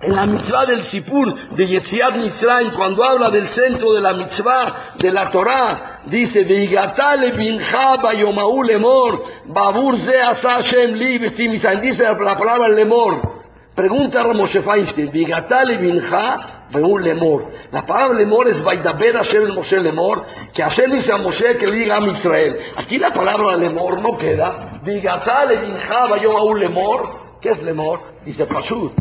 [0.00, 4.94] en la mitzvah del Sipur de Yetziat Mitzrayim, cuando habla del centro de la mitzvah
[4.98, 12.36] de la Torah, dice, Veigatale bincha bayomahu lemor, babur ze asa Hashem li dice la
[12.36, 13.41] palabra lemor.
[13.74, 17.50] Pregunta a Moshe Feinstein, Vigatale Binja, un lemor.
[17.70, 21.66] La palabra lemor es Vaidaber Hashem el Moshe lemor, que Hashem dice a Moshe que
[21.66, 22.56] le diga a Israel.
[22.76, 24.80] Aquí la palabra lemor no queda.
[24.84, 26.04] Vigatale Binja,
[26.44, 27.38] un lemor.
[27.40, 28.00] ¿Qué es lemor?
[28.26, 28.92] Dice Pashut.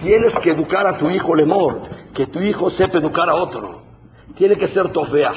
[0.00, 1.82] Tienes que educar a tu hijo lemor,
[2.14, 3.82] que tu hijo sepa educar a otro.
[4.36, 5.32] Tiene que ser tofea.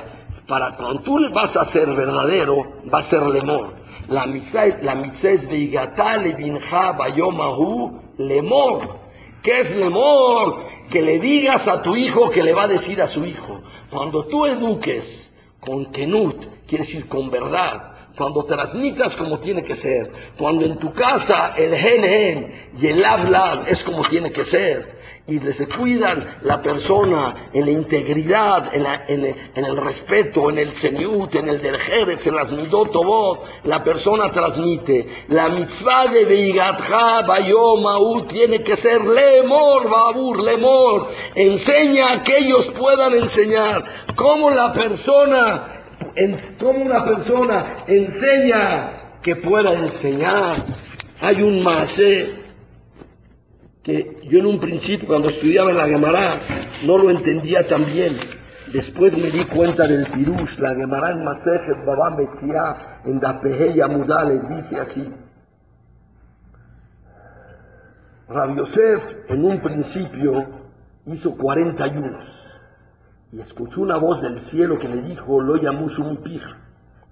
[0.48, 3.74] Para cuando tú vas a ser verdadero, va a ser lemor.
[4.08, 9.00] La mitzvah, la mitzvah es Vigatale Binja, Bayomahu, lemor.
[9.42, 10.66] ¿Qué es lemor?
[10.90, 13.62] Que le digas a tu hijo que le va a decir a su hijo.
[13.90, 20.12] Cuando tú eduques con kenut, quiere decir con verdad, cuando transmitas como tiene que ser,
[20.38, 24.97] cuando en tu casa el gen y el habla es como tiene que ser,
[25.28, 31.50] y se cuidan la persona en la integridad, en, el respeto, en el seniut, en
[31.50, 35.26] el derjeres, en las midotobot, la persona transmite.
[35.28, 41.10] La mitzvah de Beigatja Bayomaú tiene que ser lemor, babur, lemor.
[41.36, 43.84] Enseña a que ellos puedan enseñar.
[44.16, 45.84] Cómo la persona,
[46.58, 50.66] cómo una persona enseña que pueda enseñar.
[51.20, 52.47] Hay un masé
[53.88, 56.42] que yo en un principio cuando estudiaba en la Gemara
[56.86, 58.18] no lo entendía tan bien.
[58.74, 64.42] Después me di cuenta del pirush, la Gemara en Masejet Baba Metzia, en Dapeheya Mudale,
[64.58, 65.10] dice así.
[68.28, 70.46] Rabbi Yosef en un principio
[71.06, 72.26] hizo 40 ayunos
[73.32, 76.58] y escuchó una voz del cielo que le dijo, lo llamush mi pija,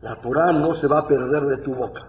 [0.01, 2.01] la Torah no se va a perder de tu boca.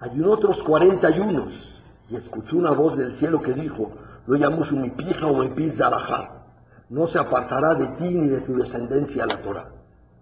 [0.00, 1.71] Hay otros 40 ayunos
[2.08, 3.92] y escuchó una voz del cielo que dijo,
[4.26, 6.42] lo llamo mi pija o mi pizarajá,
[6.90, 9.68] no se apartará de ti ni de tu descendencia la Torah.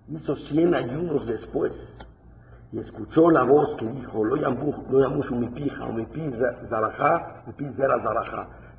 [0.09, 1.98] Hizo cien ayunos después
[2.73, 6.07] y escuchó la voz que dijo, lo llamo mi pija o mi
[6.69, 7.43] zarajá.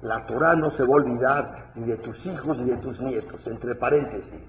[0.01, 3.45] La Torah no se va a olvidar ni de tus hijos ni de tus nietos,
[3.45, 4.41] entre paréntesis.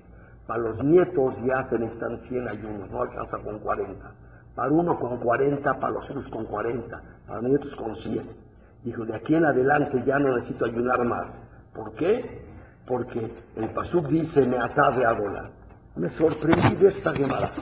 [0.46, 4.12] Para los nietos ya se necesitan 100 ayunos, no alcanza con 40.
[4.54, 8.41] Para uno con 40, para los hijos con 40, para nietos con 100.
[8.84, 11.28] Dijo, de aquí en adelante ya no necesito ayunar más.
[11.72, 12.44] ¿Por qué?
[12.86, 15.16] Porque el Pasuk dice, me atabe a
[15.96, 17.52] Me sorprendí de esta Gemara.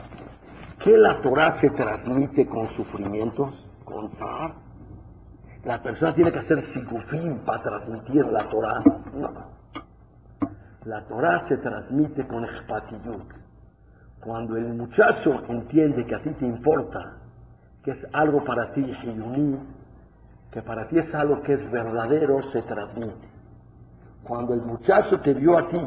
[0.79, 3.53] ¿Que la Torah se transmite con sufrimientos?
[3.85, 4.55] ¿Con zar?
[5.63, 8.81] La persona tiene que hacer sigufim para transmitir la Torah.
[9.13, 9.31] No.
[10.85, 13.31] La Torah se transmite con expatiyut.
[14.19, 17.17] Cuando el muchacho entiende que a ti te importa,
[17.83, 18.91] que es algo para ti,
[20.51, 23.29] que para ti es algo que es verdadero, se transmite.
[24.23, 25.79] Cuando el muchacho te vio a ti,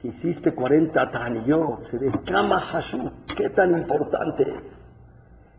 [0.00, 2.62] que hiciste 40 taniyot, se ve Kama
[3.36, 4.86] qué tan importante es.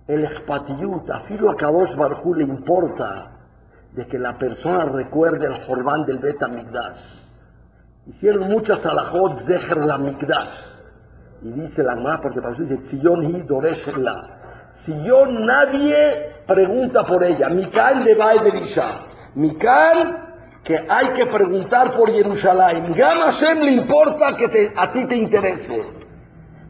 [0.08, 3.32] El expatiyut, a Filo a Kadosh Barjú le importa
[3.92, 7.00] de que la persona recuerde el Jorbán del Bet Amigdash.
[8.06, 10.78] Hicieron muchas alajot Zeher la Migdash.
[11.42, 14.74] Y dice la más porque para eso dice Tzion hi Doresh la.
[14.86, 19.02] Si yo nadie pregunta por ella, Mikan de Berisha,
[19.36, 20.28] Mikan
[20.64, 22.94] que hay que preguntar por Jerusalén.
[22.94, 25.82] Gama Hashem le importa que a ti te interese.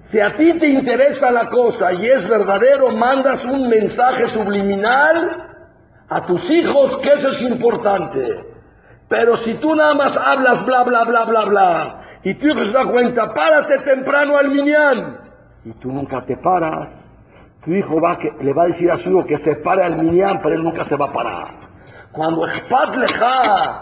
[0.04, 5.48] Si a ti te interesa la cosa y es verdadero, mandas un mensaje subliminal
[6.10, 8.20] a tus hijos que eso es importante.
[9.10, 12.72] Pero si tú nada más hablas bla bla bla bla bla y tu hijo se
[12.72, 15.18] da cuenta, párate temprano al minyan
[15.66, 17.07] y tú nunca te paras,
[17.68, 20.40] tu hijo va le va a decir a su hijo que se pare al minyan,
[20.42, 21.48] pero él nunca se va a parar.
[22.14, 23.82] Cuando Espat Leja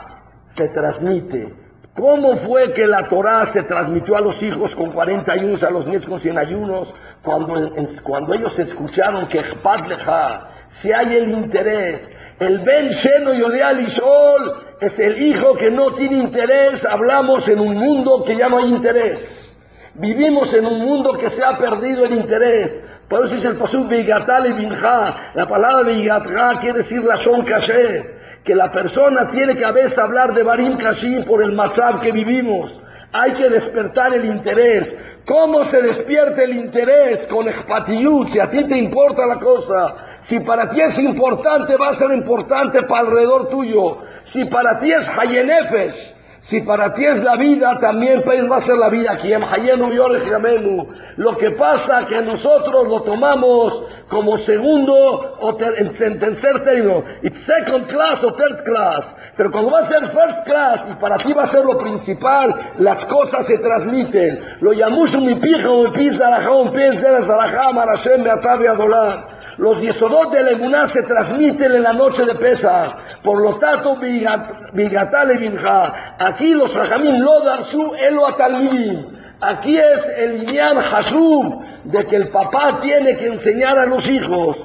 [0.56, 1.53] se transmite,
[1.95, 5.86] ¿cómo fue que la Torah se transmitió a los hijos con 40 ayunos, a los
[5.86, 6.91] nietos con 100 ayunos?
[7.22, 14.64] Cuando, ellos escucharon que Espat Leja, si hay el interés, el Ben Sheno y Sol
[14.82, 18.66] es el hijo que no tiene interés, hablamos en un mundo que ya no hay
[18.66, 19.44] interés.
[19.94, 22.84] Vivimos en un mundo que se ha perdido el interés.
[23.10, 25.32] Por eso dice el pasuk Bigatal y Binja.
[25.36, 27.45] La palabra Bigatá quiere decir la son
[28.44, 32.11] Que la persona tiene que a veces hablar de Barim Kashim por el mazab que
[32.11, 32.82] vivimos.
[33.11, 35.02] Hay que despertar el interés.
[35.26, 37.27] ¿Cómo se despierta el interés?
[37.27, 38.30] Con expatiyut.
[38.30, 39.95] Si a ti te importa la cosa.
[40.22, 43.99] Si para ti es importante, va a ser importante para alrededor tuyo.
[44.23, 46.15] Si para ti es Hayenefesh,
[46.46, 49.18] si para ti es la vida, también pues, va a ser la vida.
[51.18, 54.94] Lo que pasa que nosotros lo tomamos como segundo
[55.40, 57.04] o en tercer término.
[57.24, 59.12] It's second class o third class.
[59.36, 62.74] Pero cuando va a ser first class y para ti va a ser lo principal,
[62.78, 64.40] las cosas se transmiten.
[64.62, 69.36] Lo llamush mi pijo, mi pisa, la un pez, la marashem, beatabe, adolar.
[69.58, 72.94] Los yesodot de la se transmiten en la noche de pesa.
[73.24, 73.98] Por lo tanto,
[74.74, 76.16] bigatale binja.
[76.36, 79.06] Aquí los rajamim lo su elo atalmidim.
[79.40, 84.57] Aquí es el Inyan Hashub de que el papá tiene que enseñar a los hijos.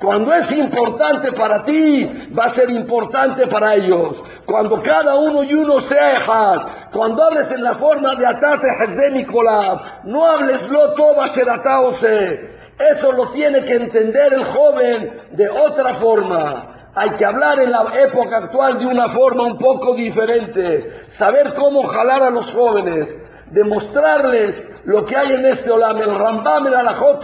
[0.00, 4.20] Cuando es importante para ti, va a ser importante para ellos.
[4.44, 6.16] Cuando cada uno y uno sea
[6.92, 8.66] cuando hables en la forma de atate
[8.96, 11.28] de Nicolás, no hables lo toba
[11.92, 12.55] se.
[12.78, 16.90] Eso lo tiene que entender el joven de otra forma.
[16.94, 21.86] Hay que hablar en la época actual de una forma un poco diferente, saber cómo
[21.86, 23.06] jalar a los jóvenes,
[23.50, 25.98] demostrarles lo que hay en este olam.
[25.98, 27.22] El Rambam, el Alajot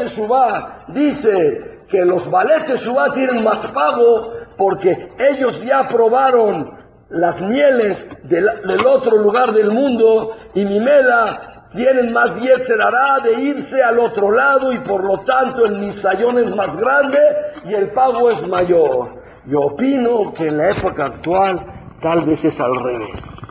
[0.88, 8.46] dice que los baletes Shubá tienen más pago porque ellos ya probaron las mieles del,
[8.86, 14.78] otro lugar del mundo y Mimela tienen más hará de irse al otro lado y
[14.80, 17.18] por lo tanto el misayón es más grande
[17.64, 19.22] y el pago es mayor.
[19.46, 21.64] Yo opino que en la época actual
[22.00, 23.42] tal vez es al revés.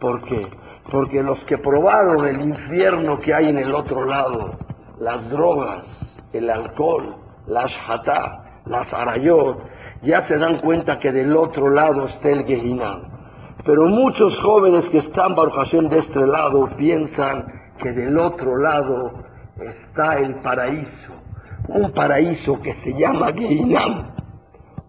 [0.00, 0.46] ¿Por qué?
[0.90, 4.58] Porque los que probaron el infierno que hay en el otro lado,
[4.98, 7.16] las drogas, el alcohol,
[7.46, 9.58] las hatá, las arayot,
[10.02, 13.19] ya se dan cuenta que del otro lado está el Gehinam.
[13.64, 17.46] Pero muchos jóvenes que están Baruch de este lado piensan
[17.78, 19.24] que del otro lado
[19.56, 21.12] está el paraíso,
[21.68, 24.20] un paraíso que se llama Gehinam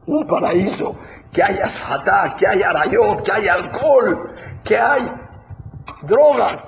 [0.06, 0.95] un paraíso,
[1.31, 5.11] que hay ashatá, que hay arayot, que hay alcohol, que hay
[6.03, 6.64] drogas.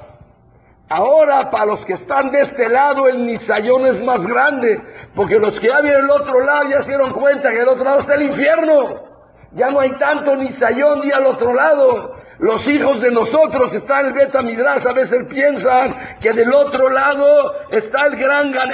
[0.90, 4.82] Ahora, para los que están de este lado, el nisayón es más grande,
[5.16, 7.84] porque los que ya vienen del otro lado ya se dieron cuenta que del otro
[7.84, 9.12] lado está el infierno.
[9.56, 12.16] Ya no hay tanto nisayón ni al otro lado.
[12.40, 17.54] Los hijos de nosotros están en Beta Midrash, a veces piensan que del otro lado
[17.70, 18.72] está el gran Gan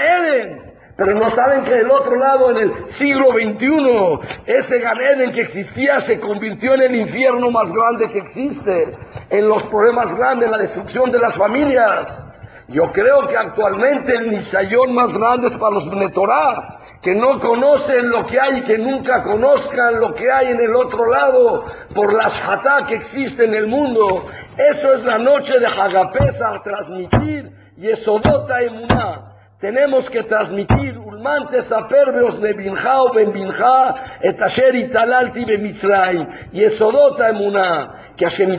[0.99, 6.01] pero no saben que del otro lado, en el siglo XXI, ese Ganeden que existía
[6.01, 8.97] se convirtió en el infierno más grande que existe,
[9.29, 12.25] en los problemas grandes, en la destrucción de las familias.
[12.67, 18.09] Yo creo que actualmente el Nisayón más grande es para los Benetorá, que no conocen
[18.09, 22.33] lo que hay que nunca conozcan lo que hay en el otro lado por las
[22.41, 24.27] jatá que existen en el mundo.
[24.57, 29.38] Eso es la noche de Hagapesa transmitir y eso dota emuná.
[29.59, 36.63] Tenemos que transmitir ulmantes aperbeos de binja o ben binja et asher italalti bemitzrayim y
[36.63, 38.55] esodota emuná que Hashem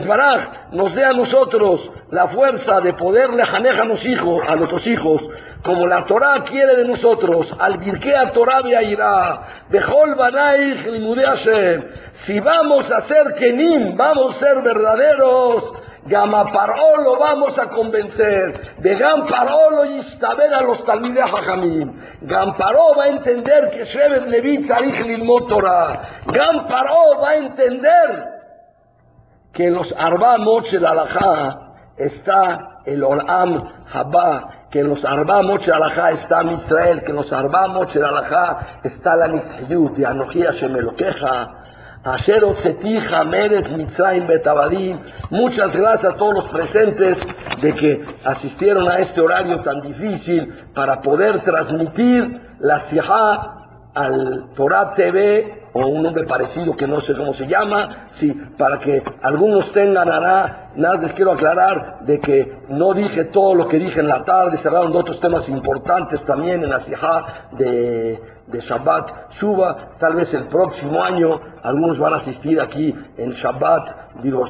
[0.71, 5.27] nos dé a nosotros la fuerza de poder lejanejar a, los hijos, a nuestros hijos
[5.63, 12.39] como la Torah quiere de nosotros, al a Torah irá, Bejol Banaich Limude Hashem, si
[12.39, 15.73] vamos a ser Kenim, vamos a ser verdaderos,
[16.05, 18.77] Gamaparó lo vamos a convencer.
[18.79, 21.93] De Gamparó lo instaber a los talmides Jajamim.
[22.21, 26.21] Gamparó va a entender que Shevet Levi Tzarich Lilmot Torah.
[26.25, 28.25] Gamparó va a entender
[29.53, 35.77] que los Arba Moche de Alajá está el Olam Habá, que los Arba Moche de
[35.77, 40.75] Alajá está Israel, que los Arba Moche de Alajá está la Nitzhiyut, y Anoji Hashem
[40.75, 41.61] Elokeja,
[42.03, 42.41] Asher
[43.27, 44.99] Meretz, Mitzrayim, Betabadim.
[45.29, 47.17] Muchas gracias a todos los presentes
[47.61, 53.60] de que asistieron a este horario tan difícil para poder transmitir la Sijá
[53.93, 58.79] al Torah TV o un nombre parecido que no sé cómo se llama, sí, para
[58.79, 63.77] que algunos tengan hará, nada les quiero aclarar de que no dije todo lo que
[63.77, 68.21] dije en la tarde, se hablaron de otros temas importantes también en la Sijá de,
[68.47, 74.15] de Shabbat Shuba, tal vez el próximo año algunos van a asistir aquí en Shabbat,
[74.21, 74.45] digo,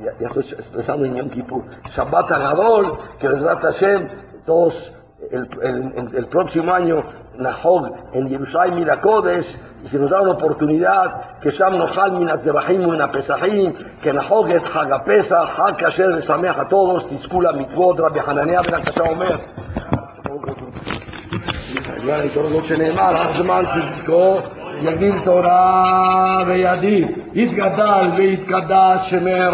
[0.00, 4.08] ya, estoy expresando en Yom Kippur, Shabbat Agadol, que les da Hashem,
[4.46, 4.92] todos
[5.31, 7.01] el, el, el, próximo año
[7.37, 12.89] Nahog en Jerusalén Miracodes, y se nos da una oportunidad que Sham Nohal Minas Zebahim
[12.89, 18.61] Mina Pesahim, que Nahog et Hagapesa, Hag Kasher Sameach a todos, Tiskula Mitzvot, Rabbi Hananea
[18.61, 19.39] Ben Akasha Omer.
[22.33, 24.39] תורדות שנאמר, אך זמן צדקו
[24.81, 29.49] יגיד תורה וידיד, יתגדל ויתקדש שמר